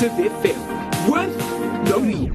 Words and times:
Active 0.00 0.30
FM 0.30 1.10
with 1.10 1.90
Lonely. 1.90 2.30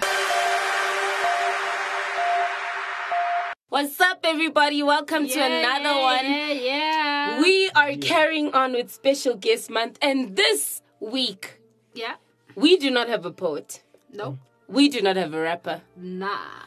What's 3.69 4.01
up, 4.01 4.19
everybody? 4.25 4.83
Welcome 4.83 5.29
to 5.29 5.39
another 5.39 5.95
yeah, 5.95 6.03
one. 6.03 6.25
Yeah, 6.25 6.51
yeah. 6.51 7.41
We 7.41 7.69
are 7.73 7.93
carrying 7.95 8.53
on 8.53 8.73
with 8.73 8.91
Special 8.91 9.37
Guest 9.37 9.69
Month, 9.69 9.97
and 10.01 10.35
this 10.35 10.81
week 10.99 11.61
yeah. 11.93 12.15
we 12.57 12.75
do 12.75 12.91
not 12.91 13.07
have 13.07 13.25
a 13.25 13.31
poet. 13.31 13.81
No. 14.11 14.39
We 14.67 14.89
do 14.89 15.01
not 15.01 15.15
have 15.15 15.33
a 15.33 15.39
rapper. 15.39 15.83
Nah. 15.95 16.65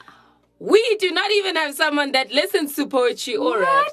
We 0.58 0.96
do 0.98 1.10
not 1.10 1.30
even 1.30 1.56
have 1.56 1.74
someone 1.74 2.12
that 2.12 2.32
listens 2.32 2.74
to 2.76 2.86
poetry 2.86 3.36
or 3.36 3.60
rap. 3.60 3.84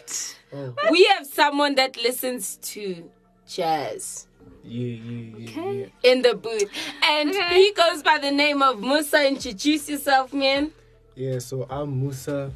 What? 0.52 0.90
We 0.90 1.04
have 1.18 1.28
someone 1.28 1.76
that 1.76 1.98
listens 1.98 2.56
to 2.62 3.12
jazz 3.46 4.28
Yeah, 4.64 4.96
yeah, 4.96 5.38
yeah. 5.38 5.50
Okay. 5.50 5.92
in 6.04 6.22
the 6.22 6.36
booth, 6.36 6.70
and 7.04 7.30
Okay. 7.32 7.56
he 7.56 7.74
goes 7.74 8.02
by 8.02 8.18
the 8.18 8.32
name 8.32 8.62
of 8.62 8.80
Musa. 8.80 9.28
Introduce 9.28 9.90
yourself, 9.90 10.34
man. 10.34 10.72
Yeah, 11.16 11.40
so 11.40 11.68
I'm 11.70 12.00
Musa. 12.00 12.52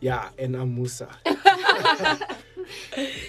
Yeah, 0.00 0.28
and 0.38 0.54
I'm 0.56 0.74
Musa. 0.74 1.08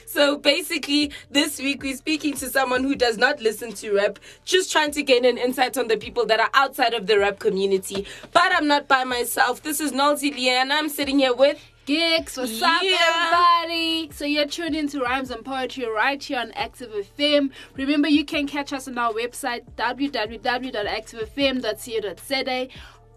So 0.05 0.37
basically, 0.37 1.11
this 1.31 1.59
week 1.59 1.81
we're 1.81 1.95
speaking 1.95 2.33
to 2.35 2.49
someone 2.49 2.83
who 2.83 2.95
does 2.95 3.17
not 3.17 3.39
listen 3.39 3.71
to 3.73 3.95
rap, 3.95 4.19
just 4.43 4.69
trying 4.71 4.91
to 4.91 5.01
gain 5.03 5.23
an 5.23 5.37
insight 5.37 5.77
on 5.77 5.87
the 5.87 5.95
people 5.95 6.25
that 6.25 6.41
are 6.41 6.49
outside 6.53 6.93
of 6.93 7.07
the 7.07 7.17
rap 7.17 7.39
community. 7.39 8.05
But 8.33 8.51
I'm 8.53 8.67
not 8.67 8.89
by 8.89 9.05
myself. 9.05 9.63
This 9.63 9.79
is 9.79 9.93
Nolty 9.93 10.35
Lee, 10.35 10.49
and 10.49 10.73
I'm 10.73 10.89
sitting 10.89 11.19
here 11.19 11.33
with. 11.33 11.57
Gigs, 11.93 12.37
what's 12.37 12.61
up, 12.61 12.83
everybody? 12.83 14.11
So 14.13 14.23
you're 14.23 14.45
tuned 14.45 14.75
into 14.75 14.99
Rhymes 15.01 15.31
and 15.31 15.43
Poetry 15.43 15.87
right 15.89 16.21
here 16.23 16.37
on 16.37 16.51
Active 16.51 16.91
FM. 16.91 17.49
Remember, 17.75 18.07
you 18.07 18.23
can 18.23 18.45
catch 18.45 18.71
us 18.73 18.87
on 18.87 18.95
our 18.99 19.11
website 19.11 19.61
www.activefm.co.za, 19.75 22.67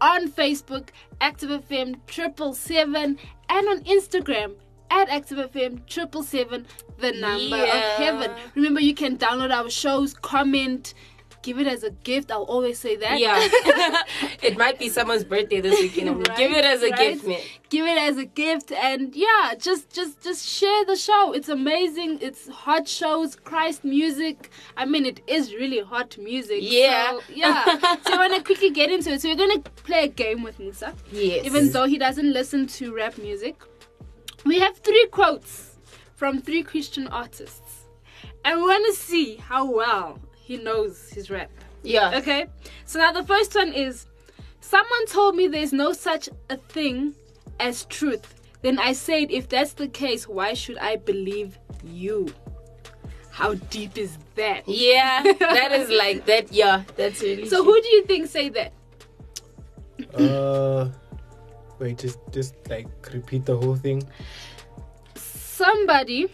on 0.00 0.28
Facebook, 0.30 0.88
Active 1.20 1.50
FM 1.68 1.96
triple 2.06 2.54
seven, 2.54 3.18
and 3.50 3.68
on 3.68 3.80
Instagram 3.84 4.54
at 4.90 5.10
Active 5.10 5.50
FM 5.52 5.86
triple 5.86 6.22
seven, 6.22 6.64
the 6.96 7.12
number 7.12 7.58
Yeah. 7.58 7.64
of 7.64 7.98
heaven. 8.02 8.30
Remember, 8.54 8.80
you 8.80 8.94
can 8.94 9.18
download 9.18 9.52
our 9.52 9.68
shows, 9.68 10.14
comment, 10.14 10.94
give 11.42 11.58
it 11.58 11.66
as 11.66 11.82
a 11.82 11.90
gift. 11.90 12.30
I'll 12.30 12.42
always 12.44 12.78
say 12.78 12.96
that. 12.96 13.18
Yeah. 13.18 13.36
it 14.42 14.56
might 14.56 14.78
be 14.78 14.88
someone's 14.88 15.24
birthday 15.24 15.60
this 15.60 15.78
weekend. 15.80 16.16
Right, 16.28 16.36
Give 16.36 16.52
it 16.52 16.64
as 16.64 16.82
a 16.82 16.90
right. 16.90 16.98
gift, 16.98 17.26
man. 17.26 17.40
give 17.70 17.86
it 17.86 17.98
as 17.98 18.16
a 18.16 18.24
gift 18.24 18.70
and 18.72 19.14
yeah 19.16 19.54
just 19.58 19.90
just 19.92 20.22
just 20.22 20.46
share 20.46 20.84
the 20.84 20.94
show 20.94 21.32
it's 21.32 21.48
amazing 21.48 22.18
it's 22.20 22.46
hot 22.48 22.86
shows 22.86 23.34
christ 23.34 23.82
music 23.82 24.50
i 24.76 24.84
mean 24.84 25.06
it 25.06 25.20
is 25.26 25.54
really 25.54 25.80
hot 25.80 26.16
music 26.18 26.58
Yeah. 26.60 27.12
so, 27.12 27.20
yeah 27.34 27.64
so 28.04 28.12
i 28.12 28.16
want 28.18 28.34
to 28.36 28.42
quickly 28.42 28.68
get 28.70 28.90
into 28.90 29.10
it 29.12 29.22
so 29.22 29.28
we're 29.30 29.36
gonna 29.36 29.60
play 29.88 30.04
a 30.04 30.08
game 30.08 30.42
with 30.42 30.58
musa 30.58 30.92
Yes. 31.10 31.46
even 31.46 31.72
though 31.72 31.86
he 31.86 31.96
doesn't 31.96 32.30
listen 32.30 32.66
to 32.78 32.94
rap 32.94 33.16
music 33.16 33.56
we 34.44 34.58
have 34.58 34.76
three 34.76 35.06
quotes 35.10 35.78
from 36.14 36.42
three 36.42 36.62
christian 36.62 37.08
artists 37.08 37.86
and 38.44 38.60
we 38.60 38.66
want 38.68 38.84
to 38.94 39.00
see 39.00 39.36
how 39.36 39.64
well 39.64 40.18
he 40.42 40.56
knows 40.58 41.08
his 41.10 41.30
rap 41.30 41.50
yeah. 41.82 42.18
Okay, 42.18 42.46
so 42.86 42.98
now 42.98 43.12
the 43.12 43.24
first 43.24 43.54
one 43.54 43.72
is 43.72 44.06
someone 44.60 45.06
told 45.06 45.36
me 45.36 45.48
there's 45.48 45.72
no 45.72 45.92
such 45.92 46.28
a 46.48 46.56
thing 46.56 47.14
as 47.60 47.84
truth. 47.86 48.34
Then 48.62 48.78
I 48.78 48.92
said, 48.92 49.30
if 49.30 49.48
that's 49.48 49.72
the 49.72 49.88
case, 49.88 50.28
why 50.28 50.54
should 50.54 50.78
I 50.78 50.96
believe 50.96 51.58
you? 51.84 52.32
How 53.30 53.54
deep 53.54 53.98
is 53.98 54.18
that? 54.36 54.68
Yeah, 54.68 55.22
that 55.22 55.72
is 55.72 55.88
like 55.98 56.26
that. 56.26 56.52
Yeah, 56.52 56.84
that's 56.96 57.20
really. 57.22 57.48
So, 57.48 57.62
true. 57.62 57.72
who 57.72 57.82
do 57.82 57.88
you 57.88 58.04
think 58.04 58.28
say 58.28 58.50
that? 58.50 58.72
Uh, 60.14 60.90
wait, 61.78 61.98
just 61.98 62.18
just 62.30 62.54
like 62.68 62.86
repeat 63.12 63.46
the 63.46 63.56
whole 63.56 63.74
thing. 63.76 64.02
Somebody 65.16 66.28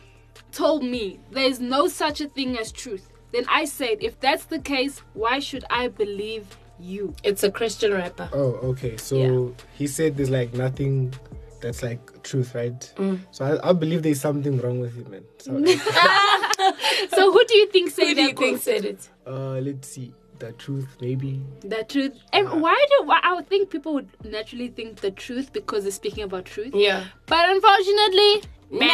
told 0.52 0.82
me 0.82 1.20
there's 1.30 1.60
no 1.60 1.88
such 1.88 2.20
a 2.20 2.28
thing 2.28 2.58
as 2.58 2.72
truth. 2.72 3.08
Then 3.32 3.44
I 3.48 3.64
said, 3.66 3.98
if 4.00 4.18
that's 4.20 4.44
the 4.46 4.58
case, 4.58 5.00
why 5.14 5.38
should 5.38 5.64
I 5.70 5.88
believe 5.88 6.46
you? 6.80 7.14
It's 7.22 7.42
a 7.44 7.50
Christian 7.50 7.92
rapper. 7.92 8.28
Oh, 8.32 8.54
okay. 8.70 8.96
So 8.96 9.16
Yeah. 9.16 9.64
he 9.74 9.86
said 9.86 10.16
there's 10.16 10.30
like 10.30 10.54
nothing 10.54 11.12
that's 11.60 11.82
like 11.82 12.22
truth, 12.22 12.54
right? 12.54 12.78
Mm. 12.96 13.18
So 13.32 13.44
I, 13.44 13.70
I 13.70 13.72
believe 13.72 14.02
there's 14.02 14.20
something 14.20 14.58
wrong 14.60 14.80
with 14.80 14.94
him, 14.94 15.10
man. 15.10 15.24
So, 15.38 15.52
So, 17.10 17.32
who 17.32 17.44
do 17.46 17.56
you 17.56 17.68
think 17.70 17.90
say 17.90 18.08
Who 18.08 18.14
do 18.14 18.22
you 18.22 18.32
think 18.32 18.60
said 18.62 18.84
it? 18.84 19.08
uh, 19.26 19.58
let's 19.60 19.88
see. 19.88 20.12
The 20.38 20.52
truth, 20.52 20.86
maybe. 21.00 21.42
The 21.62 21.82
truth. 21.88 22.12
And 22.32 22.62
why 22.62 22.86
do 22.90 23.06
why, 23.06 23.18
I 23.24 23.34
would 23.34 23.48
think 23.48 23.70
people 23.70 23.92
would 23.94 24.08
naturally 24.24 24.68
think 24.68 25.00
the 25.00 25.10
truth 25.10 25.52
because 25.52 25.82
they're 25.82 25.90
speaking 25.90 26.22
about 26.22 26.44
truth. 26.44 26.74
Yeah. 26.76 27.06
But 27.26 27.50
unfortunately, 27.50 28.42
Nah. 28.70 28.86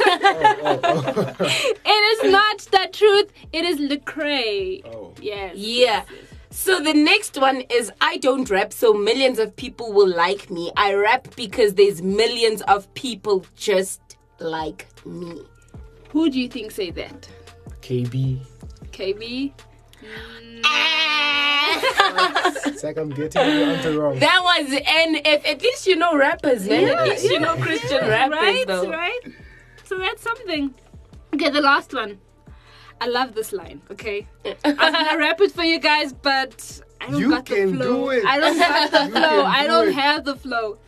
Oh, 0.00 0.80
oh, 0.84 1.36
it 1.40 2.24
is 2.26 2.32
not 2.32 2.58
the 2.58 2.88
truth. 2.92 3.32
It 3.52 3.64
is 3.64 3.78
Lecrae. 3.78 4.84
oh. 4.86 5.14
Yes. 5.20 5.56
Yeah. 5.56 6.04
So 6.50 6.80
the 6.80 6.92
next 6.94 7.40
one 7.40 7.62
is 7.70 7.90
I 8.00 8.16
don't 8.18 8.48
rap 8.50 8.72
so 8.72 8.92
millions 8.92 9.38
of 9.38 9.54
people 9.56 9.92
will 9.92 10.08
like 10.08 10.50
me. 10.50 10.72
I 10.76 10.94
rap 10.94 11.28
because 11.36 11.74
there's 11.74 12.02
millions 12.02 12.62
of 12.62 12.92
people 12.94 13.44
just 13.56 14.16
like 14.38 14.86
me. 15.06 15.42
Who 16.10 16.30
do 16.30 16.40
you 16.40 16.48
think 16.48 16.70
say 16.70 16.90
that? 16.92 17.28
KB. 17.80 18.40
KB. 18.92 19.52
It's 22.66 22.82
like 22.84 22.96
I'm 22.96 23.10
getting 23.10 23.30
the 23.30 23.64
answer 23.64 23.98
wrong. 23.98 24.18
That 24.18 24.40
was 24.42 24.70
NF. 24.80 25.46
At 25.46 25.62
least 25.62 25.86
you 25.86 25.96
know 25.96 26.16
rappers, 26.16 26.68
man. 26.68 26.82
Yeah, 26.82 27.02
At 27.02 27.08
least 27.08 27.24
you 27.24 27.40
know 27.40 27.54
yeah. 27.54 27.62
Christian 27.64 28.08
rappers, 28.08 28.38
right. 28.38 28.66
though. 28.66 28.90
Right. 28.90 29.20
So 29.84 29.98
that's 29.98 30.22
something. 30.22 30.74
Okay, 31.34 31.50
the 31.50 31.60
last 31.60 31.92
one. 31.94 32.18
I 33.00 33.06
love 33.06 33.34
this 33.34 33.52
line. 33.52 33.80
Okay, 33.90 34.26
I'm 34.64 34.76
gonna 34.76 35.18
rap 35.18 35.40
it 35.40 35.52
for 35.52 35.62
you 35.62 35.78
guys, 35.78 36.12
but 36.12 36.80
I 37.00 37.06
don't 37.10 37.20
You 37.20 37.30
got 37.30 37.46
the 37.46 37.54
can 37.54 37.76
flow. 37.76 37.84
do 38.06 38.10
it. 38.10 38.24
I 38.24 38.38
don't 38.40 38.58
got 38.58 38.90
the 38.90 38.98
flow. 39.10 39.42
can 39.42 39.46
I 39.46 39.62
do 39.62 39.68
don't 39.68 39.88
it. 39.88 39.94
have 39.94 40.24
the 40.24 40.36
flow. 40.36 40.78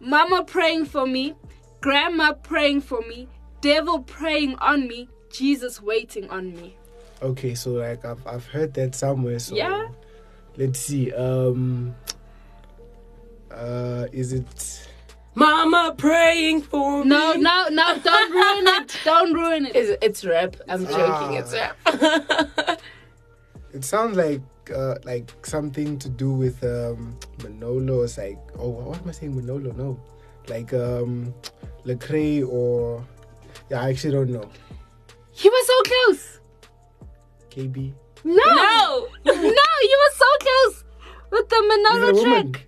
Mama 0.00 0.44
praying 0.44 0.84
for 0.86 1.06
me, 1.06 1.34
grandma 1.80 2.34
praying 2.34 2.82
for 2.82 3.00
me, 3.02 3.26
devil 3.62 4.00
praying 4.00 4.56
on 4.56 4.86
me, 4.86 5.08
Jesus 5.32 5.80
waiting 5.80 6.28
on 6.28 6.54
me. 6.54 6.76
Okay, 7.22 7.54
so 7.54 7.70
like 7.70 8.04
I've 8.04 8.24
I've 8.26 8.44
heard 8.46 8.74
that 8.74 8.94
somewhere. 8.94 9.38
So 9.38 9.54
Yeah. 9.56 9.88
Let's 10.56 10.80
see. 10.80 11.12
Um. 11.12 11.94
Uh, 13.50 14.06
is 14.12 14.32
it? 14.32 14.88
Mama 15.34 15.94
praying 15.96 16.62
for 16.62 17.04
me. 17.04 17.10
No, 17.10 17.34
no, 17.34 17.68
no! 17.70 17.98
Don't 17.98 18.32
ruin 18.32 18.66
it! 18.66 18.96
Don't 19.04 19.34
ruin 19.34 19.66
it! 19.66 19.76
It's, 19.76 19.98
it's 20.02 20.24
rap. 20.24 20.56
I'm 20.68 20.86
joking. 20.86 20.96
Ah. 20.98 21.30
It's 21.32 21.52
rap. 21.52 22.80
It 23.76 23.84
sounds 23.84 24.16
like 24.16 24.40
uh, 24.74 24.94
like 25.04 25.30
something 25.42 25.98
to 25.98 26.08
do 26.08 26.32
with 26.32 26.64
um 26.64 27.18
Manolo. 27.42 28.04
It's 28.04 28.16
like 28.16 28.38
oh, 28.58 28.70
what 28.70 28.98
am 29.02 29.08
I 29.08 29.12
saying? 29.12 29.36
Manolo? 29.36 29.70
No, 29.72 30.00
like 30.48 30.72
um 30.72 31.34
Lecrae 31.84 32.48
or 32.48 33.04
yeah, 33.70 33.82
I 33.82 33.90
actually 33.90 34.12
don't 34.12 34.30
know. 34.30 34.48
He 35.30 35.50
was 35.50 35.66
so 35.66 35.82
close. 35.82 36.40
KB. 37.50 37.92
No, 38.26 38.34
no. 38.34 39.08
no, 39.24 39.32
you 39.32 39.98
were 40.02 40.14
so 40.14 40.30
close 40.40 40.84
with 41.30 41.48
the 41.48 41.56
Is 41.56 41.62
it 41.62 41.64
a 41.64 41.68
Manolo 41.68 42.12
woman? 42.14 42.52
track. 42.52 42.66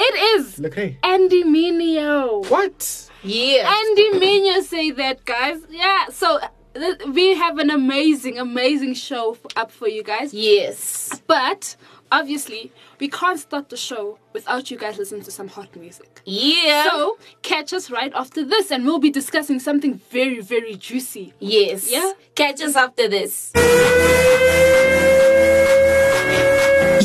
It 0.00 0.14
is 0.40 0.58
Lecrae. 0.58 0.96
Andy 1.02 1.42
Mineo. 1.44 2.48
What? 2.50 3.10
Yeah. 3.22 3.72
Andy 3.72 4.10
Mineo 4.20 4.62
say 4.62 4.90
that, 4.92 5.24
guys. 5.24 5.58
Yeah, 5.68 6.06
so 6.10 6.38
th- 6.74 6.98
we 7.06 7.34
have 7.34 7.58
an 7.58 7.70
amazing, 7.70 8.38
amazing 8.38 8.94
show 8.94 9.32
f- 9.32 9.40
up 9.56 9.70
for 9.72 9.88
you 9.88 10.02
guys. 10.04 10.32
Yes. 10.34 11.20
But 11.26 11.74
obviously, 12.10 12.72
we 13.00 13.08
can't 13.08 13.38
start 13.38 13.68
the 13.68 13.76
show 13.76 14.18
without 14.32 14.70
you 14.70 14.78
guys 14.78 14.98
listening 14.98 15.22
to 15.22 15.30
some 15.30 15.48
hot 15.48 15.74
music. 15.76 16.20
Yeah. 16.24 16.84
So 16.84 17.18
catch 17.42 17.72
us 17.72 17.90
right 17.90 18.12
after 18.14 18.44
this, 18.44 18.70
and 18.70 18.84
we'll 18.84 18.98
be 18.98 19.10
discussing 19.10 19.58
something 19.58 19.94
very, 20.10 20.40
very 20.40 20.74
juicy. 20.76 21.34
yes. 21.38 21.90
Yeah? 21.90 22.12
Catch 22.34 22.62
us 22.62 22.76
after 22.76 23.08
this. 23.08 23.52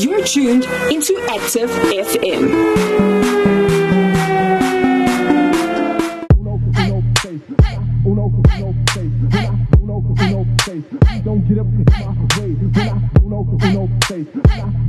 You're 0.01 0.23
tuned 0.23 0.65
into 0.91 1.19
Active 1.29 1.69
FM. 1.69 3.23
Don't 11.23 11.47
get 11.47 11.57
up 11.59 11.67
in 11.67 11.85
my 11.87 12.39
way. 12.39 12.49
When 12.51 12.89
I 12.89 13.22
uno, 13.33 13.57
uno, 13.63 13.89
face. 14.05 14.27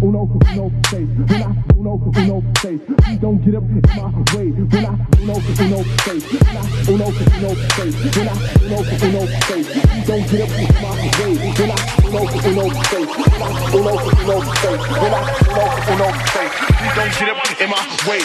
Uno, 0.01 0.29
uno, 0.53 0.71
seis. 0.91 1.09
When 1.27 1.43
I 1.43 1.47
uno, 1.77 2.01
uno, 2.15 2.43
seis. 2.61 2.81
Please 2.99 3.19
don't 3.19 3.43
get 3.43 3.55
up 3.55 3.63
in 3.63 3.81
my 3.97 4.11
way. 4.35 4.51
When 4.51 4.85
I 4.85 4.97
uno, 5.21 5.35
uno, 5.35 5.85
seis. 6.05 6.25
When 6.31 6.57
I 6.57 6.65
uno, 6.89 7.07
uno, 7.07 7.55
seis. 7.75 7.95
When 8.17 8.29
I 8.29 8.35
uno, 8.65 8.79
uno, 9.03 9.27
seis. 9.49 9.67
Please 9.67 10.07
don't 10.07 10.31
get 10.31 10.41
up 10.43 10.51
in 10.59 10.69
my 10.83 10.91
way. 11.19 11.35
When 11.57 11.71
I 11.71 11.79
uno, 12.05 12.21
uno, 12.45 12.65
seis. 12.85 13.09
When 13.17 13.43
I 13.43 13.61
uno, 13.75 13.93
uno, 14.25 14.37
seis. 14.61 14.81
When 15.01 15.15
I 15.15 15.23
uno, 15.49 15.65
uno, 15.95 16.09
seis. 16.33 16.74
Please 16.85 16.97
don't 16.97 17.19
get 17.19 17.29
up 17.31 17.61
in 17.63 17.71
my 17.71 17.81
way. 18.07 18.21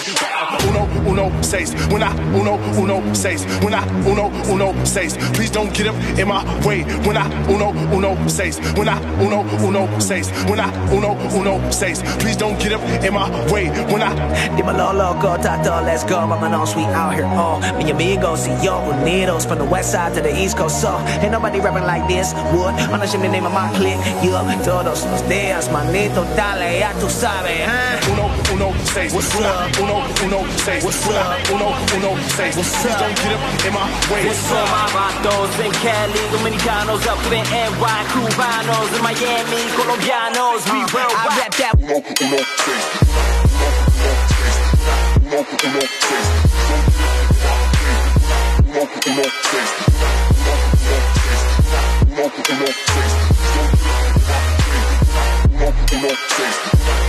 Uno, 0.68 0.84
uno, 1.10 1.42
seis. 1.42 1.74
When 1.88 2.04
I 2.04 2.12
uno, 2.36 2.60
uno, 2.78 3.14
seis. 3.14 3.46
When 3.64 3.74
I 3.74 3.82
uno, 4.06 4.28
uno, 4.52 4.84
seis. 4.84 5.16
Please 5.34 5.50
don't 5.50 5.74
get 5.74 5.88
up 5.88 5.96
in 6.20 6.28
my 6.28 6.44
way. 6.66 6.84
When 7.08 7.16
I 7.16 7.26
uno, 7.48 7.72
uno, 7.96 8.28
seis. 8.28 8.60
When 8.76 8.90
I 8.90 9.00
uno, 9.24 9.46
uno, 9.66 10.00
seis. 10.00 10.30
When 10.50 10.60
I 10.60 10.68
uno, 10.92 11.16
uno, 11.34 11.72
seis. 11.72 12.02
Please 12.20 12.36
don't 12.36 12.60
get 12.60 12.74
up 12.74 12.82
in 13.02 13.14
my 13.14 13.30
way. 13.50 13.70
When 13.92 14.02
I 14.02 14.12
Dímelo 14.58 14.94
loco, 14.94 15.38
tato, 15.38 15.82
let's 15.86 16.04
go. 16.04 16.28
Mama 16.28 16.50
knows 16.50 16.76
we 16.76 16.84
out 16.84 17.14
here 17.14 17.26
all. 17.26 17.62
Mi 17.78 17.90
amigos 17.90 18.46
y 18.46 18.62
yo 18.62 18.82
unidos 18.92 19.46
from 19.46 19.60
the 19.60 19.66
west 19.66 19.94
side 19.94 20.14
to 20.16 20.22
the 20.22 20.36
east 20.36 20.58
coast. 20.58 20.82
So 20.82 21.00
ain't 21.22 21.32
nobody 21.32 21.62
rapping 21.62 21.86
like 21.86 22.08
this. 22.10 22.34
Wood, 22.52 22.76
on 22.92 23.00
the 23.00 23.30
name 23.30 23.46
of 23.46 23.54
my 23.54 23.72
clique. 23.78 24.00
Yo, 24.22 24.44
todos 24.66 25.06
los 25.06 25.22
días, 25.30 25.72
manito, 25.72 26.26
dale, 26.36 26.80
ya 26.80 26.92
tú 27.00 27.10
sabes, 27.10 27.66
huh? 27.66 28.12
uno, 28.12 28.30
seis. 28.94 29.14
What's 29.14 29.36
up? 29.36 29.80
uno, 29.80 30.04
uno, 30.26 30.40
seis. 30.66 30.84
What's 30.84 31.08
up? 31.08 31.50
uno, 31.54 31.68
uno, 31.96 32.18
seis. 32.36 32.56
What's 32.56 32.86
up? 32.86 33.00
don't 33.00 33.16
get 33.16 33.34
up 33.34 33.66
in 33.66 33.74
my 33.74 33.86
way. 34.12 34.26
What's 34.26 34.52
up, 34.52 34.66
my 34.70 34.86
vatos 34.96 35.60
in 35.66 35.72
Cali, 35.84 36.24
Dominicanos 36.34 37.06
up 37.08 37.22
in 37.32 37.46
NY, 37.50 38.00
Cubanos 38.12 38.92
in 38.96 39.02
Miami, 39.04 39.62
Colombianos, 39.78 40.66
we 40.72 40.80
worldwide. 40.94 41.30
I 41.30 41.38
rap 41.38 41.54
that 41.60 41.74
Uno, 41.80 41.98
uno, 41.98 42.40
seis. 42.66 42.86
Uno, 45.26 45.40
uno, 45.66 45.82
seis. 46.08 46.28
Uno, 48.70 48.86
uno. 49.10 49.26
Uno, 52.10 52.28
uno, 52.50 52.66
seis. 52.90 53.14
Uno, 55.52 55.74
uno. 55.92 57.09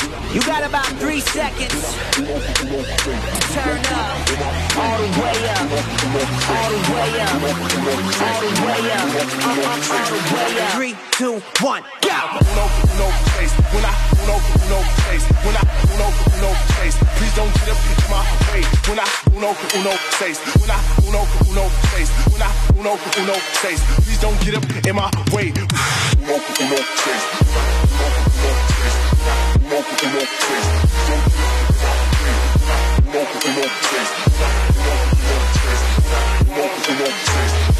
You 0.33 0.39
got 0.43 0.63
about 0.63 0.87
three 0.95 1.19
seconds. 1.19 1.75
Turn 2.15 3.83
up, 3.91 4.15
all 4.79 4.95
the 4.95 5.11
way 5.19 5.35
up, 5.51 5.67
all 6.47 6.71
the 6.71 6.79
way 6.87 7.19
up, 7.19 7.35
all 7.35 8.39
the 8.39 8.55
way 8.63 8.79
up, 8.95 9.11
all 9.43 9.59
the 9.99 10.23
way 10.31 10.55
up. 10.55 10.71
Three, 10.71 10.95
two, 11.11 11.43
one, 11.59 11.83
go. 11.99 12.15
uno, 12.47 12.63
uno, 12.95 13.11
seis. 13.35 13.51
When 13.75 13.83
I 13.83 13.91
uno, 14.23 14.39
uno, 14.63 14.79
seis. 15.03 15.23
When 15.43 15.51
I 15.51 15.63
uno, 15.91 16.07
uno, 16.39 16.55
seis. 16.79 16.95
Please 17.19 17.35
don't 17.35 17.51
get 17.51 17.67
up 17.67 17.79
in 17.91 18.07
my 18.07 18.23
way. 18.47 18.63
When 18.87 18.99
I 19.03 19.07
uno, 19.35 19.51
uno, 19.51 19.93
seis. 20.15 20.39
When 20.55 20.71
I 20.71 20.79
uno, 21.11 21.27
uno, 21.51 21.67
seis. 21.91 22.09
When 22.31 22.41
I 22.41 22.47
uno, 22.79 22.95
uno, 23.19 23.35
seis. 23.59 23.83
Please 24.07 24.21
don't 24.21 24.39
get 24.45 24.55
up 24.55 24.63
in 24.87 24.95
my 24.95 25.11
way. 25.35 25.51
Uno, 26.23 26.39
uno, 26.39 26.77
seis. 27.03 28.20
Thank 29.83 30.13
you. 37.65 37.70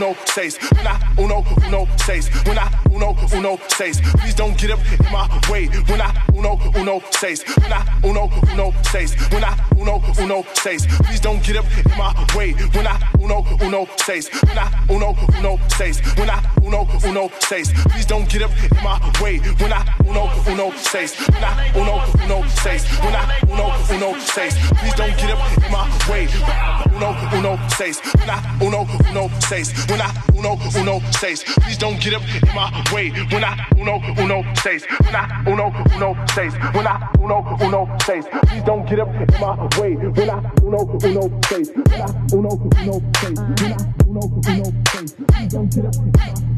Uno, 0.00 0.16
seis. 0.24 0.56
When 0.56 0.86
uno, 1.18 1.44
uno, 1.66 1.86
seis. 1.98 2.30
When 2.46 2.58
uno, 2.90 3.14
uno, 3.34 3.58
seis. 3.68 4.00
Please 4.00 4.34
don't 4.34 4.56
get 4.56 4.70
up 4.70 4.80
in 4.98 5.12
my 5.12 5.28
way. 5.50 5.66
When 5.66 6.00
uno, 6.32 6.58
uno, 6.74 7.02
seis. 7.10 7.44
When 7.60 7.70
uno, 8.02 8.30
uno, 8.50 8.72
seis. 8.90 9.14
When 9.30 9.44
uno, 9.76 10.00
uno, 10.18 10.44
seis. 10.54 10.86
Please 11.04 11.20
don't 11.20 11.42
get 11.44 11.56
up 11.56 11.66
in 11.76 11.98
my 11.98 12.14
way. 12.34 12.52
When 12.52 12.88
uno, 13.20 13.44
uno, 13.60 13.86
seis. 13.98 14.30
When 14.30 14.58
uno, 14.88 15.14
uno, 15.38 15.58
seis. 15.68 16.00
When 16.16 16.30
uno, 16.62 16.88
uno, 17.04 17.30
seis. 17.40 17.70
Please 17.90 18.06
don't 18.06 18.26
get 18.26 18.40
up 18.40 18.52
in 18.56 18.82
my 18.82 18.96
way. 19.20 19.36
When 19.36 19.72
uno, 20.08 20.32
uno, 20.48 20.72
seis. 20.78 21.14
When 21.28 21.44
uno, 21.76 22.02
uno, 22.24 22.48
seis. 22.48 22.86
When 23.04 23.14
uno, 23.50 23.76
uno, 23.90 24.18
seis. 24.20 24.54
Please 24.78 24.94
don't 24.94 25.14
get 25.18 25.30
up 25.30 25.58
in 25.62 25.70
my 25.70 25.84
way. 26.08 26.89
Uno, 27.00 27.16
uno, 27.32 27.58
seis. 27.78 27.98
When 28.18 28.28
I 28.28 28.38
uno, 28.60 28.86
uno, 29.08 29.30
seis. 29.48 29.72
When 29.88 30.02
I 30.02 30.12
uno, 30.34 30.58
uno, 30.76 31.00
seis. 31.12 31.42
Please 31.44 31.78
don't 31.78 31.98
get 31.98 32.12
up 32.12 32.22
in 32.22 32.54
my 32.54 32.70
way. 32.92 33.08
When 33.30 33.42
I 33.42 33.56
uno, 33.74 34.02
uno, 34.18 34.44
seis. 34.56 34.84
When 34.84 35.16
I 35.16 35.42
uno, 35.46 35.72
uno, 35.96 36.14
seis. 36.34 36.52
When 36.74 36.86
I 36.86 37.08
uno, 37.18 37.56
uno, 37.58 37.96
seis. 38.04 38.26
Please 38.48 38.62
don't 38.64 38.86
get 38.86 38.98
up 38.98 39.08
in 39.14 39.26
my 39.40 39.56
way. 39.80 39.94
When 39.94 40.28
I 40.28 40.52
uno, 40.62 40.84
uno, 41.02 41.40
seis. 41.48 41.70
When 41.74 42.02
I 42.02 42.34
uno, 42.34 42.50
uno, 42.82 43.00
seis. 43.16 43.38
When 43.40 43.72
I 43.72 43.76
uno, 44.06 44.20
uno, 44.46 44.72
seis. 44.92 45.14
Please 45.26 45.48
don't 45.48 45.74
get 45.74 45.86
up 45.86 45.94
in 45.94 46.12
my 46.12 46.49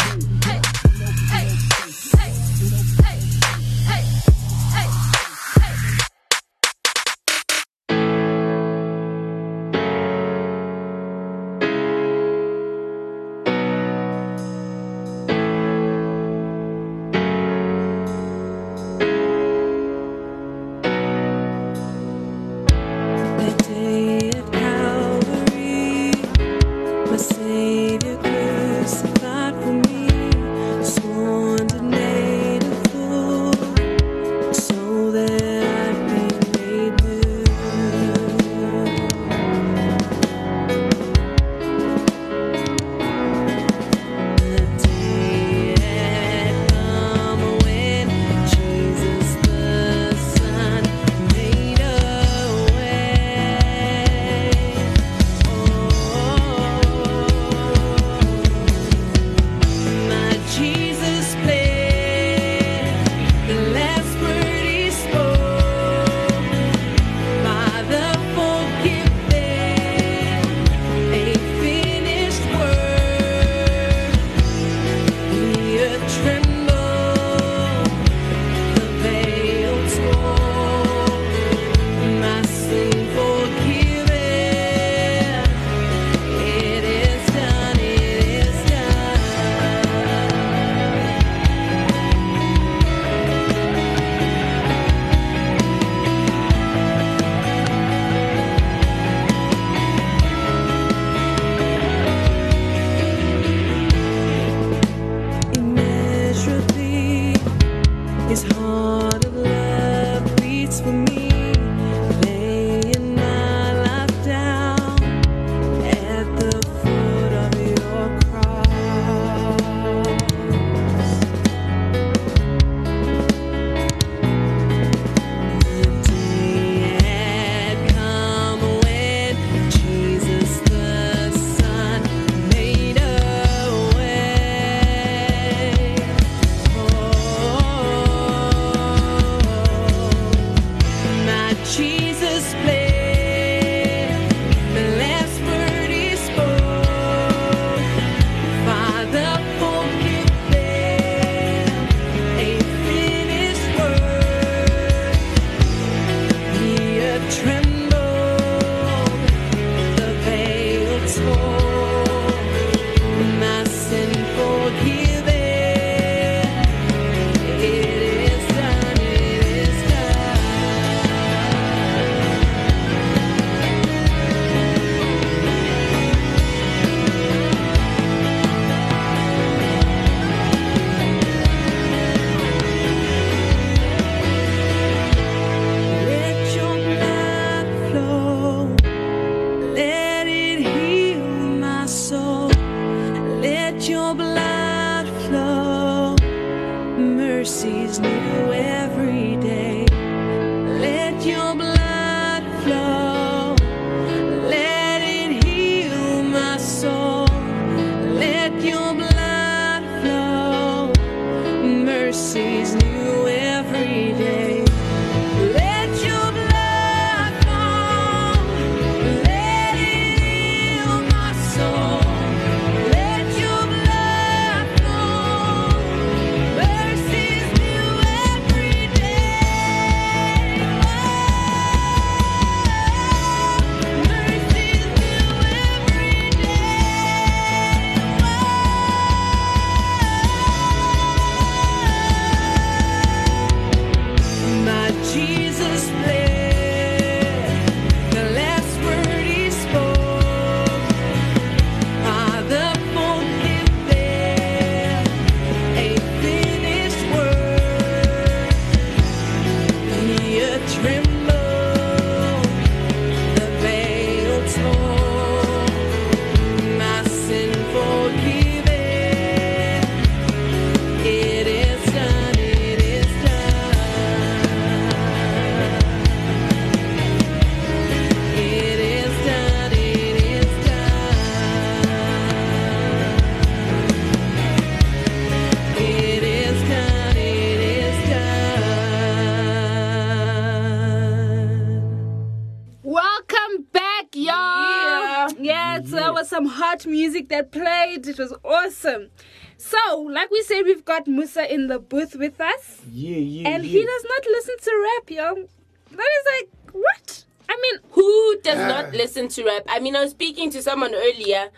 music 297.22 297.28
that 297.28 297.52
played. 297.52 298.06
It 298.06 298.18
was 298.18 298.34
awesome. 298.44 299.10
So, 299.56 300.00
like 300.10 300.30
we 300.30 300.42
said, 300.42 300.62
we've 300.62 300.84
got 300.84 301.06
Musa 301.06 301.52
in 301.52 301.68
the 301.68 301.78
booth 301.78 302.16
with 302.16 302.40
us, 302.40 302.80
Yeah, 302.90 303.16
yeah. 303.16 303.48
and 303.50 303.64
yeah. 303.64 303.70
he 303.80 303.86
does 303.86 304.04
not 304.04 304.24
listen 304.26 304.56
to 304.60 304.88
rap, 304.98 305.10
yo. 305.10 305.48
That 305.96 306.08
is 306.18 306.26
like 306.40 306.50
what? 306.72 307.24
I 307.48 307.56
mean, 307.60 307.80
Who 307.92 308.40
does 308.42 308.58
not 308.58 308.86
ah. 308.86 308.96
listen 308.96 309.28
to 309.28 309.44
rap? 309.44 309.62
I 309.68 309.78
mean, 309.78 309.94
I 309.94 310.00
was 310.00 310.10
speaking 310.12 310.50
to 310.52 310.62
someone 310.62 310.94
earlier 310.94 311.50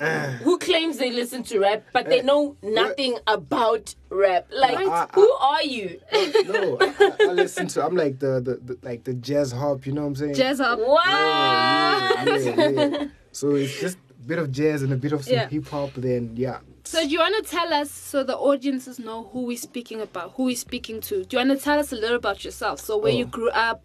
ah. 0.00 0.38
who 0.42 0.58
claims 0.58 0.96
they 0.98 1.10
listen 1.10 1.42
to 1.44 1.58
rap, 1.58 1.82
but 1.92 2.08
they 2.08 2.20
eh. 2.20 2.22
know 2.22 2.56
nothing 2.62 3.18
about 3.26 3.94
rap. 4.08 4.46
Like, 4.50 4.78
I- 4.78 5.04
I- 5.04 5.08
who 5.12 5.30
are 5.32 5.62
you? 5.62 6.00
no, 6.48 6.78
I, 6.80 6.94
I, 6.98 7.16
I 7.20 7.32
listen 7.32 7.66
to. 7.68 7.84
I'm 7.84 7.96
like 7.96 8.20
the, 8.20 8.40
the, 8.40 8.74
the 8.74 8.78
like 8.82 9.04
the 9.04 9.14
jazz 9.14 9.52
hop. 9.52 9.86
You 9.86 9.92
know 9.92 10.02
what 10.02 10.08
I'm 10.08 10.16
saying? 10.16 10.34
jazz 10.34 10.60
hop. 10.60 10.78
What? 10.78 11.06
Yeah, 11.06 12.24
yeah, 12.38 12.68
yeah. 12.68 13.04
So 13.32 13.54
it's 13.54 13.78
just 13.80 13.98
a 14.09 14.09
bit 14.26 14.38
of 14.38 14.50
jazz 14.52 14.82
and 14.82 14.92
a 14.92 14.96
bit 14.96 15.12
of 15.12 15.24
some 15.24 15.34
Yeah. 15.34 15.48
hip 15.48 15.68
hop. 15.68 15.92
Then 15.94 16.32
yeah. 16.36 16.58
So, 16.84 17.02
do 17.02 17.08
you 17.08 17.18
want 17.20 17.44
to 17.44 17.50
tell 17.50 17.72
us 17.72 17.90
so 17.90 18.24
the 18.24 18.36
audiences 18.36 18.98
know 18.98 19.24
who 19.32 19.42
we're 19.42 19.56
speaking 19.56 20.00
about, 20.00 20.32
who 20.36 20.44
we're 20.44 20.56
speaking 20.56 21.00
to? 21.02 21.24
Do 21.24 21.36
you 21.36 21.46
want 21.46 21.58
to 21.58 21.62
tell 21.64 21.78
us 21.78 21.92
a 21.92 21.96
little 21.96 22.16
about 22.16 22.44
yourself? 22.44 22.80
So, 22.80 22.96
where 22.96 23.12
you 23.12 23.24
Oh. 23.26 23.28
grew 23.28 23.50
up, 23.50 23.82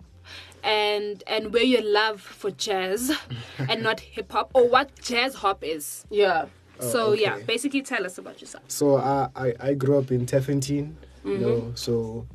and 0.63 1.23
and 1.27 1.53
where 1.53 1.63
your 1.63 1.83
love 1.83 2.19
for 2.21 2.49
jazz 2.51 3.11
and 3.69 3.83
not 3.83 3.99
hip 3.99 4.31
hop, 4.31 4.49
or 4.53 4.67
what 4.67 4.89
jazz 5.01 5.35
hop 5.35 5.63
is. 5.63 6.05
Yeah. 6.09 6.45
Oh, 6.79 6.89
so 6.89 7.13
yeah, 7.13 7.33
Oh, 7.33 7.35
okay. 7.37 7.45
basically 7.45 7.81
tell 7.81 8.05
us 8.05 8.17
about 8.17 8.41
yourself. 8.41 8.63
So 8.67 8.97
I 8.97 9.29
I, 9.35 9.53
I 9.59 9.73
grew 9.75 9.97
up 9.97 10.11
in 10.11 10.25
Teffontein. 10.25 10.93
You 11.23 11.31
mm-hmm. 11.31 11.41
know, 11.41 11.71
so 11.75 12.25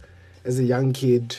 as 0.45 0.59
a 0.59 0.65
young 0.65 0.93
kid, 0.93 1.37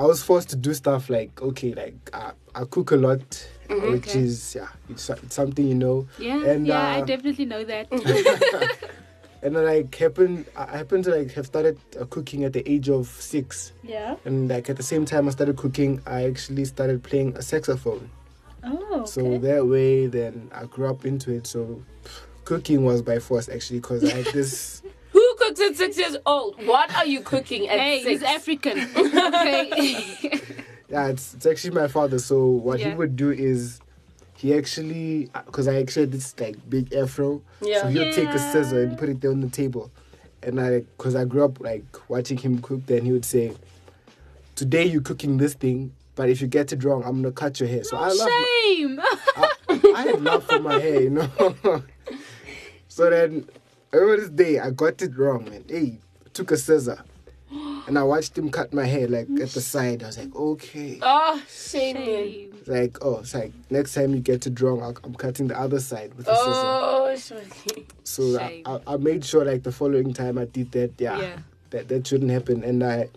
I 0.00 0.04
was 0.04 0.22
forced 0.22 0.48
to 0.50 0.56
do 0.56 0.72
stuff 0.72 1.10
like 1.10 1.42
okay, 1.42 1.74
like 1.74 1.94
I, 2.14 2.32
I 2.54 2.64
cook 2.64 2.90
a 2.90 2.96
lot, 2.96 3.20
which 3.68 4.08
Okay. 4.08 4.20
is 4.20 4.54
yeah, 4.54 4.68
it's, 4.88 5.10
it's 5.10 5.34
something 5.34 5.66
you 5.66 5.74
know. 5.74 6.08
Yeah, 6.18 6.42
And, 6.42 6.66
yeah, 6.66 6.80
I 6.96 7.00
uh, 7.00 7.04
definitely 7.04 7.44
know 7.44 7.64
that. 7.64 7.86
And 9.42 9.56
then 9.56 9.64
like 9.64 9.94
happened, 9.94 10.44
I 10.54 10.76
happened 10.76 11.04
to 11.04 11.16
like 11.16 11.32
have 11.32 11.46
started 11.46 11.78
uh, 11.98 12.04
cooking 12.06 12.44
at 12.44 12.52
the 12.52 12.62
age 12.70 12.90
of 12.90 13.08
six, 13.08 13.72
yeah. 13.82 14.16
and 14.26 14.48
like 14.50 14.68
at 14.68 14.76
the 14.76 14.82
same 14.82 15.06
time 15.06 15.28
I 15.28 15.30
started 15.30 15.56
cooking, 15.56 16.02
I 16.06 16.24
actually 16.24 16.66
started 16.66 17.02
playing 17.02 17.36
a 17.36 17.42
saxophone. 17.42 18.10
Oh. 18.62 19.06
So 19.06 19.38
that 19.38 19.66
way, 19.66 20.08
then 20.08 20.50
I 20.54 20.64
grew 20.66 20.88
up 20.90 21.06
into 21.06 21.32
it. 21.32 21.46
So 21.46 21.82
cooking 22.44 22.84
was 22.84 23.00
by 23.00 23.18
force 23.18 23.48
actually, 23.48 23.80
because 23.80 24.04
I 24.04 24.16
had 24.16 24.26
this. 24.26 24.82
Cooks 25.40 25.60
at 25.60 25.76
six 25.76 25.96
years 25.98 26.16
old? 26.26 26.64
What 26.66 26.94
are 26.94 27.06
you 27.06 27.20
cooking 27.22 27.68
at 27.68 27.78
Hey, 27.78 28.02
six? 28.02 28.20
he's 28.20 28.22
African. 28.22 28.78
Yeah, 30.88 31.06
it's, 31.06 31.34
it's 31.34 31.46
actually 31.46 31.70
my 31.74 31.86
father. 31.86 32.18
So 32.18 32.46
what 32.46 32.80
he 32.80 32.90
would 32.92 33.14
do 33.14 33.30
is, 33.30 33.80
he 34.36 34.54
actually, 34.54 35.30
because 35.46 35.68
I 35.68 35.76
actually 35.76 36.02
had 36.06 36.12
this 36.12 36.34
like 36.40 36.56
big 36.68 36.92
afro. 36.94 37.42
Yeah. 37.62 37.82
So 37.82 37.88
he 37.88 37.98
would 38.00 38.12
take 38.14 38.28
a 38.30 38.38
scissor 38.38 38.82
and 38.82 38.98
put 38.98 39.08
it 39.08 39.20
there 39.20 39.30
on 39.30 39.40
the 39.40 39.48
table, 39.50 39.90
and 40.42 40.60
I, 40.60 40.80
because 40.80 41.14
I 41.14 41.24
grew 41.26 41.44
up 41.44 41.60
like 41.60 41.84
watching 42.08 42.38
him 42.38 42.60
cook, 42.60 42.86
then 42.86 43.04
he 43.04 43.12
would 43.12 43.24
say, 43.24 43.52
"Today 44.56 44.84
you're 44.86 45.02
cooking 45.02 45.36
this 45.36 45.54
thing, 45.54 45.92
but 46.16 46.28
if 46.28 46.40
you 46.40 46.48
get 46.48 46.72
it 46.72 46.82
wrong, 46.82 47.04
I'm 47.04 47.22
gonna 47.22 47.30
cut 47.32 47.60
your 47.60 47.68
hair." 47.68 47.84
So 47.84 47.96
I 47.96 48.08
love. 48.08 48.18
my- 48.28 48.64
Shame. 48.64 49.00
I 49.94 50.02
had 50.02 50.20
love 50.22 50.42
for 50.44 50.58
my 50.58 50.80
hair, 50.80 51.02
you 51.02 51.10
know. 51.10 51.82
so 52.88 53.10
then, 53.10 53.46
over 53.92 54.16
this 54.16 54.30
day, 54.30 54.58
I 54.58 54.70
got 54.70 55.00
it 55.02 55.16
wrong, 55.16 55.44
man. 55.48 55.64
Hey, 55.68 55.98
took 56.32 56.50
a 56.50 56.56
scissor, 56.56 57.02
and 57.86 57.98
I 57.98 58.02
watched 58.02 58.36
him 58.38 58.50
cut 58.50 58.72
my 58.72 58.84
hair 58.84 59.08
like 59.08 59.28
at 59.40 59.50
the 59.50 59.60
side. 59.60 60.02
I 60.02 60.06
was 60.06 60.18
like, 60.18 60.34
okay. 60.34 60.98
Oh, 61.02 61.42
shame. 61.48 61.96
Shame. 61.96 62.50
It's 62.58 62.68
like, 62.68 62.98
oh, 63.04 63.18
it's 63.20 63.34
like 63.34 63.52
next 63.70 63.94
time 63.94 64.14
you 64.14 64.20
get 64.20 64.46
it 64.46 64.60
wrong, 64.60 64.82
I'll, 64.82 64.96
I'm 65.02 65.14
cutting 65.14 65.48
the 65.48 65.58
other 65.58 65.80
side 65.80 66.14
with 66.14 66.28
a 66.28 66.36
scissor. 66.36 66.50
Oh, 66.54 67.16
shame. 67.16 67.86
So 68.04 68.38
I. 68.38 68.62
I, 68.66 68.80
I 68.86 68.96
made 68.96 69.24
sure 69.24 69.44
like 69.44 69.62
the 69.62 69.72
following 69.72 70.12
time 70.12 70.38
I 70.38 70.44
did 70.44 70.72
that, 70.72 70.92
yeah, 70.98 71.18
Yeah. 71.20 71.36
that 71.70 71.88
that 71.88 72.06
shouldn't 72.06 72.30
happen. 72.30 72.62
And 72.62 72.84
I, 72.84 73.08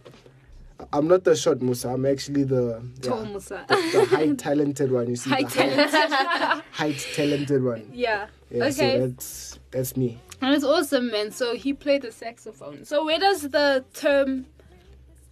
I'm 0.92 1.08
not 1.08 1.24
the 1.24 1.36
short 1.36 1.62
Musa. 1.62 1.90
I'm 1.90 2.06
actually 2.06 2.44
the 2.44 2.84
Tall 3.02 3.24
yeah, 3.24 3.30
Musa. 3.32 3.66
the, 3.68 3.76
the 3.76 4.06
high 4.06 4.34
talented 4.36 4.92
one. 4.92 5.10
You 5.10 5.16
see, 5.16 5.30
High 5.30 5.44
the 5.44 5.50
talent. 5.50 6.64
height 6.72 7.08
talented 7.14 7.64
one. 7.64 7.90
yeah. 7.94 8.28
Yeah, 8.50 8.70
so 8.70 8.84
okay. 8.86 9.00
that's 9.00 9.60
that's 9.72 9.98
me. 9.98 10.20
And 10.42 10.54
it's 10.54 10.64
awesome, 10.64 11.10
man. 11.12 11.32
So 11.32 11.56
he 11.56 11.74
played 11.74 12.02
the 12.04 12.12
saxophone. 12.12 12.86
So 12.86 13.04
where 13.06 13.18
does 13.20 13.42
the 13.50 13.84
term 13.94 14.46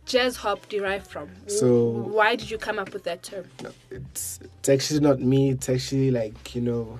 jazz 0.05 0.35
hop 0.37 0.67
derive 0.69 1.05
from? 1.07 1.29
So- 1.47 1.89
why 1.91 2.35
did 2.35 2.49
you 2.49 2.57
come 2.57 2.79
up 2.79 2.93
with 2.93 3.03
that 3.03 3.23
term? 3.23 3.45
No, 3.63 3.71
it's 3.91 4.39
it's 4.59 4.69
actually 4.69 5.01
not 5.01 5.19
me. 5.19 5.51
It's 5.51 5.69
actually 5.69 6.11
like 6.11 6.55
you 6.55 6.61
know, 6.61 6.99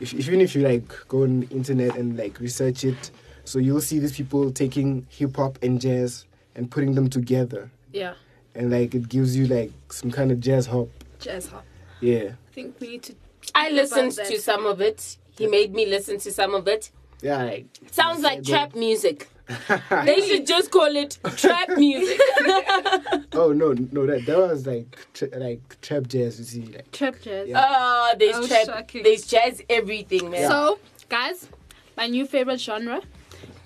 if, 0.00 0.12
if 0.12 0.26
even 0.26 0.40
if 0.40 0.54
you 0.56 0.62
like 0.62 0.88
go 1.08 1.22
on 1.22 1.40
the 1.40 1.48
internet 1.48 1.96
and 1.96 2.16
like 2.16 2.40
research 2.40 2.84
it, 2.84 3.10
so 3.44 3.58
you'll 3.58 3.80
see 3.80 3.98
these 3.98 4.16
people 4.16 4.50
taking 4.50 5.06
hip 5.08 5.36
hop 5.36 5.58
and 5.62 5.80
jazz 5.80 6.24
and 6.58 6.70
putting 6.70 6.94
them 6.94 7.08
together, 7.08 7.70
Yeah, 7.92 8.14
and 8.54 8.70
like 8.70 8.94
it 8.94 9.08
gives 9.08 9.34
you 9.36 9.46
like 9.46 9.72
some 9.90 10.10
kind 10.10 10.30
of 10.32 10.40
jazz 10.40 10.66
hop. 10.66 10.88
jazz 11.20 11.46
hop. 11.46 11.64
Yeah, 12.00 12.32
I 12.50 12.52
think 12.52 12.78
we 12.80 12.88
need 12.88 13.02
to. 13.04 13.14
I 13.54 13.70
listened 13.70 14.12
that. 14.12 14.26
to 14.26 14.38
some 14.40 14.66
of 14.66 14.80
it. 14.82 15.16
He 15.38 15.46
made 15.46 15.72
me 15.72 15.86
listen 15.86 16.18
to 16.18 16.30
some 16.32 16.52
of 16.54 16.66
it. 16.68 16.90
yeah. 17.22 17.44
Like, 17.44 17.66
Sounds 17.92 18.20
like 18.22 18.42
trap 18.44 18.74
music. 18.74 19.28
They 20.04 20.20
should 20.28 20.46
just 20.46 20.70
call 20.70 20.94
it 20.94 21.16
trap 21.36 21.68
music. 21.78 22.20
oh 23.32 23.52
no, 23.54 23.72
no, 23.92 24.04
that 24.06 24.26
that 24.26 24.36
was 24.38 24.66
like 24.66 24.86
tra- 25.14 25.38
like 25.38 25.80
trap 25.80 26.06
jazz. 26.08 26.38
You 26.40 26.44
see, 26.44 26.62
like 26.74 26.90
Trap 26.92 27.16
jazz. 27.22 27.48
Yeah. 27.48 27.64
Oh, 27.64 28.14
there's 28.18 28.36
Oh, 28.36 28.46
trap. 28.46 28.66
shocking. 28.66 29.02
There's 29.04 29.26
jazz 29.26 29.62
everything, 29.70 30.30
man. 30.30 30.50
So, 30.50 30.78
guys, 31.08 31.48
my 31.96 32.08
new 32.08 32.26
favorite 32.26 32.60
genre 32.60 33.00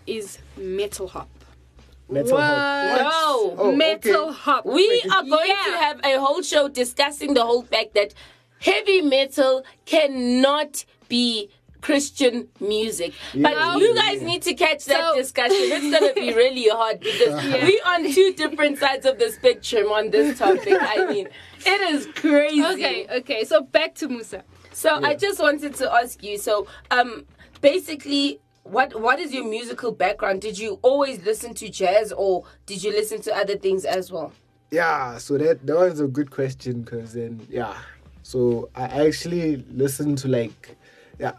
is 0.06 0.38
metal 0.56 1.08
hop. 1.08 1.28
Metal 2.08 2.36
hop. 2.38 2.90
What? 2.90 3.00
No. 3.02 3.54
Oh, 3.58 3.72
metal 3.76 4.28
okay. 4.28 4.32
hop. 4.38 4.66
We 4.66 5.02
are 5.12 5.22
going 5.24 5.48
Yeah. 5.48 5.70
to 5.72 5.78
have 5.78 6.00
a 6.04 6.18
whole 6.20 6.42
show 6.42 6.68
discussing 6.68 7.34
the 7.34 7.44
whole 7.44 7.62
fact 7.62 7.94
that 7.94 8.14
heavy 8.60 9.00
metal 9.02 9.64
cannot 9.86 10.84
be 11.08 11.50
Christian 11.80 12.46
music. 12.60 13.12
Yeah. 13.34 13.42
But 13.54 13.78
you 13.80 13.94
guys 13.96 14.22
need 14.22 14.42
to 14.42 14.54
catch 14.54 14.84
that 14.84 15.00
So- 15.10 15.16
discussion. 15.16 15.56
It's 15.58 15.90
gonna 15.98 16.14
be 16.14 16.32
really 16.42 16.68
hard 16.68 17.00
because 17.00 17.42
we 17.44 17.80
are 17.80 17.94
on 17.94 18.12
two 18.12 18.32
different 18.34 18.78
sides 18.78 19.04
of 19.04 19.18
the 19.18 19.30
spectrum 19.32 19.90
on 19.90 20.10
this 20.10 20.38
topic. 20.38 20.76
I 20.80 21.06
mean, 21.06 21.28
it 21.66 21.80
is 21.94 22.06
crazy. 22.14 22.64
Okay, 22.64 23.06
okay. 23.18 23.44
So 23.44 23.62
back 23.62 23.94
to 23.96 24.08
Musa. 24.08 24.44
So 24.72 25.00
I 25.02 25.14
just 25.16 25.40
wanted 25.40 25.74
to 25.76 25.92
ask 25.92 26.22
you. 26.22 26.38
So, 26.38 26.66
um, 26.92 27.26
basically, 27.60 28.40
what 28.64 29.00
what 29.00 29.18
is 29.18 29.32
your 29.32 29.44
musical 29.44 29.92
background? 29.92 30.40
Did 30.40 30.58
you 30.58 30.78
always 30.82 31.24
listen 31.24 31.54
to 31.54 31.68
jazz, 31.68 32.12
or 32.12 32.44
did 32.66 32.82
you 32.82 32.90
listen 32.90 33.20
to 33.22 33.34
other 33.36 33.56
things 33.56 33.84
as 33.84 34.10
well? 34.12 34.32
Yeah, 34.70 35.18
so 35.18 35.36
that 35.38 35.66
that 35.66 35.76
was 35.76 36.00
a 36.00 36.06
good 36.06 36.30
question 36.30 36.82
because 36.82 37.12
then 37.12 37.46
yeah, 37.50 37.76
so 38.22 38.70
I 38.74 39.06
actually 39.06 39.56
listened 39.70 40.18
to 40.18 40.28
like 40.28 40.76
yeah, 41.18 41.32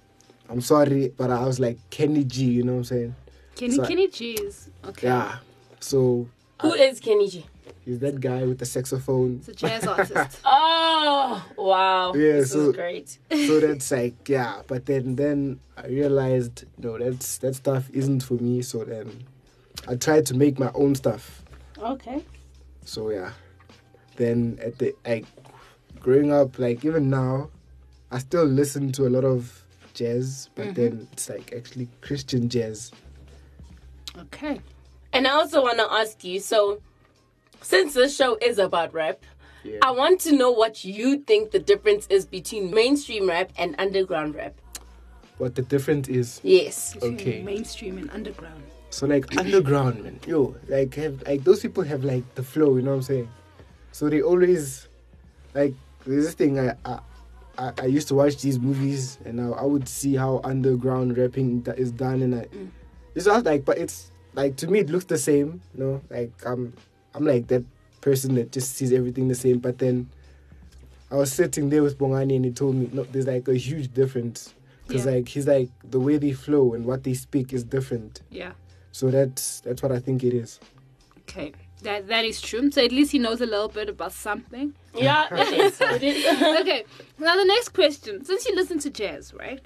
I'm 0.50 0.62
sorry, 0.62 1.10
but 1.18 1.32
I 1.32 1.44
was 1.46 1.60
like 1.60 1.78
Kenny 1.90 2.24
G, 2.26 2.46
you 2.46 2.64
know 2.64 2.74
what 2.74 2.78
I'm 2.80 2.84
saying? 2.84 3.16
Kenny 3.56 3.76
So- 3.76 3.86
Kenny 3.86 4.08
G's. 4.08 4.70
Okay. 4.86 5.08
Yeah, 5.08 5.38
so 5.80 6.28
Who 6.62 6.74
is 6.74 7.00
Kenny 7.00 7.28
G? 7.30 7.46
He's 7.86 8.00
that 8.00 8.20
guy 8.20 8.44
with 8.44 8.60
the 8.60 8.66
saxophone. 8.66 9.38
It's 9.40 9.50
a 9.50 9.54
jazz 9.54 9.88
artist. 9.88 10.40
Oh 11.06 11.44
wow! 11.58 12.14
Yeah, 12.14 12.34
this 12.34 12.52
so- 12.52 12.70
is 12.70 12.76
great. 12.76 13.18
so 13.32 13.60
that's 13.66 13.92
like 13.92 14.30
yeah, 14.30 14.62
but 14.68 14.86
then 14.86 15.16
then 15.16 15.60
I 15.78 15.88
realized 15.88 16.66
no, 16.78 16.98
that's 16.98 17.38
that 17.40 17.56
stuff 17.56 17.90
isn't 17.92 18.22
for 18.22 18.36
me. 18.36 18.62
So 18.62 18.84
then 18.84 19.24
I 19.88 19.96
tried 19.96 20.26
to 20.28 20.36
make 20.36 20.60
my 20.60 20.72
own 20.74 20.96
stuff. 20.96 21.44
Okay. 21.80 22.24
So 22.86 23.10
yeah, 23.10 23.32
then 24.18 24.60
at 24.62 24.78
the 24.78 24.96
like 25.06 25.26
growing 26.00 26.32
up, 26.32 26.60
like 26.60 26.86
even 26.86 27.10
now, 27.10 27.50
I 28.12 28.20
still 28.20 28.46
listen 28.46 28.92
to 28.94 29.08
a 29.08 29.10
lot 29.10 29.24
of 29.26 29.64
jazz, 29.94 30.50
but 30.56 30.68
mm-hmm. 30.68 30.74
then 30.74 31.08
it's 31.14 31.30
like 31.30 31.54
actually 31.54 31.88
Christian 32.02 32.50
jazz. 32.50 32.92
okay. 34.18 34.60
And 35.14 35.28
I 35.28 35.32
also 35.32 35.62
want 35.62 35.78
to 35.78 35.92
ask 35.92 36.24
you. 36.24 36.40
So, 36.40 36.82
since 37.64 37.94
this 37.94 38.16
show 38.16 38.38
is 38.42 38.60
about 38.60 38.94
rap, 38.94 39.24
Yeah. 39.64 39.80
I 39.82 39.92
want 39.92 40.20
to 40.22 40.36
know 40.36 40.52
what 40.52 40.84
you 40.84 41.20
think 41.20 41.52
the 41.52 41.60
difference 41.60 42.06
is 42.08 42.26
between 42.26 42.70
mainstream 42.72 43.30
rap 43.30 43.52
and 43.58 43.76
underground 43.80 44.36
rap. 44.36 44.54
What 45.38 45.56
the 45.56 45.62
difference 45.62 46.10
is. 46.10 46.42
Yes. 46.44 46.94
Between 46.94 47.16
Okay. 47.16 47.42
Mainstream 47.42 47.98
and 47.98 48.12
underground. 48.12 48.62
So 48.90 49.08
like 49.08 49.36
underground, 49.38 50.04
man, 50.04 50.20
yo, 50.28 50.56
like 50.68 50.94
have 50.96 51.24
like 51.26 51.44
those 51.44 51.62
people 51.62 51.84
have 51.84 52.04
like 52.04 52.24
the 52.36 52.44
flow, 52.44 52.76
you 52.76 52.84
know 52.84 52.92
what 52.92 52.98
I'm 52.98 53.02
saying? 53.04 53.30
So 53.92 54.10
they 54.10 54.22
always 54.22 54.88
like 55.56 55.74
there's 56.06 56.26
this 56.26 56.36
thing 56.36 56.60
I 56.60 56.76
I, 56.86 57.00
I, 57.58 57.72
I 57.80 57.86
used 57.86 58.08
to 58.10 58.16
watch 58.16 58.42
these 58.42 58.60
movies 58.60 59.18
and 59.26 59.42
I, 59.42 59.48
I 59.50 59.64
would 59.64 59.88
see 59.88 60.16
how 60.16 60.42
underground 60.44 61.18
rapping 61.18 61.64
that 61.64 61.80
is 61.80 61.92
done 61.92 62.22
and 62.22 62.36
I 62.36 62.46
mm. 62.46 62.70
it's 63.16 63.26
not 63.26 63.46
like 63.46 63.66
but 63.66 63.78
it's 63.80 64.12
like 64.36 64.58
to 64.58 64.68
me 64.68 64.80
it 64.80 64.90
looks 64.90 65.06
the 65.06 65.18
same, 65.18 65.62
you 65.74 65.84
know, 65.84 66.02
like 66.12 66.32
I'm 66.46 66.74
I'm 67.16 67.26
like 67.26 67.48
that 67.48 67.64
person 68.02 68.36
that 68.36 68.52
just 68.52 68.76
sees 68.76 68.92
everything 68.92 69.28
the 69.28 69.36
same, 69.36 69.60
but 69.60 69.78
then 69.80 70.10
I 71.12 71.16
was 71.16 71.32
sitting 71.32 71.70
there 71.70 71.84
with 71.84 71.98
Bongani 71.98 72.36
and 72.36 72.46
he 72.46 72.52
told 72.52 72.76
me 72.76 72.90
no, 72.92 73.04
there's 73.04 73.28
like 73.28 73.48
a 73.48 73.56
huge 73.56 73.94
difference. 73.94 74.54
Because 74.88 75.06
Yeah. 75.06 75.12
like 75.14 75.30
he's 75.30 75.48
like 75.48 75.70
the 75.90 76.00
way 76.00 76.18
they 76.18 76.34
flow 76.34 76.74
and 76.74 76.86
what 76.86 77.04
they 77.04 77.14
speak 77.14 77.54
is 77.54 77.64
different. 77.64 78.22
Yeah. 78.30 78.54
So 78.92 79.10
that's 79.10 79.60
that's 79.62 79.82
what 79.82 79.92
I 79.92 80.00
think 80.00 80.24
it 80.24 80.34
is. 80.34 80.60
Okay. 81.22 81.54
That 81.84 82.08
that 82.08 82.26
is 82.26 82.42
true. 82.42 82.72
So 82.72 82.84
at 82.84 82.92
least 82.92 83.12
he 83.12 83.20
knows 83.20 83.42
a 83.42 83.46
little 83.46 83.68
bit 83.70 83.90
about 83.90 84.12
something. 84.14 84.74
Yeah, 84.96 85.28
it 85.32 85.54
is. 85.54 85.82
It 85.82 86.04
is. 86.04 86.26
okay. 86.62 86.84
Now 87.20 87.36
the 87.36 87.46
next 87.46 87.70
question. 87.70 88.24
Since 88.26 88.46
you 88.48 88.56
listen 88.56 88.80
to 88.80 88.90
jazz, 88.90 89.34
right? 89.34 89.62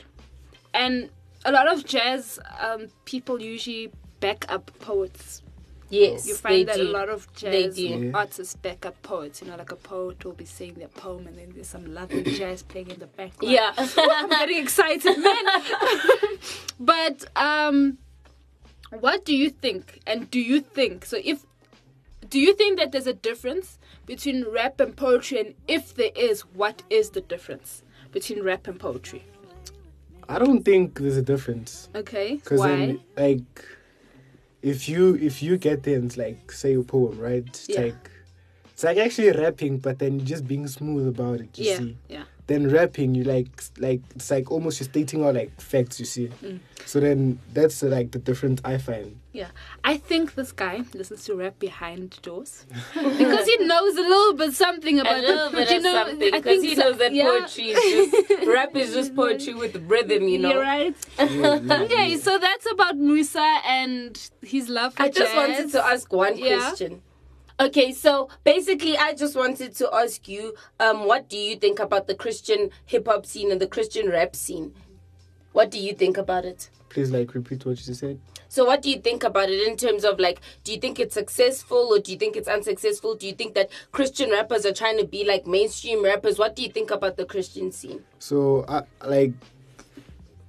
And 0.74 1.10
a 1.46 1.52
lot 1.52 1.68
of 1.72 1.86
jazz 1.86 2.40
um, 2.60 2.88
people 3.06 3.42
usually 3.42 3.92
back 4.20 4.46
up 4.52 4.72
poets. 4.80 5.42
Yes, 5.90 6.28
You 6.28 6.36
find 6.36 6.56
they 6.56 6.64
that 6.66 6.78
do. 6.78 6.90
a 6.90 6.92
lot 6.92 7.10
of 7.10 7.32
jazz. 7.34 7.80
Yeah. 7.80 8.12
artists 8.14 8.56
back 8.56 8.86
up 8.86 9.02
poets. 9.04 9.42
You 9.42 9.48
know, 9.50 9.56
like 9.58 9.72
a 9.72 9.76
poet 9.76 10.24
will 10.26 10.34
be 10.34 10.46
saying 10.46 10.76
their 10.76 10.88
poem, 10.90 11.28
and 11.28 11.38
then 11.38 11.52
there's 11.54 11.68
some 11.68 11.94
lovely 11.94 12.24
jazz 12.40 12.64
playing 12.64 12.92
in 12.92 13.00
the 13.00 13.08
background. 13.08 13.52
Yeah. 13.54 13.72
I'm 13.78 14.30
getting 14.30 14.60
excited, 14.62 15.18
man. 15.18 15.46
but 16.80 17.26
um, 17.36 17.98
what 19.00 19.26
do 19.26 19.36
you 19.36 19.50
think? 19.50 20.00
And 20.08 20.30
do 20.32 20.40
you 20.40 20.62
think 20.62 21.06
so? 21.06 21.18
If 21.24 21.46
do 22.30 22.40
you 22.40 22.54
think 22.54 22.78
that 22.80 22.92
there's 22.92 23.08
a 23.08 23.14
difference 23.14 23.80
between 24.06 24.46
rap 24.52 24.80
and 24.80 24.96
poetry? 24.96 25.40
And 25.40 25.54
if 25.68 25.94
there 25.96 26.12
is, 26.16 26.42
what 26.42 26.84
is 26.90 27.12
the 27.12 27.22
difference 27.22 27.84
between 28.12 28.44
rap 28.44 28.68
and 28.68 28.80
poetry? 28.80 29.24
I 30.30 30.40
don't 30.40 30.64
think 30.64 31.00
there's 31.00 31.16
a 31.16 31.22
difference 31.22 31.88
Okay, 31.96 32.36
because 32.36 32.60
why? 32.60 32.68
then 32.68 33.00
like 33.16 33.66
if 34.74 34.90
you 34.90 35.16
if 35.30 35.42
you 35.46 35.58
get 35.58 35.84
there 35.84 35.98
and 35.98 36.12
like 36.18 36.52
say 36.52 36.74
a 36.76 36.84
poem, 36.84 37.16
right? 37.20 37.44
It's 37.48 37.68
Yeah. 37.70 37.82
like 37.86 38.04
it's 38.74 38.84
like 38.84 38.98
actually 38.98 39.32
rapping, 39.32 39.80
but 39.80 39.98
then 40.00 40.14
just 40.26 40.44
being 40.48 40.68
smooth 40.68 41.08
about 41.08 41.40
it. 41.42 41.52
You 41.58 41.66
yeah, 41.70 41.78
see. 41.78 41.98
yeah. 42.16 42.27
Then 42.48 42.70
rapping, 42.70 43.14
you 43.14 43.24
like 43.26 43.50
like 43.78 44.02
it's 44.16 44.32
like 44.32 44.50
almost 44.52 44.80
you're 44.80 44.86
stating 44.90 45.24
out 45.26 45.36
like 45.36 45.60
facts. 45.60 46.00
You 46.00 46.06
see. 46.06 46.28
Mm. 46.44 46.60
So 46.86 47.02
then 47.02 47.40
that's 47.54 47.84
uh, 47.84 47.88
like 47.88 48.12
the 48.12 48.20
difference 48.20 48.62
I 48.64 48.78
find. 48.78 49.20
Yeah, 49.34 49.50
I 49.84 49.98
think 49.98 50.36
this 50.36 50.52
guy 50.54 50.84
listens 50.94 51.26
to 51.26 51.36
rap 51.36 51.60
behind 51.60 52.20
doors 52.22 52.66
because 52.94 53.46
he 53.46 53.58
knows 53.58 53.96
a 53.98 54.02
little 54.02 54.34
bit 54.34 54.54
something 54.54 54.98
about 55.00 55.18
A 55.18 55.20
about 55.20 55.28
little 55.28 55.52
bit 55.52 55.70
you 55.72 55.78
of 55.78 55.84
know, 55.84 55.94
something 56.08 56.32
because 56.32 56.64
he 56.64 56.76
so- 56.76 56.82
knows 56.84 56.98
that 56.98 57.14
yeah. 57.14 57.24
poetry 57.26 57.66
is 57.72 58.12
just 58.12 58.48
rap 58.48 58.76
is 58.76 58.94
just 58.94 59.14
poetry 59.16 59.54
with 59.54 59.76
rhythm, 59.88 60.28
you 60.30 60.40
know. 60.40 60.52
You're 60.54 60.62
right. 60.62 60.96
okay, 61.20 62.18
so 62.18 62.40
that's 62.40 62.72
about 62.72 62.96
Musa 62.98 63.60
and 63.66 64.18
his 64.42 64.70
love 64.70 64.94
for 64.96 65.04
I 65.04 65.10
just 65.10 65.36
wanted 65.36 65.70
to 65.74 65.86
ask 65.86 66.12
one 66.12 66.38
Yeah. 66.38 66.60
question. 66.60 67.02
Okay, 67.60 67.92
so 67.92 68.30
basically, 68.44 68.98
I 68.98 69.14
just 69.14 69.36
wanted 69.36 69.74
to 69.76 69.90
ask 69.92 70.28
you, 70.28 70.54
um, 70.80 71.06
what 71.06 71.28
do 71.28 71.38
you 71.38 71.56
think 71.56 71.80
about 71.80 72.06
the 72.06 72.14
Christian 72.14 72.70
hip 72.86 73.08
hop 73.08 73.26
scene 73.26 73.52
and 73.52 73.60
the 73.60 73.68
Christian 73.68 74.10
rap 74.10 74.36
scene? 74.36 74.76
What 75.54 75.72
do 75.72 75.80
you 75.80 75.94
think 75.94 76.18
about 76.18 76.46
it? 76.46 76.70
Please 76.90 77.10
like 77.10 77.34
repeat 77.34 77.66
what 77.66 77.86
you 77.86 77.94
said. 77.96 78.20
So, 78.48 78.64
what 78.64 78.84
do 78.84 78.92
you 78.92 79.00
think 79.00 79.24
about 79.24 79.50
it 79.50 79.68
in 79.68 79.76
terms 79.76 80.06
of 80.06 80.20
like, 80.20 80.40
do 80.64 80.72
you 80.72 80.80
think 80.80 81.00
it's 81.00 81.16
successful 81.16 81.90
or 81.92 82.00
do 82.00 82.12
you 82.12 82.18
think 82.20 82.36
it's 82.36 82.48
unsuccessful? 82.48 83.16
Do 83.16 83.26
you 83.26 83.34
think 83.34 83.56
that 83.56 83.72
Christian 83.92 84.30
rappers 84.30 84.64
are 84.64 84.72
trying 84.72 85.00
to 85.00 85.06
be 85.06 85.26
like 85.26 85.48
mainstream 85.48 86.04
rappers? 86.04 86.38
What 86.38 86.56
do 86.56 86.62
you 86.62 86.70
think 86.70 86.92
about 86.92 87.18
the 87.18 87.26
Christian 87.26 87.72
scene? 87.72 88.04
So 88.20 88.66
I 88.68 88.84
like 89.06 89.34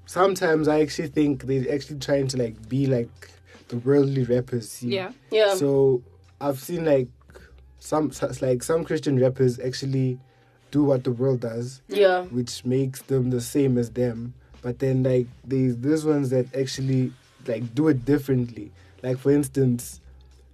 sometimes 0.05 0.69
I 0.69 0.81
actually 0.81 1.09
think 1.09 1.45
they're 1.45 1.73
actually 1.75 2.01
trying 2.01 2.29
to 2.29 2.37
like 2.37 2.69
be 2.69 2.87
like 2.87 3.31
the 3.69 3.79
worldly 3.79 4.25
rappers. 4.25 4.71
See? 4.71 4.89
Yeah. 4.89 5.13
Yeah. 5.31 5.55
So 5.55 6.03
I've 6.41 6.59
seen 6.59 6.85
like 6.85 7.09
some 7.79 8.13
like 8.41 8.63
some 8.63 8.85
Christian 8.85 9.19
rappers 9.21 9.59
actually 9.59 10.19
do 10.71 10.85
what 10.85 11.05
the 11.05 11.13
world 11.13 11.41
does, 11.41 11.81
yeah. 11.89 12.23
which 12.25 12.65
makes 12.65 13.03
them 13.03 13.31
the 13.31 13.41
same 13.41 13.79
as 13.79 13.91
them. 13.91 14.35
But 14.63 14.79
then 14.79 15.03
like 15.03 15.27
these 15.45 15.79
these 15.79 16.05
ones 16.05 16.31
that 16.31 16.55
actually 16.55 17.13
like 17.47 17.75
do 17.75 17.89
it 17.89 18.05
differently. 18.05 18.71
Like 19.03 19.19
for 19.19 19.31
instance, 19.31 20.01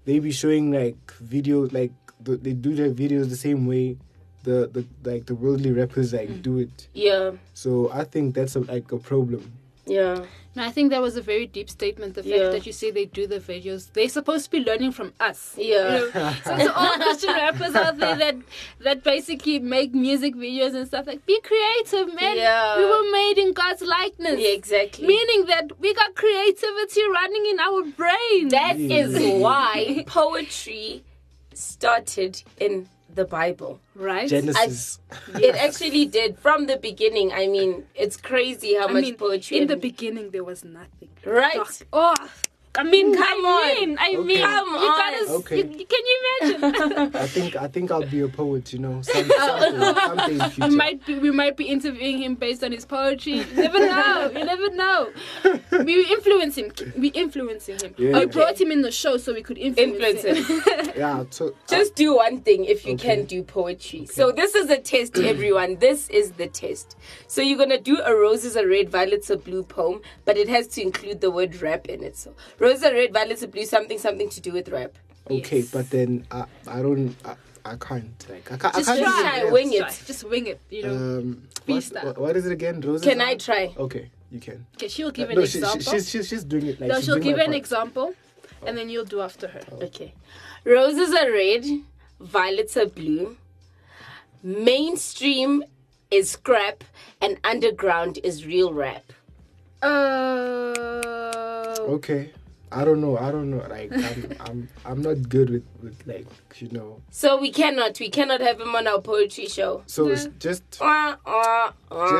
they 0.04 0.18
be 0.18 0.32
showing 0.32 0.72
like 0.72 0.96
videos 1.22 1.72
like 1.72 1.92
the, 2.20 2.36
they 2.36 2.52
do 2.52 2.74
their 2.74 2.90
videos 2.90 3.28
the 3.28 3.36
same 3.36 3.66
way 3.66 3.96
the, 4.44 4.70
the 4.72 5.10
like 5.10 5.26
the 5.26 5.34
worldly 5.34 5.72
rappers 5.72 6.12
like 6.12 6.28
mm. 6.28 6.42
do 6.42 6.58
it. 6.58 6.88
Yeah. 6.92 7.32
So 7.54 7.90
I 7.92 8.04
think 8.04 8.34
that's 8.34 8.56
a, 8.56 8.60
like 8.60 8.92
a 8.92 8.98
problem. 8.98 9.52
Yeah. 9.86 10.24
No, 10.56 10.62
I 10.64 10.70
think 10.70 10.90
that 10.90 11.02
was 11.02 11.16
a 11.16 11.20
very 11.20 11.46
deep 11.46 11.68
statement. 11.68 12.14
The 12.14 12.22
fact 12.22 12.34
Yeah. 12.34 12.48
that 12.50 12.64
you 12.64 12.72
say 12.72 12.90
they 12.92 13.06
do 13.06 13.26
the 13.26 13.40
videos, 13.40 13.92
they're 13.92 14.08
supposed 14.08 14.44
to 14.46 14.50
be 14.52 14.60
learning 14.60 14.92
from 14.92 15.12
us. 15.18 15.54
Yeah. 15.58 15.64
You 15.98 16.12
know, 16.14 16.34
so 16.44 16.56
to 16.56 16.74
all 16.76 16.94
Christian 17.04 17.34
rappers 17.34 17.74
out 17.74 17.98
there 17.98 18.14
that 18.16 18.36
that 18.80 19.02
basically 19.02 19.58
make 19.58 19.92
music 19.94 20.34
videos 20.36 20.74
and 20.74 20.86
stuff 20.86 21.06
like, 21.08 21.26
be 21.26 21.40
creative, 21.40 22.14
man. 22.14 22.36
Yeah. 22.36 22.78
We 22.78 22.84
were 22.84 23.10
made 23.10 23.38
in 23.38 23.52
God's 23.52 23.82
likeness. 23.82 24.38
Yeah, 24.40 24.50
exactly. 24.50 25.06
Meaning 25.08 25.46
that 25.46 25.80
we 25.80 25.92
got 25.94 26.14
creativity 26.14 27.02
running 27.12 27.46
in 27.46 27.58
our 27.58 27.82
brain. 27.84 28.48
That 28.50 28.76
is 28.78 29.40
why 29.42 30.04
poetry 30.06 31.02
started 31.52 32.42
in 32.58 32.88
the 33.14 33.24
Bible. 33.24 33.80
right. 33.94 34.28
Genesis. 34.28 34.98
It 35.34 35.54
actually 35.56 36.06
did 36.06 36.38
from 36.38 36.66
the 36.66 36.76
beginning. 36.76 37.32
I 37.32 37.46
mean, 37.46 37.84
it's 37.94 38.16
crazy 38.16 38.74
how 38.74 38.88
I 38.88 38.92
much 38.92 39.02
mean, 39.04 39.14
poetry 39.16 39.58
in 39.58 39.68
the 39.68 39.76
beginning 39.76 40.30
there 40.30 40.44
was 40.44 40.64
nothing. 40.64 41.08
Right. 41.24 41.54
Dark- 41.54 41.86
Oh, 41.92 42.14
I 42.76 42.82
mean, 42.82 43.14
Come 43.14 43.46
I 43.46 43.48
on. 43.80 43.88
mean, 43.88 43.98
I 43.98 44.08
Okay. 44.16 44.24
mean, 44.24 44.40
Come 44.42 44.68
you 44.68 44.76
on. 44.76 44.98
gotta. 44.98 45.32
Okay. 45.38 45.56
You, 45.58 45.64
can 45.64 46.02
you 46.10 46.18
imagine? 46.40 47.14
I 47.14 47.26
think 47.28 47.56
I 47.56 47.68
think 47.68 47.90
I'll 47.92 48.02
be 48.02 48.20
a 48.20 48.28
poet. 48.28 48.72
You 48.72 48.80
know, 48.80 49.00
some, 49.02 49.30
something, 49.46 49.94
something 50.04 50.40
in 50.64 50.70
we 50.70 50.76
might 50.76 51.04
be, 51.06 51.18
we 51.18 51.30
might 51.30 51.56
be 51.56 51.66
interviewing 51.66 52.18
him 52.22 52.34
based 52.34 52.64
on 52.64 52.72
his 52.72 52.84
poetry. 52.84 53.34
You 53.38 53.54
never 53.54 53.78
know. 53.78 54.30
You 54.34 54.44
never 54.44 54.70
know. 54.74 55.12
We 55.84 56.04
influence 56.06 56.56
him. 56.56 56.70
We 56.96 57.08
influencing 57.08 57.78
him. 57.80 57.94
Yeah. 57.98 58.20
We 58.20 58.26
brought 58.26 58.60
him 58.60 58.70
in 58.70 58.82
the 58.82 58.90
show 58.92 59.16
so 59.18 59.34
we 59.34 59.42
could 59.42 59.58
influence, 59.58 60.24
Influence 60.24 60.48
him. 60.48 60.62
Yeah. 60.96 61.24
So 61.30 61.48
uh, 61.48 61.50
Just 61.68 61.94
do 61.96 62.16
one 62.16 62.40
thing 62.42 62.64
if 62.64 62.84
you 62.86 62.94
Okay. 62.94 63.16
can 63.16 63.24
do 63.26 63.42
poetry. 63.42 64.06
So 64.06 64.30
this 64.32 64.54
is 64.54 64.70
a 64.70 64.78
test, 64.78 65.16
everyone. 65.32 65.76
This 65.80 66.08
is 66.10 66.32
the 66.32 66.46
test. 66.46 66.96
So 67.26 67.42
you're 67.42 67.58
gonna 67.58 67.80
do 67.80 68.00
a 68.04 68.14
roses 68.14 68.56
are 68.56 68.66
red, 68.66 68.88
violets 68.88 69.30
are 69.30 69.36
blue 69.36 69.62
poem, 69.64 70.00
but 70.24 70.36
it 70.36 70.48
has 70.48 70.68
to 70.68 70.82
include 70.82 71.20
the 71.20 71.30
word 71.30 71.60
rap 71.60 71.86
in 71.86 72.02
it. 72.04 72.16
So 72.16 72.34
roses 72.64 72.84
are 72.88 72.94
red, 73.00 73.12
violets 73.12 73.42
are 73.44 73.52
blue, 73.54 73.66
something 73.76 73.98
something 73.98 74.28
to 74.36 74.40
do 74.46 74.52
with 74.58 74.68
rap. 74.76 74.92
okay, 75.30 75.60
Yes. 75.60 75.70
but 75.76 75.86
then 75.90 76.10
I 76.30 76.44
I 76.76 76.78
don't 76.86 77.14
I, 77.24 77.34
I 77.72 77.74
can't 77.88 78.18
like 78.32 78.46
I 78.54 78.56
can't 78.62 78.74
Just 78.80 78.88
I 78.90 78.96
can't 78.96 79.04
try. 79.04 79.20
even 79.20 79.22
Try, 79.30 79.42
rap. 79.44 79.52
wing 79.56 79.70
it. 79.72 79.78
Try. 79.80 79.94
Just 80.10 80.22
wing 80.32 80.46
it. 80.52 80.60
You 80.76 80.82
know. 80.86 80.94
Um, 80.94 81.28
what, 81.66 81.78
Freestyle. 81.78 82.04
what, 82.08 82.18
what 82.24 82.34
is 82.36 82.44
it 82.48 82.52
again? 82.52 82.80
Roses. 82.80 83.06
Can 83.08 83.20
are- 83.20 83.28
I 83.32 83.34
try? 83.48 83.62
Okay, 83.86 84.04
you 84.30 84.40
can. 84.46 84.58
okay, 84.76 84.88
she'll 84.88 85.10
give 85.18 85.30
an 85.30 85.36
no, 85.36 85.42
example. 85.42 85.80
she, 85.80 85.90
she's, 85.90 86.10
she's 86.10 86.26
she's 86.28 86.44
doing 86.44 86.66
it 86.66 86.80
like 86.80 86.88
no, 86.90 86.96
she's 86.96 87.04
she'll 87.06 87.18
give 87.28 87.36
my 87.38 87.44
an 87.44 87.52
part. 87.54 87.62
example, 87.62 88.14
and 88.66 88.72
then 88.78 88.86
you'll 88.90 89.10
do 89.16 89.20
after 89.28 89.46
her. 89.54 89.62
Okay. 89.88 90.12
Roses 90.64 91.10
are 91.20 91.30
red, 91.32 91.64
violets 92.20 92.76
are 92.76 92.86
blue. 92.86 93.36
Mainstream 94.42 95.64
is 96.10 96.36
crap, 96.36 96.84
and 97.20 97.38
underground 97.44 98.18
is 98.22 98.44
real 98.46 98.72
rap. 98.74 99.04
Uh, 99.82 101.74
Okay. 101.96 102.30
I 102.74 102.84
don't 102.84 103.00
know. 103.00 103.16
I 103.16 103.30
don't 103.30 103.50
know. 103.50 103.64
Like 103.68 103.92
I'm 103.92 104.32
I'm 104.40 104.68
I'm 104.84 105.02
not 105.02 105.28
good 105.28 105.50
with 105.50 105.64
with 105.82 106.02
like 106.06 106.26
you 106.56 106.68
know. 106.70 107.00
So 107.10 107.38
we 107.40 107.50
cannot, 107.50 107.98
we 108.00 108.08
cannot 108.10 108.40
have 108.40 108.60
him 108.60 108.74
on 108.74 108.86
our 108.86 109.00
poetry 109.00 109.46
show. 109.46 109.82
So 109.86 110.08
it's 110.08 110.26
just 110.38 110.62
Wah, 110.80 111.16
wah, 111.26 111.72
wah. 111.90 112.14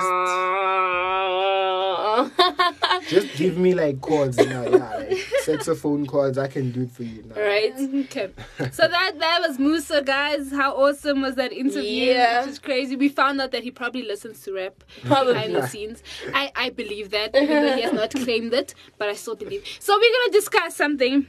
just 3.08 3.36
give 3.36 3.56
me 3.58 3.74
like 3.74 4.00
chords 4.00 4.36
now. 4.38 4.62
Yeah, 4.64 4.96
like 4.96 5.18
saxophone 5.42 6.06
chords. 6.06 6.38
I 6.38 6.48
can 6.48 6.70
do 6.72 6.82
it 6.82 6.90
for 6.90 7.02
you 7.04 7.22
now. 7.24 7.40
right? 7.40 7.72
Okay. 8.06 8.30
So 8.72 8.88
that 8.88 9.18
that 9.18 9.40
was 9.46 9.58
Musa, 9.58 10.02
guys. 10.02 10.50
How 10.50 10.74
awesome 10.76 11.22
was 11.22 11.34
that 11.36 11.52
interview? 11.52 11.82
Yeah. 12.12 12.40
Which 12.42 12.50
is 12.52 12.58
crazy. 12.58 12.96
We 12.96 13.08
found 13.08 13.40
out 13.40 13.52
that 13.52 13.62
he 13.62 13.70
probably 13.70 14.02
listens 14.02 14.40
to 14.42 14.52
rap 14.54 14.82
Probably. 15.04 15.34
behind 15.34 15.54
the 15.54 15.66
scenes. 15.66 16.02
I, 16.32 16.50
I 16.56 16.70
believe 16.70 17.10
that, 17.10 17.34
even 17.36 17.48
though 17.64 17.76
he 17.76 17.82
has 17.82 17.92
not 17.92 18.10
claimed 18.24 18.52
it, 18.54 18.74
but 18.98 19.08
I 19.08 19.14
still 19.14 19.36
believe. 19.36 19.64
So 19.80 19.94
we're 19.96 20.12
gonna 20.18 20.32
discuss 20.44 20.76
something 20.76 21.26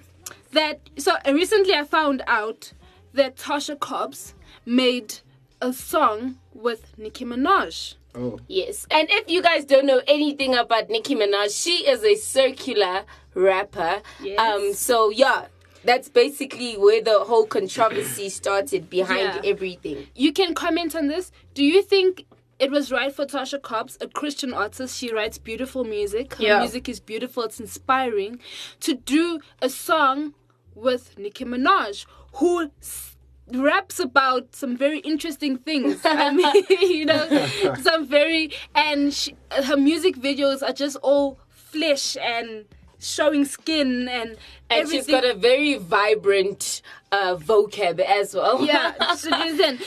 that 0.52 0.80
so 0.98 1.14
uh, 1.26 1.34
recently 1.34 1.74
I 1.74 1.84
found 1.84 2.22
out 2.28 2.74
that 3.14 3.38
Tasha 3.38 3.80
Cobbs 3.80 4.34
made 4.66 5.16
a 5.62 5.72
song 5.72 6.38
with 6.54 6.98
Nicki 6.98 7.24
Minaj. 7.26 7.96
Oh, 8.14 8.40
Yes. 8.48 8.86
And 8.92 9.08
if 9.10 9.30
you 9.30 9.42
guys 9.42 9.66
don't 9.66 9.86
know 9.86 10.02
anything 10.08 10.56
about 10.56 10.90
Nicki 10.90 11.16
Minaj, 11.16 11.62
she 11.62 11.88
is 11.90 12.04
a 12.04 12.16
secular 12.16 13.04
rapper. 13.34 14.02
Yes. 14.22 14.40
Um 14.40 14.74
so 14.74 15.10
yeah, 15.10 15.46
that's 15.86 16.10
basically 16.10 16.74
where 16.76 17.02
the 17.02 17.20
whole 17.20 17.46
controversy 17.46 18.28
started 18.30 18.90
behind 18.90 19.32
Yeah. 19.44 19.52
everything. 19.52 20.08
You 20.16 20.34
can 20.34 20.54
comment 20.54 20.94
on 20.96 21.08
this. 21.08 21.32
Do 21.54 21.64
you 21.64 21.82
think 21.82 22.26
it 22.60 22.72
was 22.72 22.92
right 22.92 23.14
for 23.14 23.26
Tasha 23.26 23.62
Cobbs, 23.62 23.98
a 24.02 24.08
Christian 24.08 24.54
artist? 24.54 24.98
She 24.98 25.12
writes 25.14 25.38
beautiful 25.38 25.84
music. 25.84 26.36
Her 26.36 26.44
Yeah. 26.44 26.60
music 26.60 26.88
is 26.90 27.00
beautiful. 27.00 27.44
It's 27.44 27.60
inspiring. 27.60 28.40
To 28.82 28.94
do 28.96 29.40
a 29.62 29.70
song 29.70 30.34
with 30.74 31.18
Nicki 31.18 31.46
Minaj, 31.46 32.06
who 32.36 32.72
s- 32.82 33.16
raps 33.52 34.00
about 34.00 34.56
some 34.56 34.76
very 34.78 35.00
interesting 35.00 35.58
things. 35.58 36.02
I 36.06 36.32
mean, 36.40 36.64
you 36.70 37.06
know, 37.06 37.46
some 37.82 38.08
very 38.08 38.52
and 38.74 39.14
she, 39.14 39.36
her 39.52 39.78
music 39.78 40.16
videos 40.18 40.62
are 40.68 40.74
just 40.74 40.96
all 40.98 41.38
flesh 41.50 42.16
and 42.18 42.66
showing 43.00 43.46
skin 43.46 44.08
and 44.08 44.30
And 44.32 44.38
everything. 44.70 45.00
she's 45.00 45.08
got 45.08 45.26
a 45.26 45.34
very 45.36 45.76
vibrant 45.78 46.82
uh 47.12 47.36
vocab 47.36 48.00
as 48.00 48.34
well. 48.34 48.66
yeah. 48.66 49.14
So, 49.16 49.30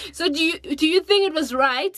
so 0.12 0.28
do 0.28 0.42
you 0.44 0.58
do 0.60 0.86
you 0.86 1.00
think 1.00 1.26
it 1.28 1.34
was 1.34 1.52
right? 1.54 1.96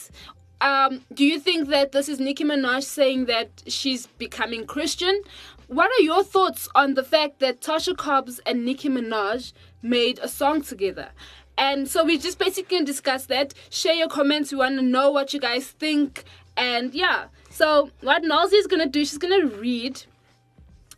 Um, 0.61 1.05
do 1.15 1.25
you 1.25 1.41
think 1.41 1.69
that 1.69 1.93
this 1.93 2.09
is 2.09 2.21
Nicki 2.21 2.45
Minaj 2.45 2.83
saying 2.83 3.27
that 3.27 3.63
she's 3.67 4.07
becoming 4.07 4.67
Christian? 4.67 5.23
What 5.69 5.91
are 5.99 6.03
your 6.03 6.23
thoughts 6.23 6.69
on 6.75 6.95
the 6.95 7.05
fact 7.05 7.39
that 7.39 7.61
Tasha 7.61 7.97
Cobbs 7.97 8.41
and 8.45 8.65
Nicki 8.65 8.89
Minaj 8.89 9.53
made 9.83 10.19
a 10.19 10.29
song 10.29 10.61
together? 10.63 11.11
And 11.57 11.89
so 11.89 12.05
we 12.05 12.19
just 12.19 12.39
basically 12.39 12.83
discuss 12.85 13.27
that. 13.27 13.55
Share 13.71 13.95
your 13.95 14.09
comments. 14.09 14.51
We 14.51 14.59
want 14.59 14.77
to 14.77 14.83
know 14.83 15.11
what 15.11 15.33
you 15.33 15.41
guys 15.41 15.69
think. 15.69 16.25
And 16.57 16.93
yeah, 16.95 17.27
so 17.51 17.91
what 18.01 18.23
Nalzi 18.23 18.55
is 18.55 18.67
gonna 18.67 18.87
do, 18.87 19.05
she's 19.05 19.19
gonna 19.19 19.47
read 19.47 20.03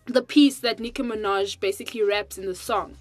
the 0.06 0.22
piece 0.22 0.58
that 0.60 0.80
Nicki 0.80 1.02
Minaj 1.02 1.60
basically 1.60 2.02
raps 2.02 2.38
in 2.38 2.46
the 2.46 2.54
song. 2.54 2.96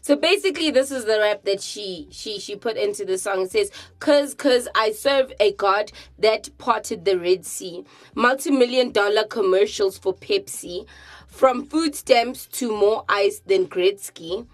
So 0.00 0.16
basically, 0.16 0.70
this 0.70 0.90
is 0.90 1.04
the 1.04 1.18
rap 1.18 1.44
that 1.44 1.62
she 1.62 2.08
she 2.10 2.38
she 2.38 2.56
put 2.56 2.76
into 2.76 3.04
the 3.04 3.18
song. 3.18 3.42
It 3.42 3.50
says, 3.50 3.70
"Cause 3.98 4.34
cause 4.34 4.68
I 4.74 4.92
serve 4.92 5.32
a 5.40 5.52
God 5.52 5.92
that 6.18 6.50
parted 6.58 7.04
the 7.04 7.18
Red 7.18 7.44
Sea, 7.44 7.84
multi-million 8.14 8.92
dollar 8.92 9.24
commercials 9.24 9.98
for 9.98 10.14
Pepsi, 10.14 10.86
from 11.26 11.64
food 11.64 11.94
stamps 11.94 12.46
to 12.52 12.74
more 12.74 13.04
ice 13.08 13.40
than 13.46 13.66
Gretzky. 13.66 14.46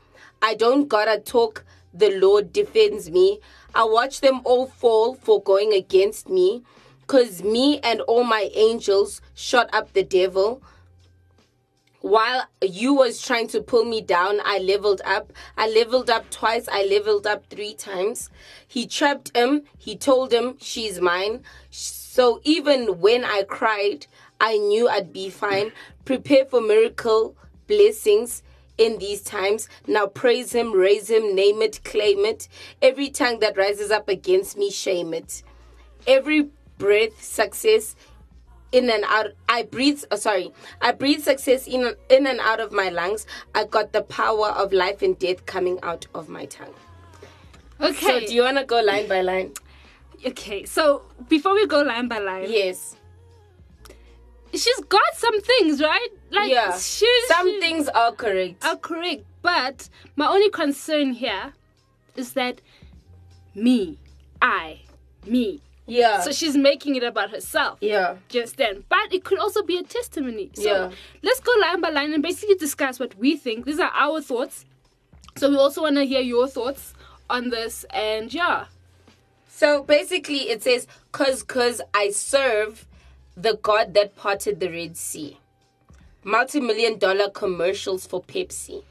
I 0.42 0.54
don't 0.54 0.88
gotta 0.88 1.18
talk. 1.18 1.64
The 1.92 2.16
Lord 2.18 2.52
defends 2.52 3.10
me. 3.10 3.40
I 3.74 3.84
watch 3.84 4.20
them 4.20 4.40
all 4.44 4.66
fall 4.66 5.14
for 5.14 5.42
going 5.42 5.72
against 5.72 6.28
me, 6.28 6.62
cause 7.06 7.42
me 7.42 7.80
and 7.80 8.00
all 8.02 8.24
my 8.24 8.50
angels 8.54 9.20
shot 9.34 9.68
up 9.72 9.92
the 9.92 10.04
devil." 10.04 10.62
While 12.00 12.46
you 12.62 12.94
was 12.94 13.20
trying 13.20 13.48
to 13.48 13.60
pull 13.60 13.84
me 13.84 14.00
down 14.00 14.40
i 14.44 14.58
leveled 14.58 15.02
up. 15.04 15.32
I 15.56 15.68
leveled 15.68 16.10
up 16.10 16.30
twice. 16.30 16.68
I 16.70 16.84
leveled 16.84 17.26
up 17.26 17.46
three 17.46 17.74
times. 17.74 18.30
He 18.66 18.86
trapped 18.86 19.36
him. 19.36 19.62
He 19.78 19.96
told 19.96 20.32
him 20.32 20.56
she's 20.60 21.00
mine. 21.00 21.42
So 21.70 22.40
even 22.42 23.00
when 23.00 23.24
i 23.24 23.42
cried 23.42 24.06
i 24.40 24.56
knew 24.56 24.88
i'd 24.88 25.12
be 25.12 25.30
fine. 25.30 25.72
Prepare 26.04 26.46
for 26.46 26.60
miracle 26.60 27.36
blessings 27.66 28.42
in 28.78 28.98
these 28.98 29.20
times. 29.22 29.68
Now 29.86 30.06
praise 30.06 30.52
him 30.52 30.72
raise 30.72 31.10
him 31.10 31.34
name 31.34 31.60
it 31.62 31.84
claim 31.84 32.24
it. 32.24 32.48
Every 32.80 33.10
tongue 33.10 33.40
that 33.40 33.58
rises 33.58 33.90
up 33.90 34.08
against 34.08 34.56
me 34.56 34.70
shame 34.70 35.12
it. 35.12 35.42
Every 36.06 36.48
breath 36.78 37.22
success 37.22 37.94
in 38.72 38.88
and 38.90 39.04
out 39.08 39.26
i 39.48 39.62
breathe 39.62 40.02
uh, 40.10 40.16
sorry 40.16 40.52
i 40.80 40.92
breathe 40.92 41.20
success 41.22 41.66
in 41.66 41.94
in 42.08 42.26
and 42.26 42.38
out 42.40 42.60
of 42.60 42.70
my 42.72 42.88
lungs 42.88 43.26
i 43.54 43.64
got 43.64 43.92
the 43.92 44.02
power 44.02 44.48
of 44.50 44.72
life 44.72 45.02
and 45.02 45.18
death 45.18 45.44
coming 45.46 45.78
out 45.82 46.06
of 46.14 46.28
my 46.28 46.44
tongue 46.46 46.74
Okay. 47.80 47.94
so 48.06 48.20
do 48.20 48.34
you 48.34 48.42
want 48.42 48.58
to 48.58 48.64
go 48.64 48.80
line 48.80 49.08
by 49.08 49.20
line 49.22 49.52
Okay, 50.26 50.66
so 50.66 51.02
before 51.30 51.54
we 51.54 51.66
go 51.66 51.80
line 51.80 52.06
by 52.06 52.18
line, 52.18 52.44
yes 52.50 52.94
she's 54.52 54.80
got 54.88 55.14
some 55.14 55.40
things, 55.40 55.80
right? 55.80 56.08
Like, 56.30 56.50
yeah 56.50 56.76
she's 56.76 57.26
some 57.28 57.46
she- 57.48 57.60
things 57.60 57.88
are 57.88 58.12
correct 58.12 58.64
are 58.64 58.76
correct, 58.76 59.24
but 59.42 59.88
my 60.16 60.26
only 60.26 60.50
concern 60.50 61.12
here 61.14 61.54
is 62.16 62.34
that 62.34 62.60
me, 63.54 63.98
I, 64.42 64.80
me. 65.26 65.62
Yeah 65.90 66.20
So 66.20 66.30
she's 66.32 66.56
making 66.56 66.94
it 66.96 67.02
about 67.02 67.30
herself. 67.30 67.78
yeah 67.80 68.16
Just 68.28 68.56
then, 68.56 68.84
but 68.88 69.12
it 69.12 69.24
could 69.24 69.38
also 69.38 69.62
be 69.62 69.76
a 69.76 69.82
testimony. 69.82 70.50
So 70.54 70.62
Yeah. 70.70 70.90
let's 71.22 71.40
go 71.40 71.52
line 71.60 71.80
by 71.80 71.90
line 71.90 72.12
and 72.14 72.22
basically 72.22 72.54
discuss 72.54 72.98
what 73.00 73.12
we 73.18 73.36
think. 73.36 73.64
These 73.66 73.80
are 73.80 73.92
our 73.94 74.20
thoughts. 74.22 74.64
So 75.36 75.48
we 75.50 75.56
also 75.56 75.82
want 75.82 75.96
to 75.96 76.04
hear 76.04 76.20
your 76.20 76.46
thoughts 76.48 76.94
on 77.28 77.50
this, 77.50 77.84
and 77.90 78.32
yeah, 78.34 78.66
So 79.62 79.82
basically, 79.82 80.42
it 80.54 80.62
says, 80.62 80.86
"Cause, 81.12 81.42
cause 81.42 81.80
I 81.92 82.10
serve 82.10 82.86
the 83.36 83.54
God 83.68 83.92
that 83.94 84.16
parted 84.16 84.58
the 84.60 84.70
Red 84.70 84.96
Sea." 84.96 85.36
Multi-million 86.24 86.98
dollar 86.98 87.28
commercials 87.30 88.06
for 88.06 88.22
Pepsi. 88.22 88.82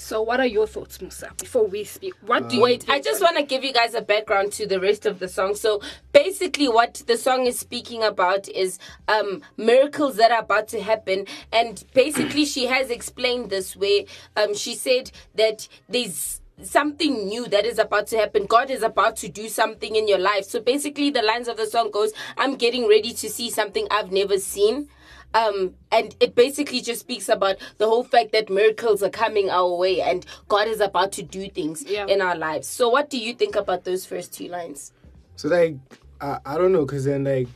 So, 0.00 0.22
what 0.22 0.38
are 0.38 0.46
your 0.46 0.68
thoughts, 0.68 1.00
Musa? 1.00 1.32
Before 1.36 1.66
we 1.66 1.82
speak, 1.82 2.14
what 2.24 2.48
do 2.48 2.56
you 2.56 2.62
Wait, 2.62 2.84
think 2.84 2.92
I 2.92 3.00
just 3.00 3.20
want 3.20 3.36
to 3.36 3.42
give 3.42 3.64
you 3.64 3.72
guys 3.72 3.94
a 3.94 4.00
background 4.00 4.52
to 4.52 4.64
the 4.64 4.78
rest 4.78 5.06
of 5.06 5.18
the 5.18 5.26
song. 5.26 5.56
So 5.56 5.82
basically, 6.12 6.68
what 6.68 7.02
the 7.08 7.16
song 7.16 7.46
is 7.46 7.58
speaking 7.58 8.04
about 8.04 8.48
is 8.48 8.78
um, 9.08 9.42
miracles 9.56 10.14
that 10.16 10.30
are 10.30 10.38
about 10.38 10.68
to 10.68 10.80
happen, 10.80 11.26
and 11.52 11.82
basically, 11.94 12.44
she 12.44 12.66
has 12.66 12.90
explained 12.90 13.50
this 13.50 13.74
way. 13.74 14.06
Um, 14.36 14.54
she 14.54 14.76
said 14.76 15.10
that 15.34 15.66
there's 15.88 16.40
something 16.62 17.26
new 17.26 17.48
that 17.48 17.66
is 17.66 17.80
about 17.80 18.06
to 18.08 18.18
happen. 18.18 18.46
God 18.46 18.70
is 18.70 18.84
about 18.84 19.16
to 19.16 19.28
do 19.28 19.48
something 19.48 19.96
in 19.96 20.06
your 20.06 20.18
life. 20.18 20.44
So 20.44 20.60
basically, 20.60 21.10
the 21.10 21.22
lines 21.22 21.48
of 21.48 21.56
the 21.56 21.66
song 21.66 21.90
goes, 21.90 22.12
"I'm 22.36 22.54
getting 22.54 22.86
ready 22.86 23.12
to 23.14 23.28
see 23.28 23.50
something 23.50 23.88
I've 23.90 24.12
never 24.12 24.38
seen." 24.38 24.90
Um, 25.34 25.74
and 25.92 26.14
it 26.20 26.34
basically 26.34 26.80
just 26.80 27.00
speaks 27.00 27.28
about 27.28 27.56
the 27.78 27.86
whole 27.86 28.04
fact 28.04 28.32
that 28.32 28.48
miracles 28.50 29.02
are 29.02 29.10
coming 29.10 29.50
our 29.50 29.74
way 29.76 30.00
and 30.00 30.24
God 30.48 30.68
is 30.68 30.80
about 30.80 31.12
to 31.12 31.22
do 31.22 31.48
things 31.50 31.84
Yeah. 31.86 32.06
in 32.06 32.20
our 32.22 32.36
lives. 32.36 32.66
So, 32.66 32.88
what 32.88 33.10
do 33.10 33.18
you 33.18 33.34
think 33.34 33.54
about 33.56 33.84
those 33.84 34.06
first 34.06 34.32
two 34.32 34.48
lines? 34.48 34.92
So 35.36 35.48
like 35.48 35.76
I, 36.20 36.38
I 36.44 36.58
don't 36.58 36.72
know, 36.72 36.84
cause 36.86 37.04
then 37.04 37.24
like 37.24 37.48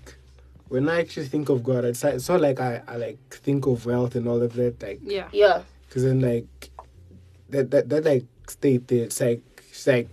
when 0.69 0.89
I 0.89 1.01
actually 1.01 1.27
think 1.27 1.49
of 1.49 1.63
God, 1.65 1.85
it's 1.85 2.03
like, 2.05 2.15
it's 2.15 2.29
not 2.29 2.41
like 2.41 2.61
I, 2.61 2.81
I 2.87 2.97
like 2.97 3.19
think 3.31 3.67
of 3.67 3.85
wealth 3.87 4.15
and 4.15 4.29
all 4.29 4.41
of 4.43 4.53
that. 4.55 4.81
Like 4.83 5.01
Yeah. 5.03 5.29
Yeah, 5.33 5.63
Cause 5.91 6.05
then 6.05 6.21
like 6.21 6.71
that 7.51 7.71
that 7.71 7.89
that 7.89 8.05
like 8.05 8.25
state 8.49 8.87
there, 8.89 9.05
it's 9.05 9.21
like 9.21 9.43
it's 9.71 9.87
like 9.87 10.09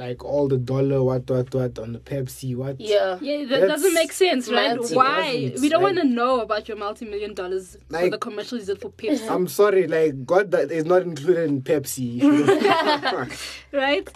like 0.00 0.24
all 0.24 0.48
the 0.48 0.56
dollar 0.56 1.02
what 1.04 1.28
what 1.30 1.54
what 1.54 1.78
on 1.78 1.92
the 1.92 1.98
Pepsi 1.98 2.56
what 2.56 2.80
yeah, 2.80 3.18
Yeah, 3.20 3.44
that 3.44 3.60
That's 3.60 3.72
doesn't 3.74 3.94
make 3.94 4.12
sense, 4.12 4.50
right? 4.50 4.76
multi- 4.76 4.94
Why? 4.96 5.52
We 5.60 5.68
don't 5.68 5.82
like- 5.82 5.94
want 5.94 5.98
to 5.98 6.04
know 6.20 6.40
about 6.40 6.66
your 6.68 6.78
multi-million 6.78 7.34
dollars 7.34 7.76
for 7.88 7.94
Like- 8.00 8.10
the 8.10 8.18
commercials 8.18 8.60
you 8.68 8.74
did 8.74 8.80
for 8.80 8.90
Pepsi, 8.90 9.28
I'm 9.30 9.46
sorry, 9.46 9.86
like 9.86 10.24
God 10.24 10.50
that 10.52 10.70
is 10.72 10.84
not 10.86 11.02
included 11.02 11.48
in 11.50 11.60
Pepsi. 11.62 12.06
right? 13.72 14.08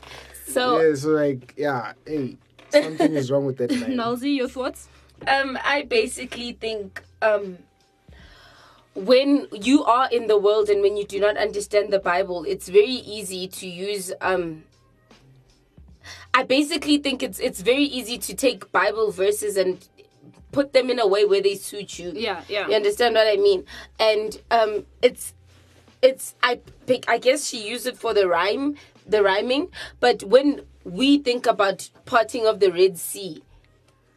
So, 0.46 0.62
yeah, 0.80 0.94
so 0.94 1.08
like 1.10 1.54
yeah, 1.56 1.92
hey, 2.06 2.36
something 2.70 3.12
is 3.14 3.30
wrong 3.30 3.44
with 3.46 3.58
that 3.58 3.70
line. 3.80 3.92
Nalzi, 4.00 4.34
your 4.36 4.48
thoughts? 4.48 4.88
um, 5.28 5.58
I 5.64 5.82
basically 5.82 6.52
think 6.52 7.02
um, 7.22 7.58
when 8.94 9.48
you 9.52 9.84
are 9.84 10.08
in 10.10 10.26
the 10.28 10.38
world 10.38 10.68
and 10.68 10.80
when 10.82 10.96
you 10.96 11.04
do 11.04 11.18
not 11.20 11.36
understand 11.36 11.92
the 11.92 11.98
Bible, 11.98 12.44
it's 12.46 12.68
very 12.68 12.98
easy 13.16 13.48
to 13.48 13.66
use. 13.66 14.12
Um, 14.20 14.64
I 16.34 16.42
basically 16.42 16.98
think 16.98 17.22
it's 17.22 17.38
it's 17.38 17.60
very 17.60 17.84
easy 17.84 18.18
to 18.18 18.34
take 18.34 18.70
Bible 18.72 19.10
verses 19.12 19.56
and 19.56 19.78
put 20.52 20.72
them 20.72 20.90
in 20.90 20.98
a 20.98 21.06
way 21.06 21.24
where 21.24 21.40
they 21.40 21.54
suit 21.54 21.98
you. 21.98 22.12
Yeah, 22.14 22.42
yeah. 22.48 22.68
You 22.68 22.74
understand 22.74 23.14
what 23.14 23.26
I 23.26 23.36
mean? 23.36 23.64
And 24.00 24.40
um, 24.50 24.84
it's 25.00 25.32
it's 26.02 26.34
I 26.42 26.60
pick 26.86 27.08
I 27.08 27.18
guess 27.18 27.46
she 27.48 27.68
used 27.68 27.86
it 27.86 27.96
for 27.96 28.12
the 28.12 28.26
rhyme, 28.28 28.76
the 29.06 29.22
rhyming. 29.22 29.68
But 30.00 30.24
when 30.24 30.62
we 30.84 31.18
think 31.18 31.46
about 31.46 31.88
parting 32.04 32.46
of 32.46 32.58
the 32.60 32.70
Red 32.72 32.98
Sea, 32.98 33.42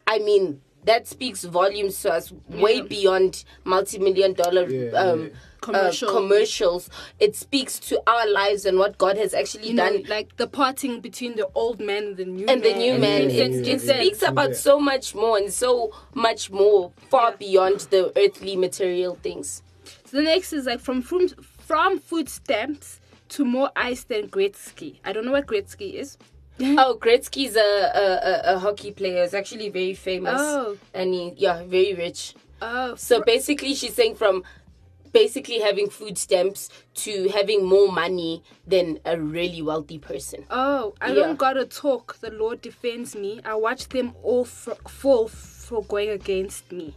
I 0.06 0.18
mean 0.18 0.60
that 0.84 1.06
speaks 1.06 1.44
volumes 1.44 2.00
to 2.02 2.12
us, 2.12 2.32
way 2.48 2.76
Yeah. 2.76 2.82
beyond 2.82 3.44
multi-million 3.64 4.32
dollar 4.32 4.68
Yeah, 4.68 4.90
um, 4.92 5.22
yeah. 5.22 5.28
Commercial. 5.60 6.08
Uh, 6.10 6.12
commercials. 6.12 6.90
It 7.18 7.34
speaks 7.36 7.78
to 7.80 8.00
our 8.06 8.28
lives 8.30 8.64
and 8.64 8.78
what 8.78 8.98
God 8.98 9.16
has 9.16 9.34
actually 9.34 9.68
You 9.68 9.74
know, 9.74 9.90
done 9.92 10.04
like 10.08 10.36
the 10.36 10.46
parting 10.46 11.00
between 11.00 11.36
the 11.36 11.48
old 11.54 11.80
man 11.80 12.04
and 12.08 12.16
the 12.16 12.24
new 12.24 12.46
and 12.46 12.62
the 12.62 12.74
new 12.74 12.98
man. 12.98 13.26
Makes 13.28 13.34
It, 13.34 13.38
sense, 13.38 13.56
it 13.56 13.70
makes 13.72 13.82
sense. 13.84 14.00
speaks 14.06 14.22
about 14.22 14.50
Yeah. 14.50 14.56
so 14.56 14.78
much 14.80 15.14
more 15.14 15.36
and 15.38 15.52
so 15.52 15.92
much 16.14 16.50
more, 16.50 16.92
far 17.10 17.30
Yeah. 17.30 17.36
beyond 17.38 17.80
the 17.90 18.12
earthly 18.16 18.56
material 18.56 19.18
things. 19.22 19.62
So 20.04 20.16
the 20.18 20.22
next 20.22 20.52
is 20.52 20.66
like 20.66 20.80
from 20.80 21.02
from 21.02 21.28
from 21.28 21.98
food 21.98 22.28
stamps 22.28 23.00
to 23.30 23.44
more 23.44 23.70
ice 23.76 24.04
than 24.04 24.28
Gretzky. 24.28 25.00
I 25.04 25.12
don't 25.12 25.24
know 25.26 25.32
what 25.32 25.46
Gretzky 25.46 25.94
is. 25.94 26.16
Oh, 26.60 26.98
Gretzky's 27.00 27.54
a, 27.54 27.60
a, 27.60 28.52
a, 28.52 28.54
a 28.54 28.58
hockey 28.58 28.90
player. 28.90 29.22
He's 29.22 29.32
actually 29.34 29.68
very 29.68 29.94
famous. 29.94 30.34
Oh. 30.38 30.76
And 30.92 31.14
he, 31.14 31.32
yeah, 31.36 31.62
very 31.64 31.94
rich. 31.94 32.34
Oh, 32.60 32.96
So 32.96 33.22
basically, 33.22 33.74
she's 33.76 33.94
saying 33.94 34.16
from 34.16 34.42
basically 35.12 35.60
having 35.60 35.88
food 35.90 36.16
stamps 36.18 36.68
to 36.94 37.28
having 37.28 37.64
more 37.64 37.90
money 37.92 38.42
than 38.66 38.98
a 39.04 39.18
really 39.20 39.62
wealthy 39.62 39.98
person. 39.98 40.44
oh, 40.50 40.94
I 41.00 41.08
Yeah. 41.08 41.14
don't 41.14 41.38
gotta 41.38 41.64
talk. 41.64 42.16
The 42.20 42.30
Lord 42.30 42.60
defends 42.60 43.14
me. 43.14 43.40
I 43.44 43.54
watch 43.54 43.88
them 43.88 44.14
all 44.22 44.42
f- 44.44 44.78
fall 44.88 45.28
for 45.28 45.82
going 45.84 46.10
against 46.10 46.70
me. 46.72 46.94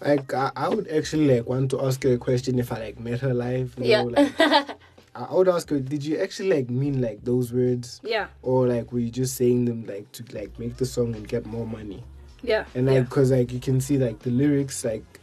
Like 0.00 0.32
I, 0.34 0.50
I 0.54 0.68
would 0.68 0.88
actually 0.88 1.34
like 1.36 1.46
want 1.48 1.70
to 1.70 1.80
ask 1.84 2.02
her 2.02 2.12
a 2.12 2.18
question 2.18 2.58
if 2.58 2.70
I 2.70 2.78
like 2.78 3.00
met 3.00 3.20
her 3.20 3.32
live. 3.32 3.74
You 3.78 3.84
Yeah. 3.86 4.02
know, 4.02 4.08
like, 4.08 4.40
I 4.40 5.24
I 5.24 5.32
would 5.34 5.48
ask 5.48 5.70
her, 5.70 5.80
did 5.80 6.04
you 6.04 6.18
actually 6.18 6.50
like 6.50 6.68
mean 6.68 7.00
like 7.00 7.24
those 7.24 7.50
words, 7.52 8.00
Yeah, 8.04 8.26
or 8.42 8.68
like 8.68 8.92
were 8.92 8.98
you 8.98 9.10
just 9.10 9.34
saying 9.36 9.64
them 9.64 9.86
like 9.86 10.12
to 10.12 10.24
like 10.38 10.58
make 10.58 10.76
the 10.76 10.84
song 10.84 11.14
and 11.14 11.26
get 11.26 11.46
more 11.46 11.66
money? 11.66 12.04
yeah, 12.42 12.66
And 12.74 12.86
like, 12.86 13.08
cause 13.08 13.30
like 13.32 13.50
you 13.52 13.58
can 13.58 13.80
see 13.80 13.96
like 13.96 14.18
the 14.18 14.30
lyrics, 14.30 14.84
like 14.84 15.15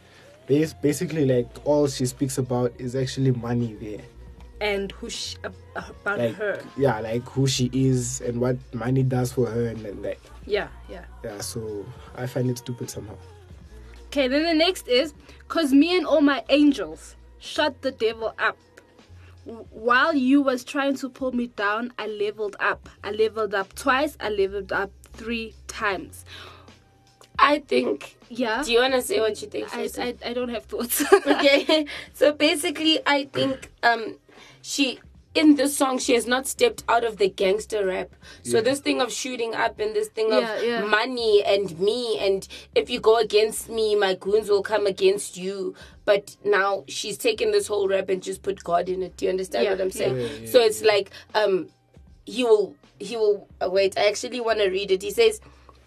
bas- 0.46 0.74
basically 0.74 1.24
like 1.26 1.46
all 1.64 1.86
she 1.88 2.06
speaks 2.06 2.38
about 2.38 2.72
is 2.78 2.94
actually 2.96 3.32
money 3.32 3.74
there. 3.80 4.04
and 4.60 4.92
who 4.92 5.10
she, 5.10 5.36
about 5.74 6.18
Like 6.18 6.34
her? 6.36 6.62
yeah, 6.76 7.00
like 7.00 7.22
who 7.28 7.46
she 7.46 7.68
is 7.72 8.20
and 8.22 8.40
what 8.40 8.56
money 8.72 9.02
does 9.02 9.32
for 9.32 9.46
her, 9.46 9.66
and 9.66 9.78
then 9.84 10.00
like 10.02 10.20
Yeah, 10.46 10.68
yeah. 10.88 11.04
yeah. 11.24 11.40
So 11.40 11.84
I 12.16 12.26
find 12.26 12.48
it 12.50 12.58
stupid 12.58 12.88
somehow. 12.88 13.16
Okay, 14.06 14.28
then 14.28 14.44
the 14.44 14.54
next 14.54 14.86
is 14.88 15.12
cause 15.48 15.72
me 15.72 15.96
and 15.96 16.06
all 16.06 16.20
my 16.20 16.44
angels 16.48 17.16
shut 17.40 17.82
the 17.82 17.90
devil 17.90 18.32
up. 18.38 18.56
While 19.44 20.14
you 20.14 20.40
was 20.40 20.64
trying 20.64 20.94
to 20.96 21.10
pull 21.10 21.32
me 21.32 21.48
down, 21.48 21.92
I 21.98 22.06
leveled 22.06 22.56
up. 22.60 22.88
I 23.02 23.10
leveled 23.10 23.54
up 23.54 23.74
twice. 23.74 24.16
I 24.18 24.30
leveled 24.30 24.72
up 24.72 24.90
three 25.12 25.54
times. 25.66 26.24
I 27.38 27.58
think. 27.60 28.16
Yeah. 28.28 28.62
Do 28.62 28.72
you 28.72 28.80
want 28.80 28.94
to 28.94 29.02
say 29.02 29.20
what 29.20 29.40
you 29.42 29.48
think? 29.48 29.74
I. 29.74 29.88
I, 29.98 30.14
I 30.24 30.32
don't 30.32 30.48
have 30.50 30.64
thoughts. 30.64 31.02
okay 31.26 31.86
so 32.12 32.32
basically 32.32 33.00
i 33.06 33.24
think 33.24 33.70
um 33.82 34.16
she 34.62 34.98
in 35.34 35.56
this 35.56 35.76
song 35.76 35.98
she 35.98 36.14
has 36.14 36.26
not 36.26 36.46
stepped 36.46 36.84
out 36.88 37.02
of 37.04 37.16
the 37.16 37.28
gangster 37.28 37.84
rap 37.86 38.10
so 38.42 38.60
this 38.60 38.80
thing 38.80 39.00
of 39.00 39.12
shooting 39.12 39.54
up 39.54 39.80
and 39.80 39.94
this 39.94 40.08
thing 40.08 40.28
Yeah, 40.30 40.54
of 40.56 40.62
yeah. 40.62 40.84
money 40.84 41.42
and 41.44 41.78
me 41.80 42.18
and 42.20 42.46
if 42.74 42.88
you 42.88 43.00
go 43.00 43.18
against 43.18 43.68
me 43.68 43.94
my 43.96 44.14
goons 44.14 44.48
will 44.48 44.62
come 44.62 44.86
against 44.86 45.36
you 45.36 45.74
but 46.04 46.36
now 46.44 46.84
she's 46.88 47.18
taken 47.18 47.50
this 47.50 47.66
whole 47.66 47.88
rap 47.88 48.08
and 48.10 48.22
just 48.22 48.42
put 48.42 48.62
god 48.62 48.88
in 48.88 49.02
it 49.02 49.16
do 49.16 49.24
you 49.26 49.30
understand 49.30 49.64
Yeah, 49.64 49.70
what 49.72 49.80
i'm 49.80 49.90
saying 49.90 50.16
yeah. 50.20 50.26
Yeah, 50.42 50.50
so 50.50 50.60
it's 50.60 50.82
like 50.82 51.10
um 51.34 51.68
he 52.26 52.44
will 52.44 52.74
he 53.00 53.16
will 53.16 53.48
uh, 53.60 53.68
wait 53.70 53.98
i 53.98 54.06
actually 54.08 54.40
want 54.40 54.58
to 54.60 54.68
read 54.68 54.90
it 54.92 55.02
he 55.02 55.10
says 55.10 55.40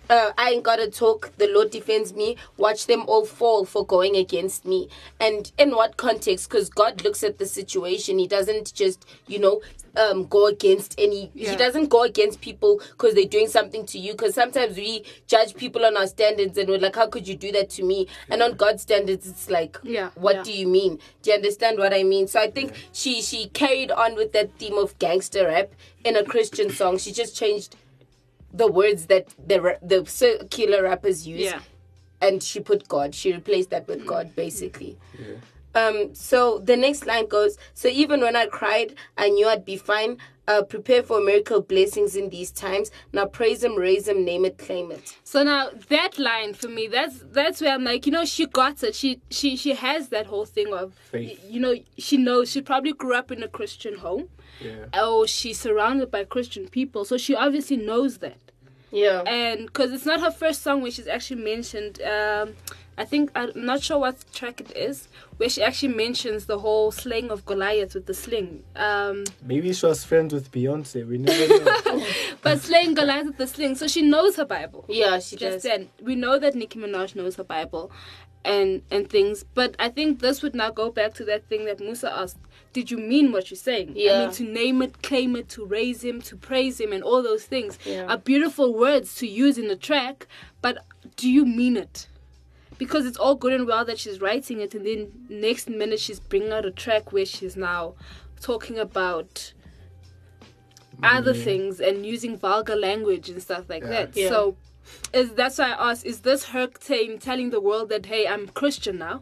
uh, 0.09 0.31
I 0.37 0.51
ain't 0.51 0.63
gotta 0.63 0.89
talk. 0.89 1.31
The 1.37 1.47
Lord 1.47 1.71
defends 1.71 2.13
me. 2.13 2.37
Watch 2.57 2.87
them 2.87 3.03
all 3.07 3.25
fall 3.25 3.65
for 3.65 3.85
going 3.85 4.15
against 4.15 4.65
me. 4.65 4.89
And 5.19 5.51
in 5.57 5.71
what 5.71 5.97
context? 5.97 6.49
Because 6.49 6.69
God 6.69 7.03
looks 7.03 7.23
at 7.23 7.37
the 7.37 7.45
situation. 7.45 8.19
He 8.19 8.27
doesn't 8.27 8.73
just, 8.73 9.05
you 9.27 9.39
know, 9.39 9.61
um, 9.97 10.25
go 10.27 10.45
against 10.47 10.95
any. 10.97 11.31
Yeah. 11.33 11.51
He 11.51 11.55
doesn't 11.57 11.89
go 11.89 12.03
against 12.03 12.41
people 12.41 12.79
because 12.91 13.15
they're 13.15 13.25
doing 13.25 13.47
something 13.47 13.85
to 13.87 13.99
you. 13.99 14.11
Because 14.13 14.35
sometimes 14.35 14.77
we 14.77 15.03
judge 15.27 15.55
people 15.55 15.85
on 15.85 15.97
our 15.97 16.07
standards 16.07 16.57
and 16.57 16.69
we're 16.69 16.77
like, 16.79 16.95
how 16.95 17.07
could 17.07 17.27
you 17.27 17.35
do 17.35 17.51
that 17.53 17.69
to 17.71 17.83
me? 17.83 18.07
And 18.29 18.41
on 18.41 18.53
God's 18.53 18.83
standards, 18.83 19.27
it's 19.27 19.49
like, 19.49 19.77
Yeah, 19.83 20.11
what 20.15 20.35
yeah. 20.37 20.43
do 20.43 20.53
you 20.53 20.67
mean? 20.67 20.99
Do 21.23 21.31
you 21.31 21.35
understand 21.35 21.79
what 21.79 21.93
I 21.93 22.03
mean? 22.03 22.27
So 22.27 22.39
I 22.39 22.49
think 22.51 22.73
she 22.93 23.21
she 23.21 23.47
carried 23.49 23.91
on 23.91 24.15
with 24.15 24.33
that 24.33 24.51
theme 24.59 24.77
of 24.77 24.97
gangster 24.99 25.45
rap 25.47 25.69
in 26.03 26.15
a 26.15 26.23
Christian 26.23 26.69
song. 26.69 26.97
She 26.97 27.11
just 27.11 27.35
changed 27.35 27.75
the 28.53 28.67
words 28.67 29.07
that 29.07 29.27
the 29.47 29.77
the 29.81 30.05
secular 30.05 30.83
rappers 30.83 31.27
use, 31.27 31.41
Yeah. 31.41 31.61
and 32.21 32.41
she 32.41 32.59
put 32.59 32.87
God. 32.87 33.13
She 33.13 33.33
replaced 33.33 33.69
that 33.71 33.87
with 33.87 34.05
God, 34.05 34.35
basically. 34.35 34.97
Um. 35.75 36.15
So 36.15 36.59
the 36.59 36.75
next 36.77 37.05
line 37.05 37.27
goes. 37.27 37.57
So 37.73 37.87
even 37.87 38.21
when 38.21 38.35
I 38.35 38.45
cried, 38.47 38.95
I 39.17 39.29
knew 39.29 39.47
I'd 39.47 39.65
be 39.65 39.77
fine. 39.77 40.17
Uh, 40.47 40.61
prepare 40.63 41.03
for 41.03 41.19
miracle 41.19 41.61
blessings 41.61 42.15
in 42.15 42.29
these 42.29 42.51
times. 42.51 42.89
Now 43.11 43.25
praise 43.25 43.61
him, 43.65 43.75
raise 43.75 44.07
him, 44.07 44.23
name 44.23 44.45
it, 44.45 44.57
claim 44.57 44.91
it. 44.93 45.17
So 45.25 45.43
now 45.43 45.69
that 45.89 46.17
line 46.17 46.53
for 46.53 46.69
me, 46.69 46.87
that's 46.87 47.19
that's 47.33 47.59
where 47.59 47.73
I'm 47.73 47.83
like, 47.83 48.05
you 48.05 48.13
know, 48.13 48.23
she 48.23 48.45
got 48.45 48.81
it. 48.81 48.95
She 48.95 49.19
she 49.29 49.57
she 49.57 49.73
has 49.73 50.07
that 50.09 50.25
whole 50.27 50.45
thing 50.45 50.73
of, 50.73 50.93
Faith. 51.11 51.43
you 51.49 51.59
know, 51.59 51.75
she 51.97 52.15
knows 52.15 52.49
she 52.49 52.61
probably 52.61 52.93
grew 52.93 53.13
up 53.13 53.29
in 53.29 53.43
a 53.43 53.49
Christian 53.49 53.95
home, 53.97 54.29
Yeah. 54.61 54.85
or 55.03 55.27
she's 55.27 55.59
surrounded 55.59 56.11
by 56.11 56.23
Christian 56.23 56.69
people, 56.69 57.03
so 57.03 57.17
she 57.17 57.35
obviously 57.35 57.75
knows 57.75 58.19
that. 58.19 58.39
Yeah. 58.89 59.23
And 59.23 59.65
because 59.65 59.91
it's 59.91 60.05
not 60.05 60.21
her 60.21 60.31
first 60.31 60.61
song 60.63 60.81
where 60.81 60.91
she's 60.91 61.09
actually 61.09 61.43
mentioned, 61.43 62.01
um, 62.03 62.55
I 62.97 63.05
think 63.05 63.31
I'm 63.35 63.51
not 63.55 63.83
sure 63.83 63.99
what 63.99 64.15
track 64.33 64.59
it 64.59 64.75
is, 64.75 65.07
where 65.37 65.49
she 65.49 65.61
actually 65.61 65.93
mentions 65.93 66.45
the 66.47 66.57
whole 66.59 66.91
slaying 66.91 67.29
of 67.29 67.45
Goliath 67.45 67.93
with 67.93 68.07
the 68.07 68.13
sling. 68.13 68.63
Um, 68.75 69.23
Maybe 69.43 69.71
she 69.73 69.85
was 69.85 70.03
friends 70.03 70.33
with 70.33 70.51
Beyonce. 70.51 71.07
We 71.07 71.17
never 71.19 71.47
know. 71.63 72.05
but 72.41 72.59
slaying 72.59 72.95
Goliath 72.95 73.27
with 73.27 73.37
the 73.37 73.47
sling, 73.47 73.75
so 73.75 73.87
she 73.87 74.01
knows 74.01 74.35
her 74.37 74.45
Bible. 74.45 74.85
yeah, 74.89 75.19
she 75.19 75.35
just 75.35 75.57
does. 75.57 75.63
then 75.63 75.89
we 76.01 76.15
know 76.15 76.39
that 76.39 76.55
Nicki 76.55 76.79
Minaj 76.79 77.15
knows 77.15 77.35
her 77.35 77.43
Bible 77.43 77.91
and 78.45 78.81
and 78.91 79.09
things 79.09 79.43
but 79.55 79.75
I 79.79 79.89
think 79.89 80.19
this 80.19 80.41
would 80.43 80.53
now 80.55 80.69
go 80.69 80.89
back 80.91 81.13
to 81.15 81.25
that 81.25 81.47
thing 81.49 81.65
that 81.65 81.79
Musa 81.79 82.09
asked 82.15 82.37
did 82.71 82.89
you 82.91 82.97
mean 82.97 83.31
what 83.31 83.49
you're 83.49 83.57
saying 83.57 83.89
I 83.89 83.93
Yeah. 83.95 84.19
mean 84.25 84.31
to 84.35 84.43
name 84.43 84.81
it 84.83 85.01
claim 85.01 85.35
it 85.35 85.49
to 85.49 85.65
raise 85.65 86.03
him 86.03 86.21
to 86.21 86.37
praise 86.37 86.79
him 86.79 86.93
and 86.93 87.03
all 87.03 87.23
those 87.23 87.45
things 87.45 87.77
Yeah. 87.83 88.05
are 88.05 88.17
beautiful 88.17 88.73
words 88.75 89.15
to 89.15 89.27
use 89.27 89.57
in 89.57 89.69
a 89.71 89.75
track 89.75 90.27
but 90.61 90.77
do 91.17 91.29
you 91.29 91.45
mean 91.45 91.75
it 91.75 92.07
because 92.77 93.05
it's 93.05 93.17
all 93.17 93.35
good 93.35 93.53
and 93.53 93.65
well 93.67 93.83
that 93.85 93.97
she's 93.99 94.19
writing 94.21 94.59
it 94.61 94.73
and 94.75 94.85
then 94.85 95.11
next 95.29 95.69
minute 95.69 95.99
she's 95.99 96.19
bringing 96.19 96.51
out 96.51 96.65
a 96.65 96.71
track 96.71 97.11
where 97.11 97.25
she's 97.25 97.55
now 97.55 97.93
talking 98.39 98.77
about 98.77 99.53
other 101.03 101.33
things 101.33 101.79
and 101.79 102.05
using 102.05 102.37
vulgar 102.37 102.75
language 102.75 103.29
and 103.29 103.41
stuff 103.41 103.65
like 103.69 103.83
that 103.83 104.15
Yeah. 104.15 104.29
so 104.29 104.57
is 105.13 105.31
that's 105.33 105.57
why 105.57 105.71
I 105.71 105.91
asked, 105.91 106.05
is 106.05 106.21
this 106.21 106.45
her 106.45 106.69
saying 106.79 107.19
telling 107.19 107.49
the 107.49 107.59
world 107.59 107.89
that 107.89 108.05
hey, 108.05 108.27
I'm 108.27 108.47
Christian 108.47 108.97
now? 108.99 109.21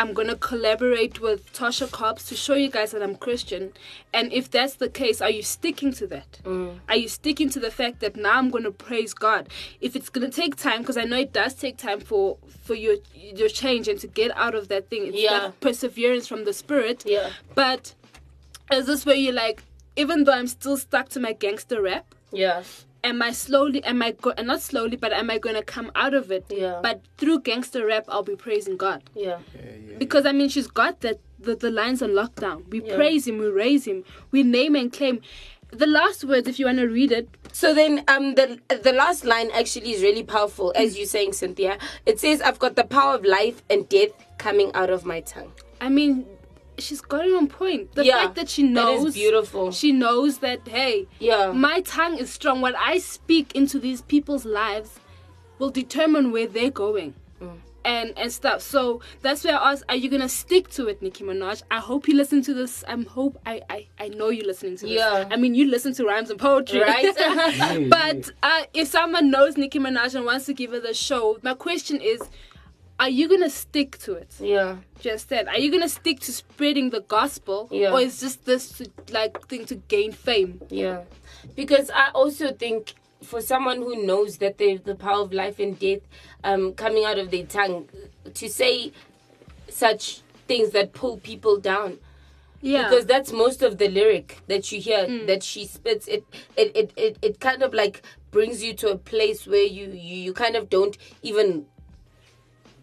I'm 0.00 0.14
gonna 0.14 0.34
collaborate 0.36 1.20
with 1.20 1.52
Tasha 1.52 1.90
Cobbs 1.90 2.24
to 2.28 2.34
show 2.34 2.54
you 2.54 2.70
guys 2.70 2.92
that 2.92 3.02
I'm 3.02 3.16
Christian. 3.16 3.72
And 4.14 4.32
if 4.32 4.50
that's 4.50 4.74
the 4.76 4.88
case, 4.88 5.20
are 5.20 5.28
you 5.28 5.42
sticking 5.42 5.92
to 5.92 6.06
that? 6.06 6.38
Mm. 6.44 6.78
Are 6.88 6.96
you 6.96 7.06
sticking 7.06 7.50
to 7.50 7.60
the 7.60 7.70
fact 7.70 8.00
that 8.00 8.16
now 8.16 8.38
I'm 8.38 8.48
gonna 8.50 8.70
praise 8.70 9.12
God? 9.12 9.50
If 9.82 9.94
it's 9.94 10.08
gonna 10.08 10.30
take 10.30 10.56
time, 10.56 10.80
because 10.80 10.96
I 10.96 11.04
know 11.04 11.18
it 11.18 11.34
does 11.34 11.52
take 11.52 11.76
time 11.76 12.00
for 12.00 12.38
for 12.64 12.74
your 12.74 12.96
your 13.14 13.50
change 13.50 13.88
and 13.88 14.00
to 14.00 14.06
get 14.06 14.30
out 14.36 14.54
of 14.54 14.68
that 14.68 14.88
thing. 14.88 15.08
It's 15.08 15.18
Yeah. 15.18 15.38
that 15.40 15.60
perseverance 15.60 16.26
from 16.26 16.44
the 16.46 16.54
spirit. 16.54 17.02
Yeah. 17.04 17.28
But 17.54 17.94
is 18.72 18.86
this 18.86 19.04
where 19.04 19.16
you're 19.16 19.34
like, 19.34 19.64
even 19.96 20.24
though 20.24 20.32
I'm 20.32 20.46
still 20.46 20.78
stuck 20.78 21.10
to 21.10 21.20
my 21.20 21.34
gangster 21.34 21.82
rap, 21.82 22.14
Yeah. 22.32 22.62
Am 23.02 23.22
I 23.22 23.32
slowly, 23.32 23.82
am 23.84 24.02
I, 24.02 24.12
go- 24.12 24.34
and 24.36 24.46
not 24.46 24.60
slowly, 24.62 24.96
but 24.96 25.12
am 25.12 25.30
I 25.30 25.38
going 25.38 25.56
to 25.56 25.62
come 25.62 25.90
out 25.94 26.14
of 26.14 26.30
it? 26.30 26.44
Yeah. 26.50 26.80
But 26.82 27.02
through 27.18 27.40
gangster 27.40 27.86
rap, 27.86 28.04
I'll 28.08 28.22
be 28.22 28.36
praising 28.36 28.76
God. 28.76 29.02
Yeah. 29.14 29.38
Because, 29.98 30.26
I 30.26 30.32
mean, 30.32 30.48
she's 30.48 30.66
got 30.66 31.00
that, 31.00 31.18
the, 31.38 31.54
the 31.56 31.70
lines 31.70 32.02
on 32.02 32.10
lockdown. 32.10 32.68
We 32.68 32.82
Yeah. 32.82 32.96
praise 32.96 33.26
Him, 33.26 33.38
we 33.38 33.48
raise 33.48 33.86
Him, 33.86 34.04
we 34.30 34.42
name 34.42 34.74
and 34.76 34.92
claim. 34.92 35.20
The 35.72 35.86
last 35.86 36.24
words, 36.24 36.48
if 36.48 36.58
you 36.58 36.66
want 36.66 36.78
to 36.78 36.86
read 36.88 37.12
it, 37.12 37.28
So 37.52 37.74
then, 37.74 38.04
um, 38.06 38.34
the 38.36 38.60
the 38.68 38.92
last 38.92 39.24
line 39.24 39.50
actually 39.52 39.90
is 39.92 40.02
really 40.02 40.22
powerful, 40.22 40.72
as 40.76 40.96
you're 40.96 41.06
saying, 41.06 41.32
Cynthia. 41.32 41.78
It 42.06 42.20
says, 42.20 42.40
"I've 42.40 42.60
got 42.60 42.76
the 42.76 42.84
power 42.84 43.14
of 43.14 43.24
life 43.24 43.62
and 43.68 43.88
death 43.88 44.10
coming 44.38 44.70
out 44.72 44.88
of 44.90 45.04
my 45.04 45.20
tongue." 45.20 45.50
I 45.80 45.88
mean, 45.88 46.26
she's 46.80 47.00
got 47.00 47.24
it 47.26 47.34
on 47.34 47.46
point. 47.46 47.92
The 47.94 48.04
Yeah, 48.04 48.22
fact 48.22 48.34
that 48.36 48.48
she 48.48 48.62
knows, 48.62 49.06
is 49.06 49.14
beautiful. 49.14 49.70
She 49.72 49.92
knows 49.92 50.38
that 50.38 50.66
hey, 50.66 51.06
Yeah. 51.18 51.52
my 51.52 51.80
tongue 51.82 52.18
is 52.18 52.30
strong. 52.30 52.60
What 52.60 52.74
I 52.76 52.98
speak 52.98 53.54
into 53.54 53.78
these 53.78 54.02
people's 54.02 54.44
lives 54.44 54.98
will 55.58 55.70
determine 55.70 56.32
where 56.32 56.46
they're 56.46 56.70
going. 56.70 57.14
Mm. 57.40 57.58
And, 57.82 58.12
and 58.18 58.30
stuff. 58.30 58.60
So 58.60 59.00
that's 59.22 59.42
where 59.42 59.58
I 59.58 59.72
asked, 59.72 59.84
are 59.88 59.96
you 59.96 60.10
gonna 60.10 60.28
stick 60.28 60.68
to 60.72 60.86
it, 60.88 61.00
Nicki 61.00 61.24
Minaj? 61.24 61.62
I 61.70 61.78
hope 61.78 62.08
you 62.08 62.14
listen 62.14 62.42
to 62.42 62.52
this. 62.52 62.84
I'm 62.86 63.06
hope 63.06 63.38
I, 63.46 63.62
I, 63.70 63.86
I 63.98 64.08
know 64.08 64.28
you're 64.28 64.44
listening 64.46 64.76
to 64.76 64.86
this. 64.86 64.96
Yeah. 64.96 65.26
I 65.30 65.36
mean 65.36 65.54
you 65.54 65.66
listen 65.70 65.94
to 65.94 66.04
rhymes 66.04 66.28
and 66.28 66.38
poetry. 66.38 66.80
Right? 66.82 67.14
but 67.88 68.30
uh, 68.42 68.64
if 68.74 68.88
someone 68.88 69.30
knows 69.30 69.56
Nicki 69.56 69.78
Minaj 69.78 70.14
and 70.14 70.26
wants 70.26 70.44
to 70.46 70.52
give 70.52 70.72
her 70.72 70.80
the 70.80 70.92
show, 70.92 71.38
my 71.42 71.54
question 71.54 72.02
is, 72.02 72.20
are 73.00 73.08
you 73.08 73.28
gonna 73.28 73.50
stick 73.50 73.98
to 73.98 74.12
it? 74.12 74.32
Yeah. 74.38 74.76
just 75.00 75.28
said, 75.30 75.48
are 75.48 75.58
you 75.58 75.70
gonna 75.72 75.88
stick 75.88 76.20
to 76.20 76.32
spreading 76.32 76.90
the 76.90 77.00
gospel, 77.00 77.66
Yeah. 77.72 77.92
or 77.92 78.00
is 78.00 78.20
just 78.20 78.44
this 78.44 78.64
to, 78.78 78.90
like 79.10 79.48
thing 79.48 79.64
to 79.66 79.74
gain 79.76 80.12
fame? 80.12 80.60
Yeah, 80.68 81.00
because 81.56 81.90
I 81.90 82.10
also 82.14 82.52
think 82.52 82.94
for 83.22 83.40
someone 83.40 83.78
who 83.78 84.04
knows 84.06 84.36
that 84.38 84.58
there's 84.58 84.82
the 84.82 84.94
power 84.94 85.22
of 85.22 85.32
life 85.32 85.58
and 85.58 85.78
death 85.78 86.00
um, 86.44 86.74
coming 86.74 87.04
out 87.04 87.18
of 87.18 87.30
their 87.30 87.44
tongue, 87.46 87.88
to 88.34 88.48
say 88.48 88.92
such 89.68 90.20
things 90.46 90.70
that 90.70 90.92
pull 90.92 91.16
people 91.18 91.58
down. 91.58 91.98
Yeah, 92.62 92.88
Because 92.90 93.06
that's 93.06 93.32
most 93.32 93.62
of 93.62 93.78
the 93.78 93.88
lyric 93.88 94.38
that 94.46 94.70
you 94.70 94.80
hear 94.82 95.06
that 95.26 95.42
she 95.42 95.64
spits. 95.64 96.06
It, 96.06 96.24
it, 96.58 96.76
it, 96.76 96.92
it, 96.96 97.18
it 97.22 97.40
kind 97.40 97.62
of 97.62 97.72
like 97.72 98.02
brings 98.30 98.62
you 98.62 98.74
to 98.74 98.90
a 98.90 98.98
place 98.98 99.46
where 99.46 99.64
you, 99.64 99.86
you, 99.86 100.16
you 100.26 100.32
kind 100.34 100.56
of 100.56 100.68
don't 100.68 100.98
even 101.22 101.64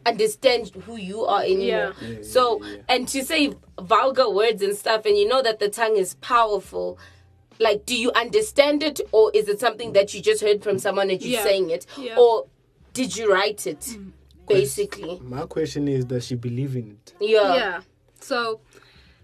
understand 0.08 0.70
who 0.86 0.96
you 0.98 1.26
are 1.26 1.42
anymore. 1.44 1.94
Yeah. 2.02 2.22
so, 2.24 2.62
and 2.90 3.08
to 3.10 3.24
say 3.24 3.54
vulgar 3.80 4.30
words 4.30 4.62
and 4.62 4.76
stuff, 4.76 5.06
and 5.06 5.18
you 5.18 5.28
know 5.28 5.42
that 5.42 5.60
the 5.60 5.70
tongue 5.70 5.98
is 5.98 6.16
powerful. 6.16 6.98
Like, 7.60 7.86
do 7.86 7.96
you 7.96 8.12
understand 8.12 8.84
it, 8.84 9.00
or 9.12 9.32
is 9.34 9.48
it 9.50 9.60
something 9.60 9.94
that 9.94 10.14
you 10.14 10.22
just 10.22 10.42
heard 10.42 10.64
from 10.64 10.78
someone 10.80 11.10
and 11.10 11.22
you 11.22 11.32
Yeah. 11.32 11.44
saying 11.44 11.70
it, 11.72 11.86
Yeah. 11.98 12.18
or 12.18 12.46
did 12.94 13.16
you 13.18 13.32
write 13.32 13.66
it? 13.68 13.80
Mm. 13.82 14.12
Basically, 14.48 15.20
My 15.24 15.46
question 15.46 15.88
is, 15.90 16.06
does 16.06 16.26
she 16.28 16.36
believe 16.36 16.76
in 16.76 16.92
it? 16.92 17.14
yeah, 17.20 17.54
yeah. 17.56 17.82
So, 18.22 18.62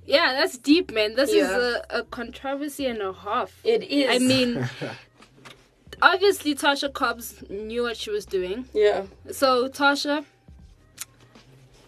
yeah, 0.06 0.34
that's 0.34 0.58
deep, 0.58 0.91
man. 0.91 1.15
This 1.15 1.30
is 1.32 1.50
a, 1.50 1.86
a 1.89 2.04
controversy 2.04 2.88
and 2.88 3.02
a 3.02 3.13
half. 3.13 3.58
it 3.63 3.84
is. 3.84 4.08
I 4.10 4.17
mean, 4.19 4.67
obviously 6.02 6.56
Tasha 6.56 6.91
Cobbs 6.91 7.43
knew 7.50 7.84
what 7.84 7.98
she 7.98 8.10
was 8.10 8.26
doing. 8.26 8.65
yeah, 8.74 9.04
So, 9.32 9.69
Tasha, 9.69 10.26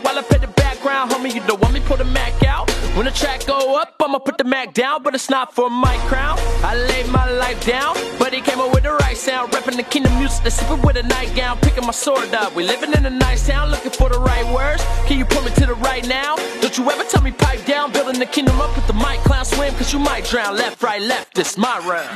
While 0.03 0.17
I 0.17 0.21
play 0.21 0.39
the 0.39 0.47
background. 0.47 1.11
Homie, 1.11 1.33
you 1.33 1.41
don't 1.47 1.61
want 1.61 1.73
me 1.73 1.79
pull 1.81 1.97
the 1.97 2.05
Mac 2.05 2.43
out. 2.43 2.69
When 2.95 3.05
the 3.05 3.11
track 3.11 3.45
go 3.45 3.79
up, 3.79 3.95
I'ma 3.99 4.19
put 4.19 4.37
the 4.37 4.43
Mac 4.43 4.73
down, 4.73 5.03
but 5.03 5.15
it's 5.15 5.29
not 5.29 5.53
for 5.53 5.69
my 5.69 5.95
crown. 6.07 6.37
I 6.63 6.75
laid 6.75 7.07
my 7.09 7.29
life 7.29 7.63
down, 7.65 7.95
but 8.17 8.33
he 8.33 8.41
came 8.41 8.59
up 8.59 8.73
with 8.73 8.83
the 8.83 8.93
right 8.93 9.17
sound. 9.17 9.53
Rapping 9.53 9.77
the 9.77 9.83
kingdom 9.83 10.17
music, 10.17 10.43
they 10.43 10.49
sipping 10.49 10.81
with 10.81 10.97
a 10.97 11.03
nightgown, 11.03 11.57
picking 11.59 11.85
my 11.85 11.91
sword 11.91 12.33
up. 12.33 12.55
We 12.55 12.63
living 12.63 12.93
in 12.93 13.05
a 13.05 13.09
nice 13.09 13.47
town, 13.47 13.69
looking 13.71 13.91
for 13.91 14.09
the 14.09 14.19
right 14.19 14.45
words. 14.53 14.83
Can 15.05 15.17
you 15.17 15.25
point 15.25 15.45
me 15.45 15.51
to 15.55 15.65
the 15.67 15.75
right 15.75 16.07
now? 16.07 16.35
Don't 16.61 16.77
you 16.77 16.89
ever 16.89 17.03
tell 17.03 17.21
me 17.21 17.31
pipe 17.31 17.65
down, 17.65 17.91
building 17.91 18.19
the 18.19 18.25
kingdom 18.25 18.59
up 18.59 18.75
with 18.75 18.87
the 18.87 18.93
mic 18.93 19.19
clown 19.19 19.45
swim, 19.45 19.73
cause 19.75 19.93
you 19.93 19.99
might 19.99 20.25
drown. 20.25 20.55
Left, 20.55 20.81
right, 20.81 21.01
left, 21.01 21.35
this 21.35 21.57
my 21.57 21.77
round. 21.79 22.09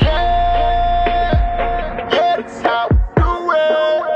Yeah, 0.00 2.08
That's 2.10 2.60
how 2.62 2.88
we 2.90 2.96
do 3.16 3.52
it. 3.52 4.11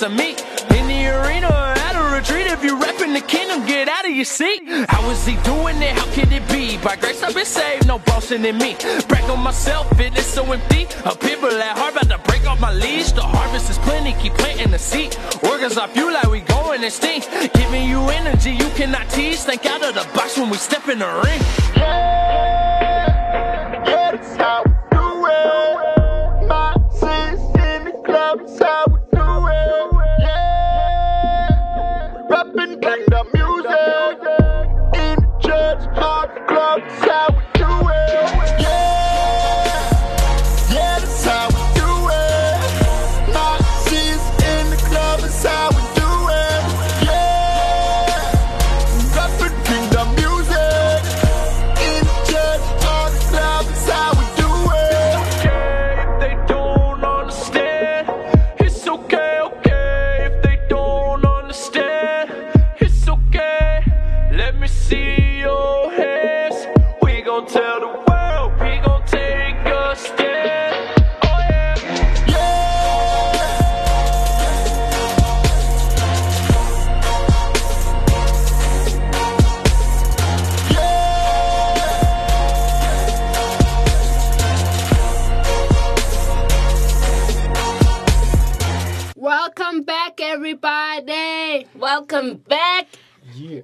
Some 0.00 0.16
meat. 0.16 0.42
In 0.78 0.86
the 0.88 1.08
arena 1.08 1.48
or 1.48 1.72
at 1.86 1.94
a 1.94 2.16
retreat. 2.16 2.46
If 2.46 2.64
you 2.64 2.80
rapping 2.80 3.12
the 3.12 3.20
kingdom, 3.20 3.66
get 3.66 3.86
out 3.86 4.06
of 4.06 4.12
your 4.12 4.24
seat. 4.24 4.62
How 4.88 5.02
is 5.10 5.26
he 5.26 5.36
doing 5.42 5.76
it? 5.82 5.92
How 5.92 6.06
could 6.14 6.32
it 6.32 6.48
be? 6.48 6.78
By 6.78 6.96
grace 6.96 7.22
I've 7.22 7.34
been 7.34 7.44
saved, 7.44 7.86
no 7.86 7.98
bossing 7.98 8.42
in 8.46 8.56
me. 8.56 8.76
Brag 9.08 9.28
on 9.28 9.40
myself, 9.40 9.86
it 10.00 10.16
is 10.16 10.24
so 10.24 10.50
empty. 10.52 10.84
A 11.04 11.14
people 11.14 11.50
at 11.50 11.76
heart 11.76 11.92
about 11.92 12.08
to 12.08 12.18
break 12.30 12.46
off 12.46 12.58
my 12.60 12.72
leash. 12.72 13.12
The 13.12 13.20
harvest 13.20 13.68
is 13.68 13.76
plenty, 13.78 14.14
keep 14.22 14.32
planting 14.40 14.70
the 14.70 14.78
seed. 14.78 15.18
Organs 15.42 15.76
off 15.76 15.94
you 15.94 16.10
like 16.10 16.30
we 16.30 16.40
going 16.40 16.82
extinct. 16.82 17.28
Giving 17.52 17.84
you 17.86 18.00
energy 18.08 18.52
you 18.52 18.70
cannot 18.80 19.10
teach. 19.10 19.40
Think 19.40 19.66
out 19.66 19.84
of 19.84 19.92
the 19.94 20.08
box 20.14 20.38
when 20.38 20.48
we 20.48 20.56
step 20.56 20.88
in 20.88 21.00
the 21.00 21.10
ring. 21.26 22.69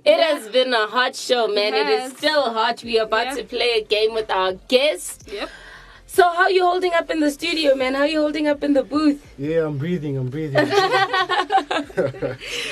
Yeah. 0.05 0.13
It 0.15 0.21
has 0.21 0.49
been 0.49 0.73
a 0.75 0.87
hot 0.87 1.15
show, 1.17 1.49
man. 1.49 1.75
It 1.75 1.87
has. 1.87 2.13
is 2.13 2.19
still 2.19 2.53
hot. 2.53 2.83
We 2.85 2.99
are 2.99 3.05
about 3.05 3.27
Yeah. 3.27 3.35
to 3.37 3.45
play 3.45 3.71
a 3.81 3.85
game 3.85 4.15
with 4.15 4.31
our 4.31 4.55
guest. 4.69 5.29
Yep. 5.33 5.49
So, 6.09 6.23
how 6.23 6.45
are 6.45 6.51
you 6.51 6.63
holding 6.65 6.95
up 6.95 7.11
in 7.11 7.21
the 7.21 7.31
studio, 7.31 7.75
man? 7.75 7.93
How 7.95 8.01
are 8.03 8.07
you 8.07 8.21
holding 8.21 8.47
up 8.49 8.65
in 8.65 8.73
the 8.73 8.83
booth? 8.83 9.21
Yeah, 9.39 9.67
I'm 9.67 9.77
breathing, 9.77 10.17
I'm 10.17 10.29
breathing. 10.31 10.67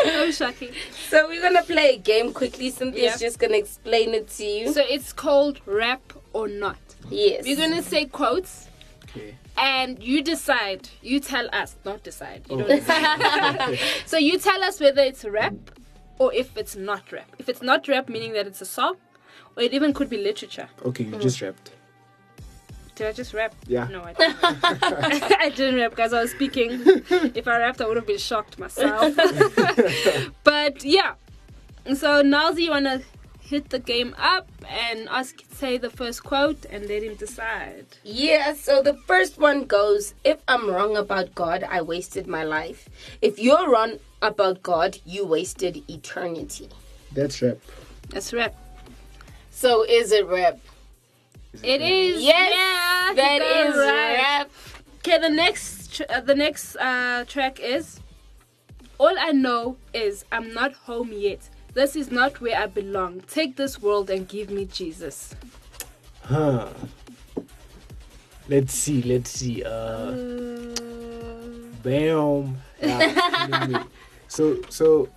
Oh, 0.07 0.31
shocking. 0.31 0.71
So, 1.11 1.29
we're 1.29 1.43
gonna 1.43 1.63
play 1.63 1.95
a 1.95 1.99
game 1.99 2.33
quickly. 2.33 2.71
Cynthia's 2.71 3.13
Yep. 3.15 3.21
just 3.21 3.39
gonna 3.39 3.57
explain 3.57 4.15
it 4.15 4.29
to 4.39 4.45
you. 4.45 4.73
So 4.73 4.83
it's 4.89 5.13
called 5.13 5.61
rap 5.67 6.13
or 6.33 6.49
not. 6.49 6.79
yes. 7.11 7.45
We're 7.45 7.57
gonna 7.57 7.83
say 7.83 8.07
quotes, 8.07 8.69
okay. 9.11 9.35
and 9.59 10.03
you 10.03 10.23
decide. 10.23 10.89
You 11.03 11.21
tell 11.21 11.49
us, 11.53 11.77
not 11.85 12.03
decide. 12.03 12.43
You 12.49 12.57
oh. 12.57 12.59
don't 12.69 12.71
Okay. 12.89 13.77
decide. 13.77 13.79
so 14.07 14.17
you 14.17 14.39
tell 14.39 14.63
us 14.65 14.81
whether 14.81 15.03
it's 15.03 15.25
rap 15.25 15.55
or 16.19 16.33
if 16.33 16.57
it's 16.57 16.77
not 16.77 17.11
rap. 17.13 17.31
If 17.39 17.49
it's 17.49 17.63
not 17.63 17.89
rap, 17.89 18.09
meaning 18.09 18.33
that 18.35 18.47
it's 18.47 18.61
a 18.61 18.67
song, 18.67 18.97
or 19.57 19.63
it 19.63 19.73
even 19.73 19.93
could 19.93 20.09
be 20.09 20.17
literature. 20.17 20.69
Okay, 20.85 21.05
you 21.05 21.13
mm. 21.13 21.21
just 21.21 21.41
rapped. 21.41 21.73
Did 22.95 23.09
I 23.09 23.13
just 23.13 23.35
rap? 23.35 23.55
Yeah. 23.67 23.89
No, 23.89 24.03
I 24.05 24.13
didn't. 24.13 24.37
I 24.43 25.49
didn't 25.49 25.81
rap 25.81 25.91
because 25.91 26.13
I 26.13 26.23
was 26.23 26.31
speaking. 26.31 26.81
If 27.35 27.49
I 27.49 27.59
rapped, 27.59 27.81
I 27.81 27.87
would 27.87 27.97
have 27.97 28.07
been 28.07 28.19
shocked 28.19 28.59
myself. 28.59 29.17
but 30.45 30.85
yeah. 30.85 31.15
So 31.95 32.23
now, 32.23 32.51
Nalzi, 32.51 32.63
you 32.63 32.71
wanna 32.71 33.03
hit 33.45 33.69
the 33.69 33.79
game 33.79 34.15
up 34.19 34.49
and 34.69 35.09
ask, 35.11 35.41
say 35.53 35.77
the 35.77 35.91
first 35.91 36.25
quote, 36.25 36.65
and 36.71 36.89
let 36.89 37.03
him 37.03 37.15
decide. 37.15 37.85
Yeah, 38.03 38.55
so 38.55 38.83
the 38.83 38.95
first 39.07 39.39
one 39.39 39.65
goes 39.65 40.15
If 40.25 40.39
I'm 40.49 40.71
wrong 40.71 40.97
about 40.97 41.35
God, 41.35 41.63
I 41.63 41.83
wasted 41.83 42.27
my 42.27 42.43
life. 42.45 42.89
If 43.21 43.39
you're 43.39 43.71
wrong 43.71 43.99
about 44.23 44.63
God, 44.63 44.99
you 45.05 45.27
wasted 45.27 45.83
eternity. 45.89 46.69
That's 47.13 47.43
rap. 47.43 47.59
That's 48.09 48.33
rap. 48.33 48.55
So 49.51 49.85
is 49.85 50.11
it 50.11 50.27
rap? 50.27 50.59
It 51.63 51.81
is. 51.83 52.23
Yes, 52.23 52.53
yeah, 52.55 53.11
you 53.11 53.17
that 53.17 53.39
got 53.39 53.47
it 53.47 53.67
is 53.69 53.77
right. 53.77 54.15
rap. 54.15 54.51
Okay, 54.99 55.19
the 55.19 55.29
next 55.29 55.95
tr- 55.95 56.03
uh, 56.09 56.21
the 56.21 56.35
next 56.35 56.77
uh, 56.77 57.25
track 57.29 57.61
is 57.61 58.01
All 58.99 59.15
I 59.19 59.33
know 59.33 59.77
is 59.93 60.25
I'm 60.33 60.55
not 60.55 60.73
home 60.73 61.13
yet. 61.13 61.51
This 61.75 61.97
is 61.97 62.11
not 62.11 62.41
where 62.41 62.57
I 62.57 62.67
belong. 62.67 63.21
Take 63.27 63.57
this 63.57 63.83
world 63.83 64.09
and 64.11 64.29
give 64.29 64.49
me 64.51 64.65
Jesus. 64.67 65.35
Huh. 66.23 66.69
Let's 68.49 68.75
see, 68.75 69.03
let's 69.03 69.31
see. 69.31 69.63
Uh, 69.65 70.13
bam. 71.83 72.59
Yeah. 72.85 73.85
so, 74.29 74.61
so, 74.69 75.09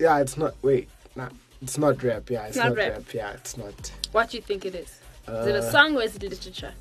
yeah, 0.00 0.18
it's 0.18 0.36
not, 0.36 0.54
wait, 0.62 0.88
nah, 1.14 1.28
it's 1.62 1.78
not 1.78 2.02
rap. 2.02 2.28
Yeah, 2.28 2.46
it's 2.46 2.56
Not 2.56 2.68
not, 2.70 2.76
rap. 2.78 2.92
rap. 2.94 3.14
Yeah, 3.14 3.30
it's 3.32 3.56
not. 3.56 3.92
What 4.10 4.30
do 4.30 4.36
you 4.38 4.42
think 4.42 4.66
it 4.66 4.74
is? 4.74 4.88
Is 5.28 5.46
it 5.46 5.54
a 5.54 5.58
Uh, 5.58 5.70
song 5.70 5.96
or 5.96 6.02
is 6.02 6.16
it 6.16 6.22
literature? 6.22 6.72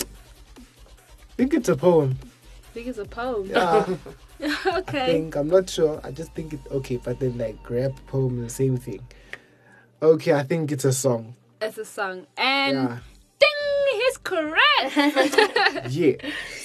I 0.00 0.04
think 1.36 1.54
it's 1.54 1.68
a 1.68 1.76
poem. 1.76 2.18
I 2.78 2.80
think 2.80 2.90
it's 2.90 2.98
a 2.98 3.04
poem. 3.06 3.50
Yeah, 3.50 3.96
okay. 4.40 5.02
I 5.02 5.06
think, 5.06 5.34
I'm 5.34 5.48
not 5.48 5.68
sure. 5.68 6.00
I 6.04 6.12
just 6.12 6.32
think 6.32 6.52
it, 6.52 6.60
okay, 6.70 6.96
but 7.02 7.18
then 7.18 7.36
like 7.36 7.58
rap, 7.68 7.90
poem, 8.06 8.40
the 8.40 8.48
same 8.48 8.76
thing. 8.76 9.00
Okay, 10.00 10.32
I 10.32 10.44
think 10.44 10.70
it's 10.70 10.84
a 10.84 10.92
song. 10.92 11.34
It's 11.60 11.76
a 11.76 11.84
song. 11.84 12.28
And 12.36 12.76
Yeah. 12.76 12.98
ding, 13.40 13.98
he's 13.98 14.18
correct. 14.18 15.90
Yeah. 15.90 16.14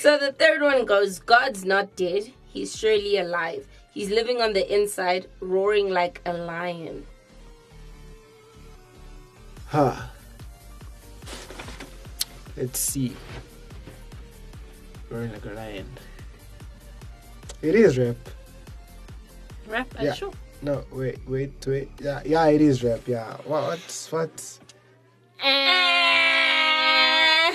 So 0.01 0.19
the 0.19 0.31
third 0.33 0.61
one 0.61 0.85
goes 0.85 1.17
God's 1.17 1.65
not 1.65 1.95
dead, 1.95 2.31
he's 2.45 2.77
surely 2.77 3.17
alive. 3.17 3.65
He's 3.91 4.11
living 4.11 4.39
on 4.39 4.53
the 4.53 4.71
inside, 4.71 5.25
roaring 5.39 5.89
like 5.89 6.21
a 6.27 6.33
lion. 6.33 7.07
Huh. 9.65 9.95
Let's 12.55 12.77
see. 12.77 13.15
Roaring 15.09 15.31
in 15.33 15.49
a 15.49 15.53
lion. 15.53 15.85
It 17.61 17.75
is 17.75 17.97
rap. 17.97 18.15
Rap, 19.67 19.87
are 19.99 20.05
Yeah. 20.05 20.13
sure? 20.13 20.33
No, 20.61 20.83
wait, 20.91 21.19
wait, 21.27 21.53
wait. 21.67 21.89
Yeah, 21.99 22.21
yeah, 22.25 22.45
it 22.47 22.61
is 22.61 22.83
rap. 22.83 23.01
Yeah. 23.07 23.35
What? 23.45 23.63
What's 23.63 24.11
what? 24.11 24.59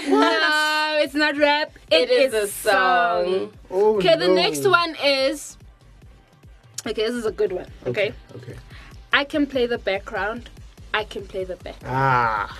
no, 0.08 0.98
it's 1.02 1.14
not 1.14 1.36
rap. 1.36 1.72
It 1.90 2.10
is 2.10 2.34
a 2.34 2.46
song. 2.48 3.52
Oh 3.70 3.96
Okay, 3.96 4.16
the 4.16 4.28
no. 4.28 4.34
next 4.34 4.66
one 4.66 4.94
is. 5.02 5.56
Okay, 6.86 7.02
this 7.06 7.14
is 7.14 7.26
a 7.26 7.32
good 7.32 7.52
one. 7.52 7.66
Okay. 7.86 8.12
Okay. 8.36 8.54
I 9.12 9.24
can 9.24 9.46
play 9.46 9.66
the 9.66 9.78
background. 9.78 10.48
I 10.94 11.04
can 11.04 11.26
play 11.26 11.44
the 11.44 11.56
back. 11.56 11.76
Ah, 11.84 12.58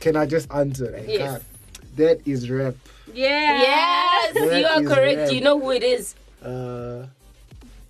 can 0.00 0.16
I 0.16 0.26
just 0.26 0.50
answer? 0.52 0.90
Like, 0.92 1.08
Yes. 1.08 1.32
God, 1.32 1.44
that 1.96 2.26
is 2.26 2.50
rap. 2.50 2.74
Yeah. 3.14 3.62
Yes, 3.62 4.34
That 4.34 4.58
you 4.60 4.66
are 4.66 4.82
correct. 4.94 5.18
rap. 5.18 5.32
You 5.32 5.40
know 5.40 5.58
who 5.60 5.70
it 5.70 5.82
is. 5.82 6.14
Uh, 6.42 7.06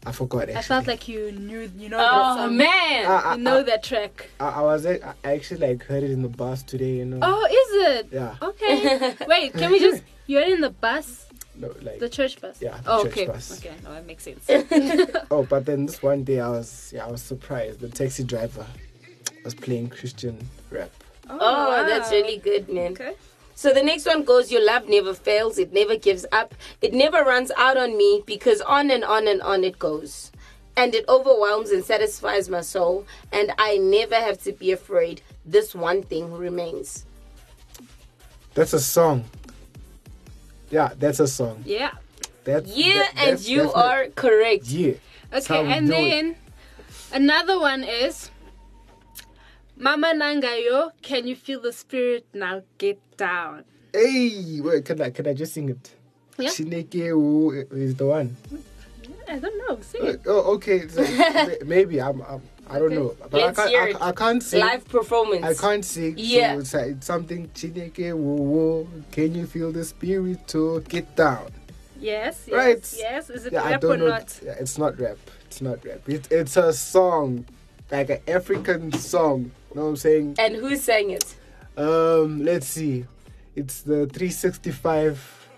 I 0.07 0.13
forgot. 0.13 0.43
Actually. 0.43 0.57
I 0.57 0.63
felt 0.63 0.87
like 0.87 1.09
you 1.09 1.33
knew, 1.33 1.71
you 1.77 1.89
know 1.89 1.99
Oh 2.01 2.37
song. 2.37 2.57
man. 2.57 3.07
I, 3.07 3.15
I, 3.21 3.35
You 3.35 3.43
know 3.43 3.63
that 3.63 3.83
track. 3.83 4.31
I, 4.41 4.49
I 4.49 4.61
was 4.63 4.87
I 4.87 4.99
actually 5.25 5.61
like 5.69 5.85
heard 5.85 6.03
it 6.03 6.11
in 6.11 6.23
the 6.23 6.29
bus 6.29 6.63
today. 6.63 6.97
You 6.97 7.05
know. 7.05 7.19
Oh, 7.23 7.45
is 7.47 7.97
it? 7.99 8.09
Yeah. 8.13 8.37
Okay. 8.41 9.15
Wait, 9.27 9.53
can 9.55 9.71
we 9.71 9.81
just. 9.81 10.03
You're 10.27 10.43
in 10.43 10.61
the 10.61 10.71
bus. 10.71 11.27
No, 11.57 11.75
like 11.83 11.99
The 11.99 12.09
church 12.09 12.41
bus. 12.41 12.59
Yeah, 12.61 12.77
the 12.85 12.93
Oh, 12.93 13.03
church 13.03 13.13
okay. 13.13 13.27
bus. 13.27 13.59
Okay, 13.59 13.75
no, 13.83 13.93
that 13.95 14.07
makes 14.07 14.23
sense. 14.25 14.45
oh, 15.31 15.43
but 15.43 15.67
then 15.67 15.87
this 15.87 16.01
one 16.03 16.23
day 16.23 16.39
I 16.39 16.49
was 16.49 16.93
yeah 16.95 17.05
I 17.07 17.11
was 17.11 17.21
surprised. 17.23 17.81
The 17.81 17.89
taxi 17.89 18.23
driver 18.25 18.65
was 19.45 19.55
playing 19.55 19.89
Christian 19.89 20.39
rap. 20.71 20.91
Oh, 21.29 21.85
that's 21.87 22.11
wow. 22.11 22.17
really 22.17 22.39
good, 22.39 22.69
man. 22.69 22.93
Okay. 22.93 23.15
So 23.59 23.75
the 23.75 23.83
next 23.83 24.07
one 24.07 24.23
goes 24.23 24.53
Your 24.53 24.65
love 24.65 24.89
never 24.89 25.13
fails, 25.13 25.59
it 25.59 25.73
never 25.73 25.97
gives 25.97 26.25
up, 26.31 26.55
it 26.81 26.93
never 26.95 27.25
runs 27.25 27.51
out 27.57 27.77
on 27.77 27.97
me 27.99 28.23
because 28.25 28.61
on 28.61 28.89
and 28.89 29.03
on 29.03 29.27
and 29.27 29.43
on 29.43 29.65
it 29.65 29.81
goes. 29.81 30.31
And 30.77 30.95
it 30.95 31.05
overwhelms 31.09 31.71
and 31.71 31.85
satisfies 31.85 32.49
my 32.49 32.61
soul, 32.61 33.05
and 33.33 33.51
I 33.59 33.79
never 33.79 34.15
have 34.15 34.41
to 34.45 34.53
be 34.53 34.71
afraid. 34.71 35.23
This 35.45 35.75
one 35.75 36.05
thing 36.05 36.33
remains. 36.33 37.05
That's 38.55 38.75
a 38.75 38.79
song. 38.79 39.25
Yeah, 40.71 40.91
that's 40.97 41.19
a 41.19 41.27
song. 41.27 41.65
Yeah. 41.67 41.95
That's 42.45 42.71
Yeah, 42.71 42.99
that- 42.99 43.15
and 43.17 43.31
that's 43.33 43.49
you 43.49 43.63
definite- 43.65 43.77
are 43.85 44.07
correct. 44.15 44.67
Yeah. 44.67 44.95
Okay, 45.35 45.67
and 45.67 45.89
do 45.89 45.95
it. 45.95 46.11
then 46.11 46.37
another 47.13 47.59
one 47.59 47.83
is 47.83 48.31
Mama 49.77 50.13
Nangayo, 50.15 50.93
can 51.03 51.27
you 51.27 51.35
feel 51.35 51.61
the 51.61 51.73
spirit 51.73 52.25
now? 52.33 52.63
Get 52.79 53.01
down. 53.19 53.65
Hey, 53.93 54.61
wait, 54.63 54.85
can 54.87 55.01
I 55.03 55.11
can 55.11 55.27
I 55.27 55.35
just 55.35 55.53
sing 55.53 55.69
it? 55.69 55.91
Yeah. 56.39 56.51
Chineke 56.51 57.73
is 57.73 57.95
the 57.97 58.07
one. 58.07 58.37
I 59.29 59.39
don't 59.39 59.59
know. 59.69 59.79
Sing 59.83 60.03
Uh, 60.03 60.07
it. 60.07 60.21
Oh, 60.27 60.55
okay. 60.55 60.89
So 60.89 61.05
maybe 61.67 62.01
I'm, 62.01 62.23
I'm 62.23 62.41
I 62.71 62.79
don't 62.79 62.95
know, 62.95 63.15
but 63.31 63.33
Let's 63.33 63.59
I 63.59 63.63
can't 63.63 63.71
hear 63.71 63.83
I, 63.83 63.89
it. 63.91 63.97
I 64.01 64.13
can't 64.13 64.43
sing. 64.43 64.61
Live 64.61 64.87
performance. 64.89 65.45
I 65.45 65.55
can't 65.55 65.85
sing. 65.85 66.15
Yeah. 66.17 66.55
So 66.55 66.59
it's, 66.61 66.75
like, 66.75 66.87
it's 66.87 67.07
something 67.07 67.49
Chineke 67.55 68.13
Wu 68.15 68.35
Wu. 68.53 68.89
Can 69.11 69.35
you 69.35 69.47
feel 69.47 69.73
the 69.73 69.85
spirit 69.85 70.47
to 70.49 70.81
get 70.83 71.15
down? 71.17 71.51
Yes, 72.01 72.45
yes. 72.47 72.55
Right. 72.57 72.95
Yes. 72.97 73.31
Is 73.31 73.47
it 73.47 73.53
Yeah, 73.55 73.69
rap 73.69 73.83
or 73.85 73.89
don't 73.89 73.99
know. 74.01 74.09
not? 74.09 74.39
Yeah, 74.45 74.55
it's 74.61 74.79
not 74.79 74.99
rap. 75.01 75.17
It's 75.47 75.61
not 75.61 75.85
rap. 75.85 76.09
It, 76.09 76.31
it's 76.31 76.57
a 76.57 76.73
song, 76.73 77.45
like 77.91 78.11
an 78.11 78.21
African 78.29 78.93
song. 78.93 79.51
You 79.71 79.77
know 79.77 79.83
what 79.85 79.89
I'm 79.89 79.97
saying? 79.97 80.37
And 80.39 80.55
who 80.55 80.77
sang 80.77 81.11
it? 81.11 81.35
Um, 81.79 82.43
let's 82.45 82.67
see. 82.67 83.05
It's 83.55 83.83
the 83.83 84.07
365. 84.07 85.49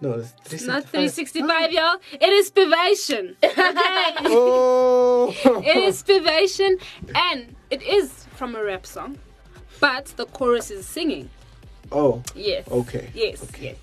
No, 0.00 0.12
it's 0.12 0.32
It's 0.52 0.64
not 0.64 0.84
365. 0.84 1.48
365, 1.48 1.72
y'all. 1.72 1.96
It 2.12 2.32
is 2.32 2.50
Spivation. 2.50 3.36
Okay. 3.42 4.14
Oh, 4.36 5.34
it 5.64 5.76
is 5.76 6.02
Spivation, 6.02 6.78
and 7.14 7.54
it 7.70 7.82
is 7.82 8.26
from 8.36 8.54
a 8.54 8.62
rap 8.62 8.84
song, 8.84 9.16
but 9.80 10.06
the 10.16 10.26
chorus 10.26 10.70
is 10.70 10.84
singing. 10.86 11.30
Oh, 11.90 12.22
Yes. 12.34 12.68
okay. 12.68 13.10
Yes. 13.14 13.46
Yes. 13.60 13.76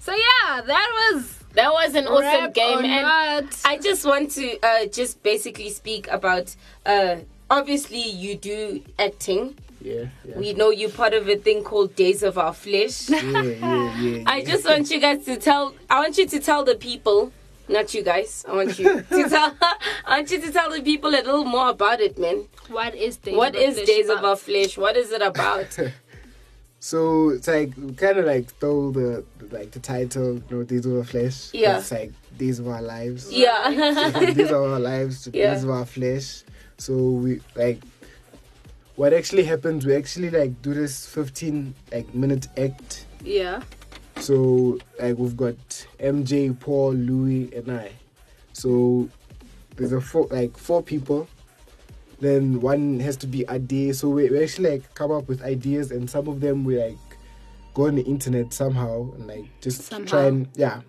So 0.00 0.12
yeah, 0.12 0.62
that 0.62 1.12
was 1.12 1.38
That 1.54 1.72
was 1.72 1.94
an 1.94 2.06
awesome 2.06 2.22
rap 2.24 2.54
game. 2.54 2.84
And 2.84 3.02
not. 3.02 3.60
I 3.64 3.76
just 3.78 4.06
want 4.06 4.30
to 4.32 4.58
uh, 4.62 4.86
just 4.86 5.22
basically 5.22 5.68
speak 5.70 6.08
about. 6.08 6.54
Uh, 6.86 7.16
obviously, 7.50 8.00
you 8.08 8.36
do 8.36 8.82
acting. 8.98 9.56
Yeah, 9.80 10.06
yeah. 10.24 10.36
We 10.38 10.52
know 10.54 10.70
you're 10.70 10.90
part 10.90 11.14
of 11.14 11.28
a 11.28 11.36
thing 11.36 11.62
called 11.62 11.94
Days 11.94 12.22
of 12.22 12.36
Our 12.38 12.52
Flesh. 12.54 13.08
yeah, 13.10 13.22
yeah, 13.22 14.00
yeah. 14.00 14.22
I 14.26 14.44
just 14.44 14.64
want 14.66 14.90
you 14.90 15.00
guys 15.00 15.24
to 15.26 15.36
tell. 15.36 15.74
I 15.88 16.00
want 16.00 16.18
you 16.18 16.26
to 16.26 16.40
tell 16.40 16.64
the 16.64 16.74
people, 16.74 17.32
not 17.68 17.94
you 17.94 18.02
guys. 18.02 18.44
I 18.48 18.54
want 18.54 18.78
you 18.78 19.02
to 19.02 19.28
tell. 19.28 19.54
I 20.04 20.18
want 20.18 20.30
you 20.30 20.40
to 20.40 20.50
tell 20.52 20.70
the 20.70 20.82
people 20.82 21.10
a 21.10 21.22
little 21.22 21.44
more 21.44 21.68
about 21.70 22.00
it, 22.00 22.18
man. 22.18 22.46
what 22.68 22.94
is 22.94 23.16
Days 23.18 23.36
What 23.36 23.54
of 23.54 23.62
Our 23.62 23.68
is 23.68 23.74
Flesh 23.76 23.86
Days 23.86 24.08
of? 24.10 24.24
Our 24.24 24.36
Flesh? 24.36 24.78
What 24.78 24.96
is 24.96 25.12
it 25.12 25.22
about? 25.22 25.78
So 26.80 27.30
it's 27.30 27.48
like 27.48 27.74
kind 27.96 28.18
of 28.18 28.24
like 28.26 28.50
stole 28.50 28.92
the 28.92 29.24
like 29.50 29.72
the 29.72 29.80
title, 29.80 30.34
you 30.34 30.42
know, 30.50 30.62
Days 30.62 30.86
of 30.86 30.96
Our 30.96 31.02
Flesh. 31.04 31.50
'cause 31.50 31.54
Yeah. 31.54 31.78
It's 31.78 31.90
like 31.90 32.12
Days 32.36 32.60
of 32.60 32.68
Our 32.68 32.80
Lives. 32.82 33.32
yeah. 33.32 33.68
Days 34.20 34.50
of 34.50 34.62
Our 34.62 34.78
Lives, 34.78 35.24
to 35.24 35.30
Yeah. 35.36 35.54
Days 35.54 35.64
of 35.64 35.70
Our 35.70 35.84
Flesh. 35.84 36.44
So 36.78 36.94
we 36.94 37.40
like 37.56 37.80
what 38.98 39.12
actually 39.12 39.44
happens. 39.44 39.86
We 39.86 39.94
actually 39.94 40.28
like 40.28 40.60
do 40.60 40.74
this 40.74 41.06
15 41.06 41.72
like 41.92 42.12
minute 42.14 42.48
act. 42.58 43.06
Yeah. 43.22 43.62
So 44.16 44.78
like 44.98 45.16
we've 45.16 45.36
got 45.36 45.56
MJ, 46.00 46.58
Paul, 46.58 46.94
Louis, 46.94 47.54
and 47.54 47.70
I. 47.70 47.92
So 48.52 49.08
there's 49.76 49.92
a 49.92 50.00
four 50.00 50.26
like 50.32 50.56
four 50.58 50.82
people. 50.82 51.28
Then 52.18 52.60
one 52.60 52.98
has 52.98 53.16
to 53.18 53.28
be 53.28 53.44
a 53.44 53.60
day. 53.60 53.92
So 53.92 54.08
we, 54.08 54.28
we 54.30 54.42
actually 54.42 54.70
like 54.70 54.94
come 54.94 55.12
up 55.12 55.28
with 55.28 55.42
ideas, 55.42 55.92
and 55.92 56.10
some 56.10 56.26
of 56.26 56.40
them 56.40 56.64
we 56.64 56.82
like 56.82 56.98
go 57.74 57.86
on 57.86 57.94
the 57.94 58.02
internet 58.02 58.52
somehow 58.52 59.12
and 59.12 59.28
like 59.28 59.60
just 59.60 59.92
try 60.08 60.24
and 60.24 60.48
yeah, 60.56 60.80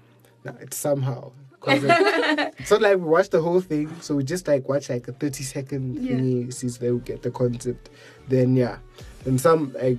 it's 0.60 0.78
somehow. 0.78 1.32
'Cause, 1.60 1.84
like, 1.84 2.54
it's 2.60 2.72
not 2.72 2.82
like 2.82 2.98
we 2.98 3.04
watch 3.04 3.30
the 3.30 3.42
whole 3.42 3.60
thing, 3.62 3.90
so 4.02 4.16
we 4.16 4.24
just 4.24 4.48
like 4.48 4.68
watch 4.70 4.90
like 4.90 5.08
a 5.08 5.12
thirty 5.12 5.44
second 5.44 5.98
thingy, 5.98 6.54
see 6.54 6.70
so 6.70 6.86
that 6.86 6.94
we 6.94 7.00
get 7.02 7.22
the 7.22 7.32
concept. 7.32 7.90
Then 8.28 8.56
yeah, 8.56 8.78
and 9.26 9.40
some 9.40 9.74
like 9.74 9.98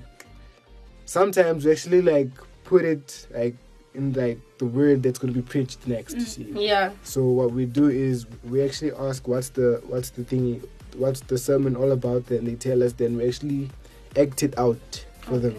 sometimes 1.04 1.64
we 1.64 1.72
actually 1.72 2.02
like 2.02 2.30
put 2.64 2.84
it 2.84 3.26
like 3.34 3.56
in 3.94 4.12
like 4.12 4.38
the 4.58 4.66
word 4.66 5.02
that's 5.02 5.18
going 5.18 5.34
to 5.34 5.40
be 5.40 5.46
preached 5.46 5.84
next 5.88 6.14
mm, 6.14 6.22
see. 6.22 6.44
yeah. 6.54 6.92
so 7.02 7.24
what 7.24 7.50
we 7.50 7.66
do 7.66 7.88
is 7.88 8.24
we 8.44 8.62
actually 8.62 8.92
ask 8.92 9.26
what's 9.26 9.48
the 9.48 9.82
what's 9.88 10.10
the 10.10 10.22
thing 10.22 10.62
what's 10.96 11.20
the 11.22 11.36
sermon 11.36 11.74
all 11.74 11.90
about 11.90 12.24
then 12.26 12.44
they 12.44 12.54
tell 12.54 12.82
us 12.84 12.92
then 12.92 13.16
we 13.16 13.26
actually 13.26 13.68
act 14.16 14.44
it 14.44 14.56
out 14.58 15.04
for 15.22 15.38
them 15.38 15.56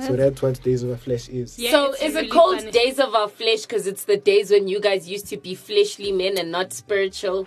so 0.00 0.16
that's 0.16 0.40
what 0.40 0.62
days 0.62 0.82
of 0.82 0.90
Our 0.90 0.96
flesh 0.96 1.28
is 1.28 1.58
Yeah, 1.58 1.70
so 1.72 1.92
it's 1.92 2.02
is 2.02 2.14
really 2.14 2.26
it 2.28 2.30
called 2.30 2.58
funny. 2.60 2.70
Days 2.70 2.98
of 2.98 3.14
Our 3.14 3.28
Flesh 3.28 3.62
because 3.62 3.86
it's 3.86 4.04
the 4.04 4.16
days 4.16 4.50
when 4.50 4.66
you 4.68 4.80
guys 4.80 5.08
used 5.08 5.26
to 5.28 5.36
be 5.36 5.54
fleshly 5.54 6.10
men 6.12 6.38
and 6.38 6.50
not 6.50 6.72
spiritual 6.72 7.46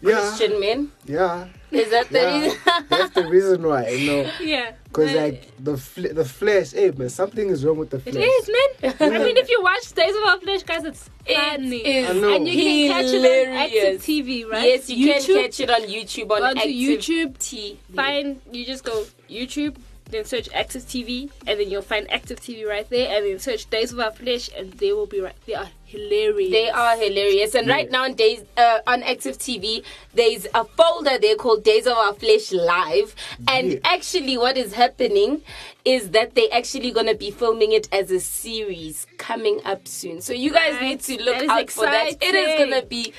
yeah 0.00 0.18
Christian 0.18 0.58
men? 0.58 0.90
yeah 1.04 1.46
Is 1.70 1.90
that 1.90 2.08
the 2.08 2.18
yeah 2.18 2.40
reason? 2.42 2.58
that's 2.90 3.14
the 3.14 3.26
reason 3.28 3.62
why 3.62 3.88
you 3.88 4.06
know 4.10 4.30
Yeah. 4.40 4.72
because 4.84 5.12
like 5.14 5.52
the 5.62 5.76
fle- 5.76 6.12
the 6.12 6.24
flesh 6.24 6.72
hey 6.72 6.90
man 6.90 7.08
something 7.08 7.48
is 7.50 7.64
wrong 7.64 7.78
with 7.78 7.90
the 7.90 7.98
It 7.98 8.12
flesh 8.12 8.24
is, 8.40 8.50
man. 8.56 8.94
I 9.14 9.18
mean, 9.24 9.36
if 9.36 9.48
you 9.48 9.62
watch 9.62 9.92
Days 9.92 10.16
of 10.16 10.24
Our 10.24 10.40
Flesh, 10.40 10.64
guys, 10.64 10.82
it's 10.84 11.08
funny. 11.24 11.76
It 11.86 11.86
is 11.86 12.10
I 12.10 12.12
know. 12.14 12.34
and 12.34 12.48
you 12.48 12.88
can 12.88 12.88
catch 12.94 13.12
it 13.14 13.48
on 13.48 13.56
Active. 13.56 14.00
TV, 14.02 14.44
right? 14.50 14.64
Yes, 14.70 14.90
you 14.90 15.06
YouTube, 15.06 15.26
can 15.26 15.42
catch 15.44 15.60
it 15.60 15.70
on 15.70 15.82
YouTube 15.82 16.30
on 16.32 16.38
Go 16.40 16.44
onto 16.46 16.58
Active 16.58 16.72
YouTube, 16.74 17.38
TV. 17.38 17.76
Fine, 17.94 18.40
you 18.50 18.66
just 18.66 18.82
go 18.82 19.04
YouTube, 19.30 19.76
then 20.12 20.24
search 20.24 20.48
Active 20.54 20.82
TV, 20.82 21.30
and 21.46 21.58
then 21.58 21.70
you'll 21.70 21.82
find 21.82 22.10
Active 22.10 22.40
TV 22.40 22.66
right 22.66 22.88
there, 22.90 23.14
and 23.16 23.26
then 23.26 23.38
search 23.38 23.68
Days 23.70 23.92
of 23.92 23.98
Our 24.00 24.12
Flesh, 24.12 24.50
and 24.56 24.72
they 24.74 24.92
will 24.92 25.06
be 25.06 25.20
right. 25.20 25.34
They 25.46 25.54
are 25.54 25.68
hilarious. 25.84 26.50
They 26.52 26.70
are 26.70 26.96
hilarious, 26.96 27.54
and 27.54 27.68
right 27.68 27.90
now 27.90 28.04
on 28.04 28.14
days 28.14 28.44
uh, 28.56 28.78
on 28.86 29.02
Active 29.02 29.38
TV, 29.38 29.84
there's 30.14 30.46
a 30.54 30.64
folder 30.64 31.18
there 31.18 31.36
called 31.36 31.64
Days 31.64 31.86
of 31.86 31.94
Our 31.96 32.14
Flesh 32.14 32.52
Live, 32.52 33.14
and 33.48 33.72
Yeah. 33.72 33.78
actually, 33.84 34.36
what 34.38 34.56
is 34.56 34.72
happening 34.74 35.42
is 35.84 36.10
that 36.10 36.34
they 36.34 36.48
actually 36.50 36.90
gonna 36.92 37.14
be 37.14 37.30
filming 37.30 37.72
it 37.72 37.88
as 37.92 38.10
a 38.10 38.20
series 38.20 39.06
coming 39.18 39.60
up 39.64 39.88
soon. 39.88 40.20
So 40.20 40.32
you 40.32 40.52
guys 40.52 40.74
Right. 40.74 40.82
need 40.82 41.00
to 41.00 41.22
look 41.22 41.48
out 41.48 41.70
for 41.70 41.84
that. 41.86 42.12
It 42.20 42.34
is 42.34 42.58
gonna 42.58 42.82
be 42.82 43.12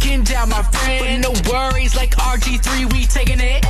breaking 0.00 0.24
down, 0.24 0.48
my 0.48 0.62
friend. 0.62 1.22
But 1.22 1.34
no 1.34 1.52
worries, 1.52 1.96
like 1.96 2.14
RG3, 2.16 2.92
we 2.92 3.06
taking 3.06 3.40
it. 3.40 3.64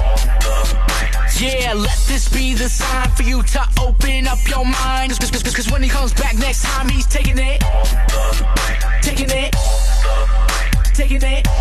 Yeah, 1.40 1.72
let 1.74 1.98
this 2.06 2.28
be 2.28 2.54
the 2.54 2.68
sign 2.68 3.10
for 3.10 3.22
you 3.22 3.42
to 3.42 3.68
open 3.80 4.26
up 4.26 4.38
your 4.48 4.64
mind. 4.64 5.10
Cause, 5.10 5.18
cause, 5.18 5.42
cause, 5.42 5.54
cause 5.54 5.72
when 5.72 5.82
he 5.82 5.88
comes 5.88 6.12
back 6.12 6.36
next 6.36 6.62
time, 6.62 6.88
he's 6.88 7.06
taking 7.06 7.38
it. 7.38 7.62
Taking 9.02 9.30
it. 9.30 9.54
Taking 10.94 11.22
it. 11.22 11.51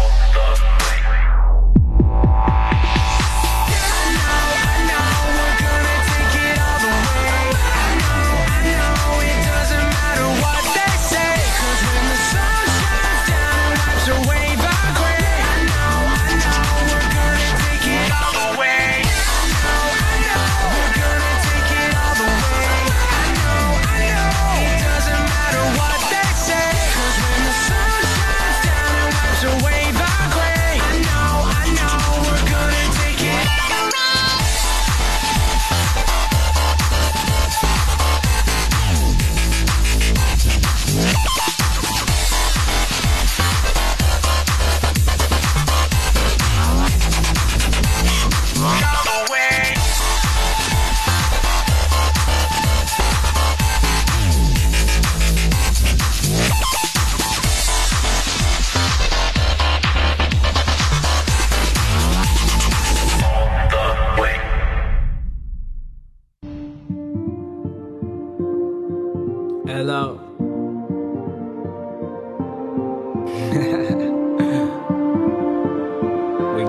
we 73.52 73.58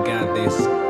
got 0.03 0.35
this. 0.35 0.82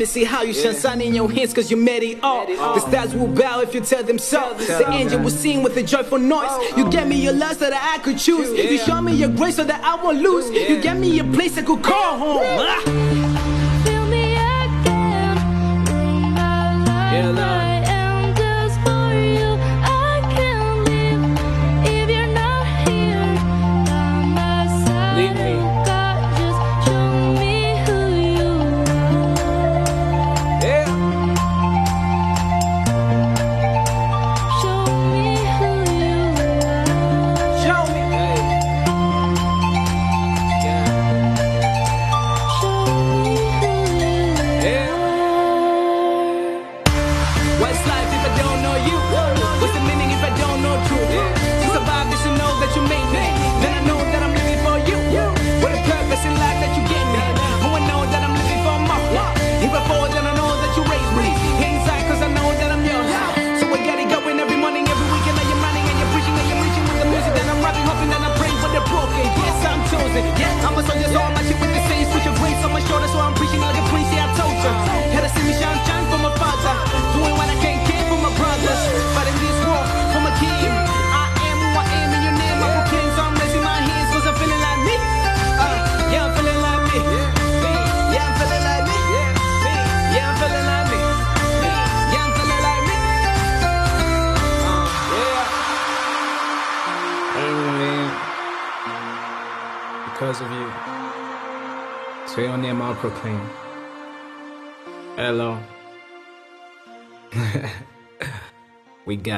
to 0.00 0.06
see 0.06 0.24
how 0.24 0.42
you 0.42 0.52
shine, 0.52 0.74
sign 0.74 1.00
in 1.00 1.14
your 1.14 1.30
hands 1.30 1.54
cause 1.54 1.70
you 1.70 1.76
made 1.76 2.02
it 2.02 2.22
all. 2.22 2.46
The 2.46 2.80
stars 2.80 3.14
will 3.14 3.28
bow 3.28 3.60
if 3.60 3.74
you 3.74 3.80
tell 3.80 4.02
them 4.02 4.18
so. 4.18 4.54
The 4.54 4.90
angel 4.90 5.20
will 5.20 5.30
sing 5.30 5.62
with 5.62 5.76
a 5.76 5.82
joyful 5.82 6.18
noise. 6.18 6.50
You 6.76 6.90
gave 6.90 7.06
me 7.06 7.16
your 7.16 7.32
love 7.32 7.56
so 7.56 7.70
that 7.70 7.94
I 7.94 8.02
could 8.02 8.18
choose. 8.18 8.48
You 8.56 8.78
showed 8.78 9.02
me 9.02 9.14
your 9.14 9.30
grace 9.30 9.56
so 9.56 9.64
that 9.64 9.82
I 9.82 10.02
won't 10.02 10.18
lose. 10.18 10.50
You 10.50 10.80
gave 10.80 10.96
me 10.96 11.18
a 11.20 11.24
place 11.24 11.56
I 11.58 11.62
could 11.62 11.82
call 11.82 12.18
home. 12.18 12.97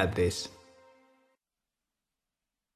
We 0.09 0.15
this. 0.15 0.49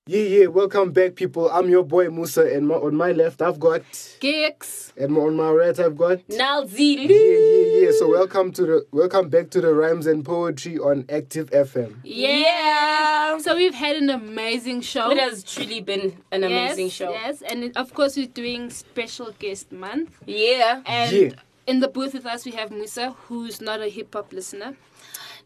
Yeah, 0.07 0.21
yeah, 0.21 0.47
welcome 0.49 0.93
back, 0.93 1.15
people. 1.15 1.49
I'm 1.49 1.71
your 1.71 1.83
boy 1.83 2.11
Musa, 2.11 2.43
and 2.55 2.69
my, 2.69 2.75
on 2.75 2.95
my 2.95 3.13
left, 3.13 3.41
I've 3.41 3.59
got. 3.59 3.81
Geeks. 4.21 4.93
And 4.99 5.17
on 5.17 5.35
my 5.35 5.51
right, 5.51 5.79
I've 5.81 5.97
got. 5.97 6.19
Nalzi. 6.29 7.09
Yeah, 7.09 7.17
yeah, 7.17 7.87
yeah. 7.87 7.91
So 7.99 8.11
welcome 8.11 8.53
to 8.53 8.63
the 8.67 8.87
welcome 8.93 9.31
back 9.31 9.49
to 9.51 9.63
the 9.63 9.73
rhymes 9.73 10.07
and 10.07 10.23
poetry 10.23 10.79
on 10.79 11.07
Active 11.09 11.49
FM. 11.53 11.97
Yeah. 12.05 13.39
So 13.39 13.57
we've 13.57 13.73
had 13.75 13.97
an 13.97 14.11
amazing 14.11 14.83
show. 14.83 15.11
It 15.11 15.19
has 15.19 15.43
truly 15.43 15.81
been 15.81 16.23
an 16.31 16.43
Yes, 16.43 16.51
amazing 16.75 16.91
show. 16.91 17.11
Yes, 17.11 17.41
and 17.41 17.65
it- 17.65 17.77
of 17.79 17.95
course 17.95 18.15
we're 18.19 18.27
doing 18.27 18.69
special 18.69 19.33
guest 19.39 19.73
month. 19.73 20.19
Yeah. 20.27 20.83
And 20.85 21.13
Yeah. 21.17 21.31
in 21.67 21.81
the 21.81 21.89
booth 21.89 22.13
with 22.13 22.27
us 22.27 22.45
we 22.45 22.53
have 22.53 22.71
Musa, 22.71 23.13
who's 23.29 23.63
not 23.63 23.81
a 23.81 23.89
hip 23.89 24.13
hop 24.13 24.35
listener. 24.35 24.77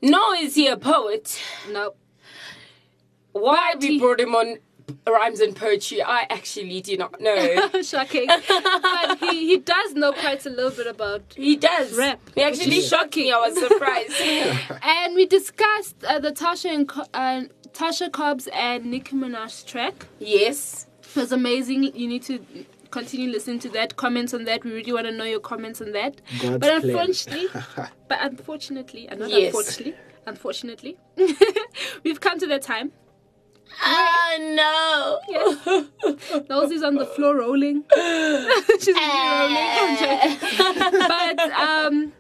No, 0.01 0.33
is 0.33 0.55
he 0.55 0.67
a 0.69 0.77
poet? 0.77 1.41
No. 1.71 1.95
Why 3.33 3.75
we 3.79 3.99
brought 3.99 4.21
him 4.21 4.35
on 4.35 4.59
rhymes 5.07 5.41
and 5.41 5.55
poetry? 5.55 6.03
I 6.03 6.27
actually 6.31 6.81
do 6.81 6.97
not 6.97 7.21
know. 7.21 7.69
Shocking. 7.83 8.27
but 8.27 9.19
he, 9.21 9.49
he 9.49 9.59
does 9.59 9.95
know 9.95 10.13
quite 10.13 10.45
a 10.47 10.51
little 10.51 10.71
bit 10.71 10.87
about 10.87 11.23
He 11.37 11.57
does. 11.57 11.97
rap. 11.97 12.21
He 12.35 12.43
actually 12.43 12.81
shocked. 12.81 13.17
I 13.19 13.49
was 13.49 13.59
surprised. 13.59 14.21
and 14.83 15.15
we 15.15 15.27
discussed 15.27 15.97
uh, 16.05 16.19
the 16.19 16.33
Tasha 16.33 16.71
and 16.73 16.91
uh, 17.15 17.43
Tasha 17.73 18.11
Cobbs 18.11 18.49
and 18.53 18.87
Nicki 18.87 19.15
Minaj 19.17 19.67
track. 19.67 20.07
Yes. 20.19 20.87
It 21.03 21.17
was 21.17 21.33
amazing. 21.33 21.85
You 21.97 22.09
need 22.09 22.23
to 22.25 22.39
continue 22.91 23.31
listening 23.31 23.59
to 23.61 23.69
that. 23.71 23.97
Comments 23.97 24.33
on 24.35 24.45
that. 24.45 24.65
We 24.65 24.73
really 24.73 24.93
want 24.93 25.07
to 25.07 25.13
know 25.13 25.25
your 25.25 25.41
comments 25.41 25.81
on 25.81 25.93
that. 25.93 26.21
God's 26.41 26.59
but 26.59 26.85
unfortunately, 26.85 27.47
but 28.09 28.19
unfortunately, 28.21 29.09
and 29.09 29.21
not 29.21 29.31
Yes. 29.31 29.47
unfortunately, 29.55 29.95
unfortunately, 30.27 30.97
we've 32.05 32.21
come 32.21 32.39
to 32.39 32.47
that 32.47 32.63
time. 32.63 32.93
Oh 33.85 35.21
Yes. 35.29 35.85
Nelsie's 36.49 36.83
on 36.83 36.95
the 36.95 37.07
floor 37.07 37.37
rolling. 37.37 37.85
She's 38.81 38.87
really 38.89 39.29
rolling. 39.31 40.39
But 41.07 41.39
um, 41.53 42.13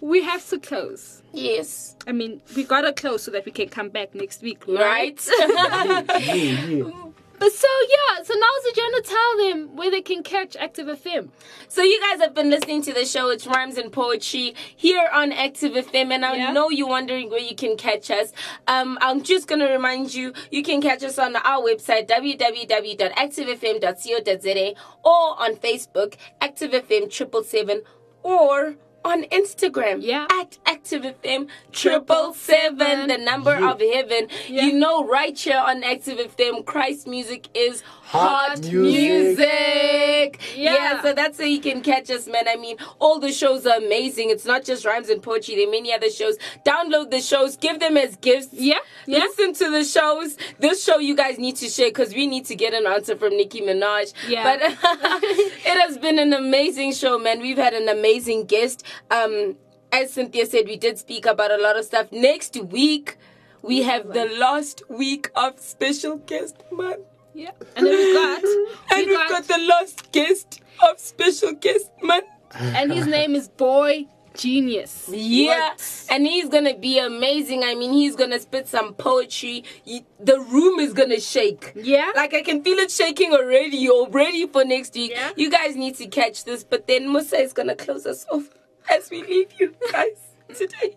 we 0.00 0.22
have 0.22 0.48
to 0.48 0.58
close. 0.58 1.22
Yes. 1.32 1.94
I 2.06 2.12
mean, 2.12 2.40
we 2.56 2.64
gotta 2.64 2.92
close 2.92 3.22
so 3.22 3.30
that 3.32 3.44
we 3.44 3.52
can 3.52 3.68
come 3.68 3.90
back 3.90 4.14
next 4.14 4.42
week, 4.42 4.64
Right. 4.66 5.20
right? 5.28 7.11
But 7.42 7.52
so 7.52 7.66
yeah, 7.90 8.22
so 8.22 8.34
now's 8.34 8.76
you 8.76 8.82
want 8.84 9.04
to 9.04 9.10
tell 9.10 9.36
them 9.44 9.74
where 9.74 9.90
they 9.90 10.00
can 10.00 10.22
catch 10.22 10.54
Active 10.54 10.86
FM. 10.86 11.30
So 11.66 11.82
you 11.82 12.00
guys 12.00 12.20
have 12.20 12.34
been 12.34 12.50
listening 12.50 12.82
to 12.82 12.92
the 12.92 13.04
show. 13.04 13.30
It's 13.30 13.48
Rhymes 13.48 13.78
and 13.78 13.90
Poetry 13.90 14.54
here 14.76 15.08
on 15.12 15.32
Active 15.32 15.72
FM, 15.72 16.12
and 16.12 16.24
I 16.24 16.36
Yeah. 16.36 16.52
know 16.52 16.70
you're 16.70 16.86
wondering 16.86 17.30
where 17.30 17.40
you 17.40 17.56
can 17.56 17.76
catch 17.76 18.12
us. 18.12 18.32
Um, 18.68 18.96
I'm 19.00 19.24
just 19.24 19.48
gonna 19.48 19.68
remind 19.68 20.14
you, 20.14 20.32
you 20.52 20.62
can 20.62 20.80
catch 20.80 21.02
us 21.02 21.18
on 21.18 21.34
our 21.34 21.60
website 21.60 22.06
www.activefm.co.za 22.06 24.74
or 25.04 25.40
on 25.42 25.56
Facebook 25.56 26.14
Active 26.40 26.70
FM 26.70 27.10
triple 27.10 27.42
seven 27.42 27.82
or 28.22 28.76
on 29.04 29.24
Instagram 29.24 29.98
yeah. 30.00 30.26
at 30.40 30.58
Active 30.66 31.02
FM 31.02 31.48
triple 31.72 32.34
seven, 32.34 33.08
the 33.08 33.18
number 33.18 33.58
Yeah. 33.58 33.70
of 33.72 33.80
heaven. 33.80 34.28
You 34.48 34.72
know, 34.72 35.06
right 35.06 35.38
here 35.38 35.58
on 35.64 35.82
Active 35.84 36.18
FM, 36.18 36.64
Christ 36.64 37.06
music 37.06 37.48
is 37.54 37.82
hot, 38.12 38.48
Hot 38.50 38.60
music. 38.60 39.38
music. 39.38 40.40
Yeah. 40.56 40.74
Yeah. 40.74 41.02
so 41.02 41.12
that's 41.14 41.38
how 41.38 41.44
you 41.44 41.60
can 41.60 41.80
catch 41.80 42.10
us, 42.10 42.26
man. 42.26 42.46
I 42.48 42.56
mean, 42.56 42.76
all 42.98 43.18
the 43.18 43.32
shows 43.32 43.66
are 43.66 43.76
amazing. 43.78 44.30
It's 44.30 44.44
not 44.44 44.64
just 44.64 44.84
rhymes 44.84 45.08
and 45.08 45.22
poetry. 45.22 45.54
There 45.56 45.66
are 45.66 45.70
many 45.70 45.92
other 45.92 46.10
shows. 46.10 46.36
Download 46.66 47.10
the 47.10 47.20
shows, 47.20 47.56
give 47.56 47.80
them 47.80 47.96
as 47.96 48.16
gifts. 48.16 48.48
Yeah, 48.52 48.76
yeah. 49.06 49.18
Listen 49.20 49.54
to 49.54 49.70
the 49.70 49.84
shows. 49.84 50.36
This 50.58 50.84
show 50.84 50.98
you 50.98 51.16
guys 51.16 51.38
need 51.38 51.56
to 51.56 51.68
share 51.68 51.88
because 51.88 52.14
we 52.14 52.26
need 52.26 52.44
to 52.46 52.54
get 52.54 52.74
an 52.74 52.86
answer 52.86 53.16
from 53.16 53.36
Nicki 53.36 53.60
Minaj. 53.62 54.12
Yeah. 54.28 54.42
But 54.44 54.60
it 55.22 55.80
has 55.80 55.98
been 55.98 56.18
an 56.18 56.32
amazing 56.32 56.92
show, 56.92 57.18
man. 57.18 57.40
We've 57.40 57.56
had 57.56 57.74
an 57.74 57.88
amazing 57.88 58.44
guest. 58.46 58.84
Um, 59.10 59.56
as 59.90 60.12
Cynthia 60.12 60.46
said, 60.46 60.66
we 60.66 60.76
did 60.76 60.98
speak 60.98 61.26
about 61.26 61.50
a 61.50 61.56
lot 61.62 61.78
of 61.78 61.84
stuff. 61.84 62.10
Next 62.12 62.56
week, 62.62 63.16
we 63.62 63.82
have 63.82 64.12
the 64.12 64.24
last 64.26 64.82
week 64.88 65.30
of 65.36 65.58
special 65.60 66.16
guest 66.16 66.56
month. 66.70 67.00
Yeah. 67.34 67.50
And 67.76 67.86
then 67.86 67.92
we 67.96 68.12
got 68.14 68.42
And 68.98 69.06
we've 69.06 69.28
got 69.28 69.44
the 69.44 69.58
last 69.58 70.12
guest 70.12 70.60
of 70.88 70.98
special 70.98 71.52
guest 71.52 71.90
man. 72.02 72.22
and 72.54 72.92
his 72.92 73.06
name 73.06 73.34
is 73.34 73.48
Boy 73.48 74.06
Genius. 74.34 75.10
Yeah, 75.12 75.74
and 76.10 76.26
he's 76.26 76.48
gonna 76.48 76.74
be 76.76 76.98
amazing. 76.98 77.62
I 77.64 77.74
mean, 77.74 77.92
he's 77.92 78.16
gonna 78.16 78.38
spit 78.40 78.66
some 78.66 78.94
poetry. 78.94 79.64
You- 79.84 80.06
The 80.20 80.40
room 80.40 80.78
is 80.80 80.92
gonna 80.94 81.20
shake. 81.20 81.72
Yeah, 81.74 82.12
like 82.16 82.32
I 82.34 82.40
can 82.42 82.62
feel 82.64 82.78
it 82.78 82.90
shaking 82.90 83.32
already. 83.32 83.76
You're 83.76 84.08
ready 84.08 84.46
for 84.46 84.64
next 84.64 84.94
week. 84.94 85.10
Yeah. 85.14 85.32
You 85.36 85.50
guys 85.50 85.76
need 85.76 85.96
to 85.96 86.06
catch 86.06 86.44
this. 86.44 86.64
But 86.64 86.86
then 86.86 87.10
Musa 87.12 87.36
is 87.40 87.52
gonna 87.52 87.76
close 87.76 88.06
us 88.06 88.24
off 88.32 88.48
as 88.90 89.10
we 89.10 89.22
leave 89.22 89.48
you 89.58 89.74
guys 89.92 90.16
today. 90.54 90.96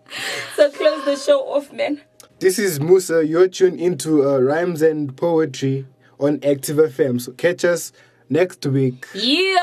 So 0.56 0.70
close 0.70 1.04
the 1.04 1.16
show 1.16 1.40
off, 1.46 1.72
man. 1.72 2.00
This 2.38 2.58
is 2.58 2.80
Musa. 2.80 3.26
You're 3.26 3.48
tuned 3.48 3.80
into 3.80 4.26
uh, 4.28 4.38
rhymes 4.38 4.80
and 4.82 5.14
poetry 5.16 5.86
on 6.18 6.40
Active 6.42 6.76
FM. 6.76 7.20
So 7.20 7.32
catch 7.32 7.64
us 7.64 7.92
next 8.28 8.64
week. 8.66 9.06
Yeah. 9.14 9.56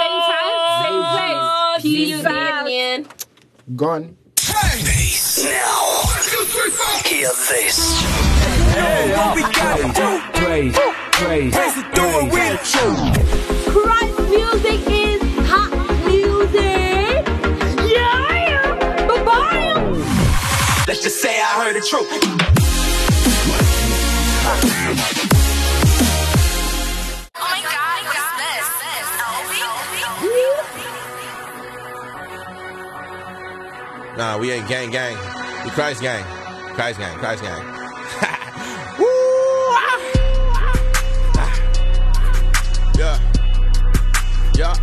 Same 0.00 0.20
time, 0.30 0.84
same 0.84 1.04
place. 1.12 1.42
See 1.82 1.96
Peace 2.06 2.24
out. 2.24 2.64
then, 2.64 2.66
man. 3.02 3.06
Gone. 3.76 4.16
Hear 7.04 7.28
this. 7.28 7.78
Hey, 8.72 9.12
what 9.16 9.34
we 9.36 9.42
gotta 9.42 9.82
do? 9.92 10.08
Praise, 10.40 10.76
praise, 11.12 11.54
Praise 11.54 11.76
it 11.76 11.86
through 11.94 12.24
with 12.30 12.74
you. 12.74 12.88
Christ 13.72 14.18
music 14.30 14.80
is 14.88 15.20
hot 15.48 15.70
music. 16.06 17.22
Yeah. 17.92 19.06
Bye-bye. 19.06 19.74
Let's 20.86 21.02
just 21.02 21.18
say 21.20 21.34
I 21.40 21.42
heard 21.64 21.74
the 21.76 21.80
truth. 21.86 22.10
Nah, 34.20 34.36
we 34.36 34.52
ain't 34.52 34.68
gang 34.68 34.90
gang. 34.90 35.16
We 35.64 35.70
Christ 35.70 36.02
gang. 36.02 36.22
Christ 36.74 36.98
gang. 36.98 37.16
Christ 37.16 37.42
gang. 37.42 37.64
Woo! 38.98 39.06
ah. 39.72 39.96
Ah. 41.38 41.56
Yeah. 42.98 43.18
Yeah. 44.54 44.74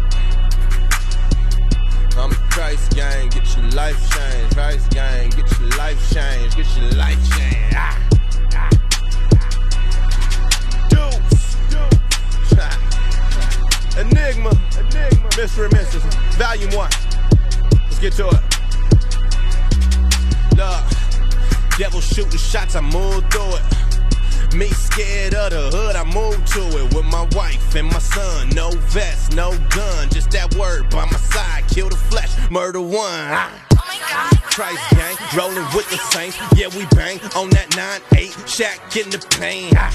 I'm 2.18 2.32
Christ 2.50 2.96
gang. 2.96 3.30
Get 3.30 3.56
your 3.56 3.68
life 3.76 4.00
changed. 4.10 4.56
Christ 4.56 4.90
gang. 4.90 5.30
Get 5.30 5.60
your 5.60 5.70
life 5.78 6.12
changed. 6.12 6.58
Get 6.58 6.76
your 6.76 6.90
life 6.94 7.22
changed. 7.38 7.76
Ah. 7.76 8.10
Ah. 8.56 8.70
Deuce. 10.90 11.58
Enigma. 14.00 14.50
Enigma. 14.80 15.30
Mystery 15.38 15.70
Mysticism. 15.70 16.10
Volume 16.32 16.72
1. 16.72 16.90
Let's 17.86 18.00
get 18.00 18.14
to 18.14 18.30
it. 18.30 18.57
Look, 20.58 20.90
devil 21.78 22.02
shooting 22.02 22.40
shots, 22.40 22.76
I 22.76 22.82
move 22.82 23.24
through 23.30 23.58
it. 23.58 24.56
Me 24.56 24.66
scared 24.70 25.36
of 25.36 25.52
the 25.52 25.70
hood, 25.78 25.96
I 25.96 26.04
move 26.04 26.44
to 26.46 26.62
it 26.82 26.96
with 26.96 27.06
my 27.06 27.28
wife 27.34 27.76
and 27.76 27.86
my 27.86 28.00
son. 28.00 28.50
No 28.50 28.72
vest, 28.90 29.36
no 29.36 29.52
gun, 29.70 30.10
just 30.10 30.32
that 30.32 30.56
word 30.56 30.90
by 30.90 31.06
my 31.06 31.18
side. 31.18 31.66
Kill 31.68 31.90
the 31.90 31.96
flesh, 31.96 32.34
murder 32.50 32.82
one. 32.82 32.98
Ah. 32.98 33.52
Christ 34.50 34.82
gang, 34.96 35.16
rolling 35.38 35.68
with 35.76 35.88
the 35.92 35.98
saints. 36.10 36.40
Yeah, 36.56 36.70
we 36.76 36.88
bang 36.98 37.20
on 37.36 37.52
that 37.52 37.70
9-8, 38.10 38.48
shack 38.48 38.98
in 38.98 39.12
the 39.12 39.20
pain. 39.38 39.74
Ah. 39.78 39.94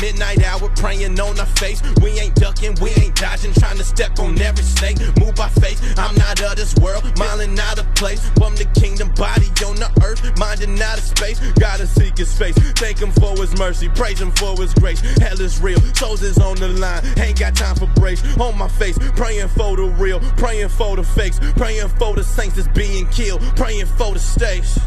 Midnight 0.00 0.42
hour 0.44 0.68
praying 0.76 1.18
on 1.20 1.38
our 1.38 1.46
face. 1.46 1.80
We 2.02 2.10
ain't 2.18 2.34
ducking, 2.34 2.76
we 2.82 2.90
ain't 2.90 3.14
dodging, 3.14 3.52
trying 3.54 3.78
to 3.78 3.84
step 3.84 4.18
on 4.18 4.40
every 4.40 4.64
snake. 4.64 4.98
Move 5.18 5.36
by 5.36 5.48
faith. 5.48 5.80
I'm 5.96 6.14
not 6.16 6.40
of 6.42 6.56
this 6.56 6.74
world, 6.76 7.04
minding 7.16 7.58
out 7.58 7.78
of 7.78 7.86
place. 7.94 8.28
From 8.30 8.56
the 8.56 8.64
kingdom, 8.78 9.12
body 9.14 9.46
on 9.64 9.76
the 9.76 9.90
earth, 10.02 10.20
minding 10.38 10.80
out 10.82 10.98
of 10.98 11.04
space. 11.04 11.38
Gotta 11.52 11.86
seek 11.86 12.18
his 12.18 12.36
face. 12.36 12.56
Thank 12.74 12.98
him 12.98 13.12
for 13.12 13.30
his 13.36 13.56
mercy, 13.58 13.88
praise 13.88 14.20
him 14.20 14.32
for 14.32 14.56
his 14.60 14.74
grace. 14.74 15.00
Hell 15.18 15.40
is 15.40 15.60
real, 15.60 15.80
souls 15.94 16.22
is 16.22 16.38
on 16.38 16.56
the 16.56 16.68
line. 16.68 17.02
Ain't 17.18 17.38
got 17.38 17.54
time 17.54 17.76
for 17.76 17.86
breaks. 17.94 18.22
On 18.38 18.56
my 18.58 18.68
face, 18.68 18.98
praying 19.14 19.48
for 19.48 19.76
the 19.76 19.84
real, 19.98 20.20
praying 20.36 20.68
for 20.68 20.96
the 20.96 21.04
fakes, 21.04 21.38
praying 21.56 21.88
for 21.90 22.14
the 22.14 22.24
saints 22.24 22.56
that's 22.56 22.68
being 22.76 23.06
killed, 23.08 23.40
praying 23.56 23.86
for 23.86 24.12
the 24.14 24.18
stakes. 24.18 24.78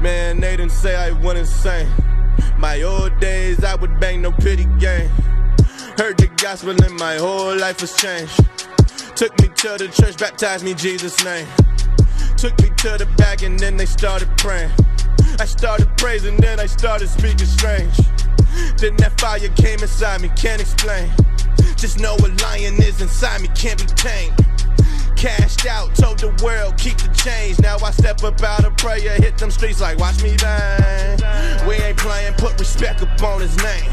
Man, 0.00 0.40
they 0.40 0.56
didn't 0.56 0.72
say 0.72 0.94
I 0.96 1.12
went 1.12 1.38
insane. 1.38 1.88
My 2.58 2.82
old 2.82 3.18
days, 3.20 3.62
I 3.64 3.74
would 3.74 4.00
bang 4.00 4.22
no 4.22 4.32
pity 4.32 4.64
game. 4.78 5.10
Heard 5.96 6.18
the 6.18 6.30
gospel 6.36 6.70
and 6.70 6.94
my 6.98 7.16
whole 7.16 7.56
life 7.56 7.80
was 7.80 7.96
changed. 7.96 8.36
Took 9.16 9.38
me 9.40 9.48
to 9.48 9.76
the 9.78 9.88
church, 9.88 10.18
baptized 10.18 10.64
me 10.64 10.74
Jesus' 10.74 11.22
name. 11.24 11.46
Took 12.36 12.60
me 12.60 12.70
to 12.78 12.98
the 12.98 13.06
back 13.16 13.42
and 13.42 13.58
then 13.58 13.76
they 13.76 13.86
started 13.86 14.28
praying. 14.38 14.70
I 15.38 15.44
started 15.46 15.88
praising, 15.96 16.36
then 16.36 16.60
I 16.60 16.66
started 16.66 17.08
speaking 17.08 17.46
strange. 17.46 17.96
Then 18.76 18.96
that 18.96 19.18
fire 19.20 19.48
came 19.56 19.80
inside 19.80 20.20
me, 20.22 20.30
can't 20.36 20.60
explain. 20.60 21.10
Just 21.76 21.98
know 21.98 22.16
a 22.16 22.28
lion 22.42 22.74
is 22.82 23.00
inside 23.00 23.40
me, 23.40 23.48
can't 23.54 23.78
be 23.78 23.86
tamed. 23.94 24.53
Cashed 25.24 25.64
out, 25.64 25.94
told 25.94 26.18
the 26.18 26.28
world, 26.44 26.76
keep 26.76 26.98
the 26.98 27.08
change. 27.16 27.58
Now 27.58 27.78
I 27.82 27.92
step 27.92 28.22
up 28.22 28.42
out 28.42 28.62
of 28.62 28.76
prayer, 28.76 29.16
hit 29.16 29.38
them 29.38 29.50
streets 29.50 29.80
like, 29.80 29.96
watch 29.98 30.22
me 30.22 30.36
bang. 30.36 31.66
We 31.66 31.76
ain't 31.76 31.96
playing, 31.96 32.34
put 32.34 32.60
respect 32.60 33.00
upon 33.00 33.40
his 33.40 33.56
name. 33.56 33.90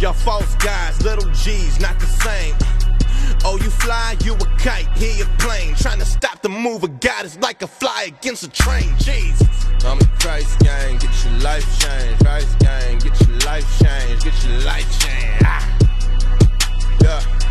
Y'all 0.00 0.12
false 0.12 0.56
guys, 0.56 1.00
little 1.02 1.30
G's, 1.30 1.78
not 1.78 2.00
the 2.00 2.06
same. 2.06 2.56
Oh, 3.44 3.56
you 3.62 3.70
fly, 3.70 4.16
you 4.24 4.34
a 4.34 4.46
kite, 4.58 4.88
he 4.98 5.20
a 5.20 5.24
plane. 5.38 5.76
Trying 5.76 6.00
to 6.00 6.04
stop 6.04 6.42
the 6.42 6.48
move 6.48 6.82
of 6.82 6.98
God 6.98 7.24
is 7.24 7.38
like 7.38 7.62
a 7.62 7.68
fly 7.68 8.08
against 8.08 8.42
a 8.42 8.48
train. 8.48 8.92
Jesus. 8.98 9.46
I'm 9.84 10.00
a 10.00 10.06
Christ 10.18 10.58
gang, 10.58 10.98
get 10.98 11.14
your 11.24 11.34
life 11.42 11.78
changed. 11.78 12.24
Christ 12.24 12.58
gang, 12.58 12.98
get 12.98 13.20
your 13.20 13.38
life 13.46 13.78
changed. 13.78 14.24
Get 14.24 14.44
your 14.44 14.60
life 14.62 14.98
changed. 14.98 15.44
Ah. 15.44 15.78
Yeah. 17.02 17.45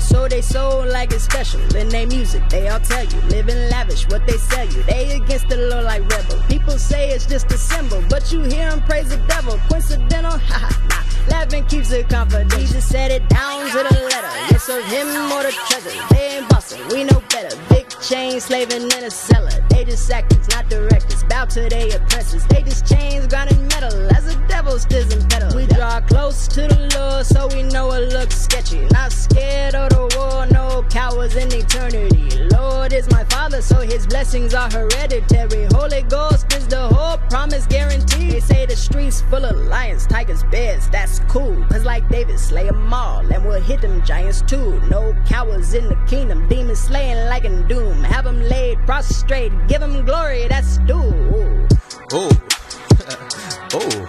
So 0.00 0.28
they 0.28 0.42
soul 0.42 0.86
like 0.86 1.12
it's 1.12 1.24
special. 1.24 1.60
In 1.74 1.88
their 1.88 2.06
music, 2.06 2.48
they 2.50 2.68
all 2.68 2.80
tell 2.80 3.04
you, 3.04 3.20
living 3.28 3.56
lavish, 3.70 4.06
what 4.08 4.26
they 4.26 4.36
sell 4.36 4.66
you. 4.66 4.82
They 4.82 5.16
against 5.16 5.48
the 5.48 5.56
law 5.56 5.80
like 5.80 6.02
rebel. 6.10 6.40
People 6.48 6.78
say 6.78 7.10
it's 7.10 7.26
just 7.26 7.50
a 7.50 7.58
symbol, 7.58 8.02
but 8.08 8.30
you 8.30 8.42
hear 8.42 8.70
them 8.70 8.82
praise 8.82 9.08
the 9.08 9.18
devil. 9.28 9.58
Coincidental? 9.68 10.38
Ha 10.46 10.58
ha, 10.58 10.86
nah. 10.88 11.15
Laughing 11.28 11.64
keeps 11.66 11.90
it 11.90 12.08
confidential. 12.08 12.80
Said 12.80 13.10
it 13.10 13.28
down 13.28 13.66
to 13.70 13.78
the 13.78 14.00
letter. 14.10 14.32
Yes, 14.50 14.64
serve 14.64 14.84
him 14.86 15.08
or 15.32 15.42
the 15.42 15.52
treasure. 15.68 15.90
They 16.10 16.38
ain't 16.38 16.48
bustin', 16.48 16.86
we 16.88 17.04
know 17.04 17.22
better. 17.30 17.56
Big 17.68 17.88
chain 18.00 18.40
slaving 18.40 18.82
in 18.82 19.04
a 19.04 19.10
cellar. 19.10 19.50
They 19.70 19.84
just 19.84 20.10
actors, 20.10 20.48
not 20.50 20.68
directors. 20.68 21.24
Bow 21.24 21.44
to 21.46 21.68
their 21.68 21.96
oppressors. 21.96 22.44
They 22.46 22.62
just 22.62 22.86
chains 22.86 23.26
grinding 23.26 23.66
metal 23.68 24.08
as 24.16 24.26
the 24.26 24.40
devil 24.48 24.78
stills 24.78 25.12
and 25.12 25.28
pedal. 25.30 25.56
We 25.56 25.66
draw 25.66 26.00
close 26.00 26.46
to 26.48 26.62
the 26.68 26.88
Lord 26.96 27.26
so 27.26 27.48
we 27.48 27.62
know 27.64 27.92
it 27.92 28.12
looks 28.12 28.36
sketchy. 28.40 28.86
Not 28.92 29.12
scared 29.12 29.74
of 29.74 29.90
the 29.90 30.16
war, 30.16 30.46
no 30.46 30.84
cowards 30.90 31.36
in 31.36 31.52
eternity. 31.52 32.48
Father, 33.56 33.62
so 33.74 33.80
his 33.80 34.06
blessings 34.06 34.52
are 34.52 34.70
hereditary. 34.70 35.66
Holy 35.72 36.02
Ghost 36.02 36.52
is 36.52 36.68
the 36.68 36.88
whole 36.88 37.16
promise 37.30 37.66
guaranteed. 37.66 38.32
They 38.32 38.40
say 38.40 38.66
the 38.66 38.76
streets 38.76 39.22
full 39.22 39.46
of 39.46 39.56
lions, 39.56 40.06
tigers, 40.06 40.42
bears. 40.50 40.88
That's 40.90 41.20
cool, 41.20 41.64
cause 41.70 41.84
like 41.84 42.06
David, 42.10 42.38
slay 42.38 42.68
'em 42.68 42.92
all, 42.92 43.20
and 43.20 43.44
we'll 43.46 43.62
hit 43.62 43.80
them 43.80 44.04
giants 44.04 44.42
too. 44.42 44.78
No 44.90 45.14
cowards 45.26 45.72
in 45.72 45.88
the 45.88 45.96
kingdom, 46.06 46.46
demons 46.48 46.80
slaying 46.80 47.28
like 47.30 47.44
in 47.44 47.66
doom. 47.66 48.04
Have 48.04 48.26
'em 48.26 48.42
laid 48.42 48.78
prostrate, 48.84 49.52
give 49.68 49.82
'em 49.82 50.04
glory, 50.04 50.46
that's 50.48 50.76
due. 50.78 51.66
Oh. 52.12 52.30
oh. 53.72 54.08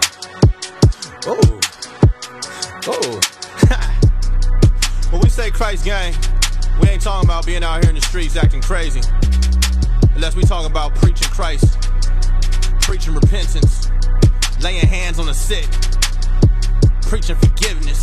Oh. 1.26 1.60
Oh. 2.86 3.20
when 5.10 5.20
we 5.22 5.30
say 5.30 5.50
Christ 5.50 5.86
gang, 5.86 6.14
we 6.80 6.88
ain't 6.88 7.02
talking 7.02 7.28
about 7.28 7.46
being 7.46 7.62
out 7.62 7.82
here 7.82 7.90
in 7.90 7.94
the 7.94 8.00
streets 8.00 8.36
acting 8.36 8.60
crazy. 8.60 9.00
Unless 10.14 10.36
we 10.36 10.42
talk 10.42 10.68
about 10.68 10.94
preaching 10.96 11.28
Christ, 11.28 11.80
preaching 12.80 13.14
repentance, 13.14 13.90
laying 14.60 14.86
hands 14.86 15.18
on 15.18 15.26
the 15.26 15.34
sick, 15.34 15.66
preaching 17.02 17.36
forgiveness. 17.36 18.00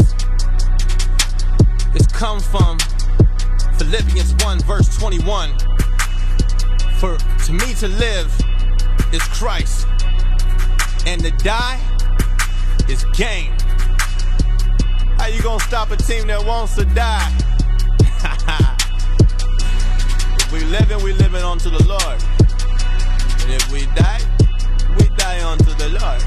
This 1.94 2.08
come 2.08 2.40
from 2.40 2.78
Philippians 3.78 4.34
1, 4.44 4.60
verse 4.62 4.98
21. 4.98 5.58
For 7.00 7.18
to 7.18 7.54
me 7.54 7.74
to 7.76 7.88
live 7.88 8.34
is 9.14 9.22
Christ, 9.24 9.88
and 11.06 11.22
to 11.22 11.32
die 11.44 11.80
is 12.90 13.06
gain. 13.14 13.54
How 15.18 15.28
you 15.28 15.42
gonna 15.42 15.60
stop 15.62 15.92
a 15.92 15.98
team 15.98 16.28
that 16.28 16.46
wants 16.46 16.76
to 16.76 16.86
die? 16.86 17.32
We 20.56 20.64
living, 20.66 21.04
we 21.04 21.12
living 21.12 21.44
unto 21.44 21.70
the 21.70 21.84
Lord. 21.86 22.24
And 23.42 23.52
if 23.52 23.70
we 23.74 23.86
die, 23.88 24.22
we 24.98 25.10
die 25.18 25.44
unto 25.52 25.74
the 25.76 25.90
Lord. 26.00 26.22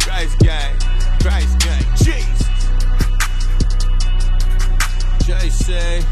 Christ 0.00 0.38
gang, 0.38 0.78
Christ 1.20 1.58
gang, 1.58 1.84
Jesus. 1.96 2.46
Say, 5.66 6.02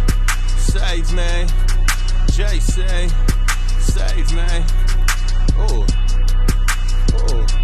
save 0.58 1.12
me. 1.14 1.46
Say, 2.28 2.58
save 3.78 4.32
me. 4.34 4.64
Oh, 5.56 5.86
oh. 7.14 7.63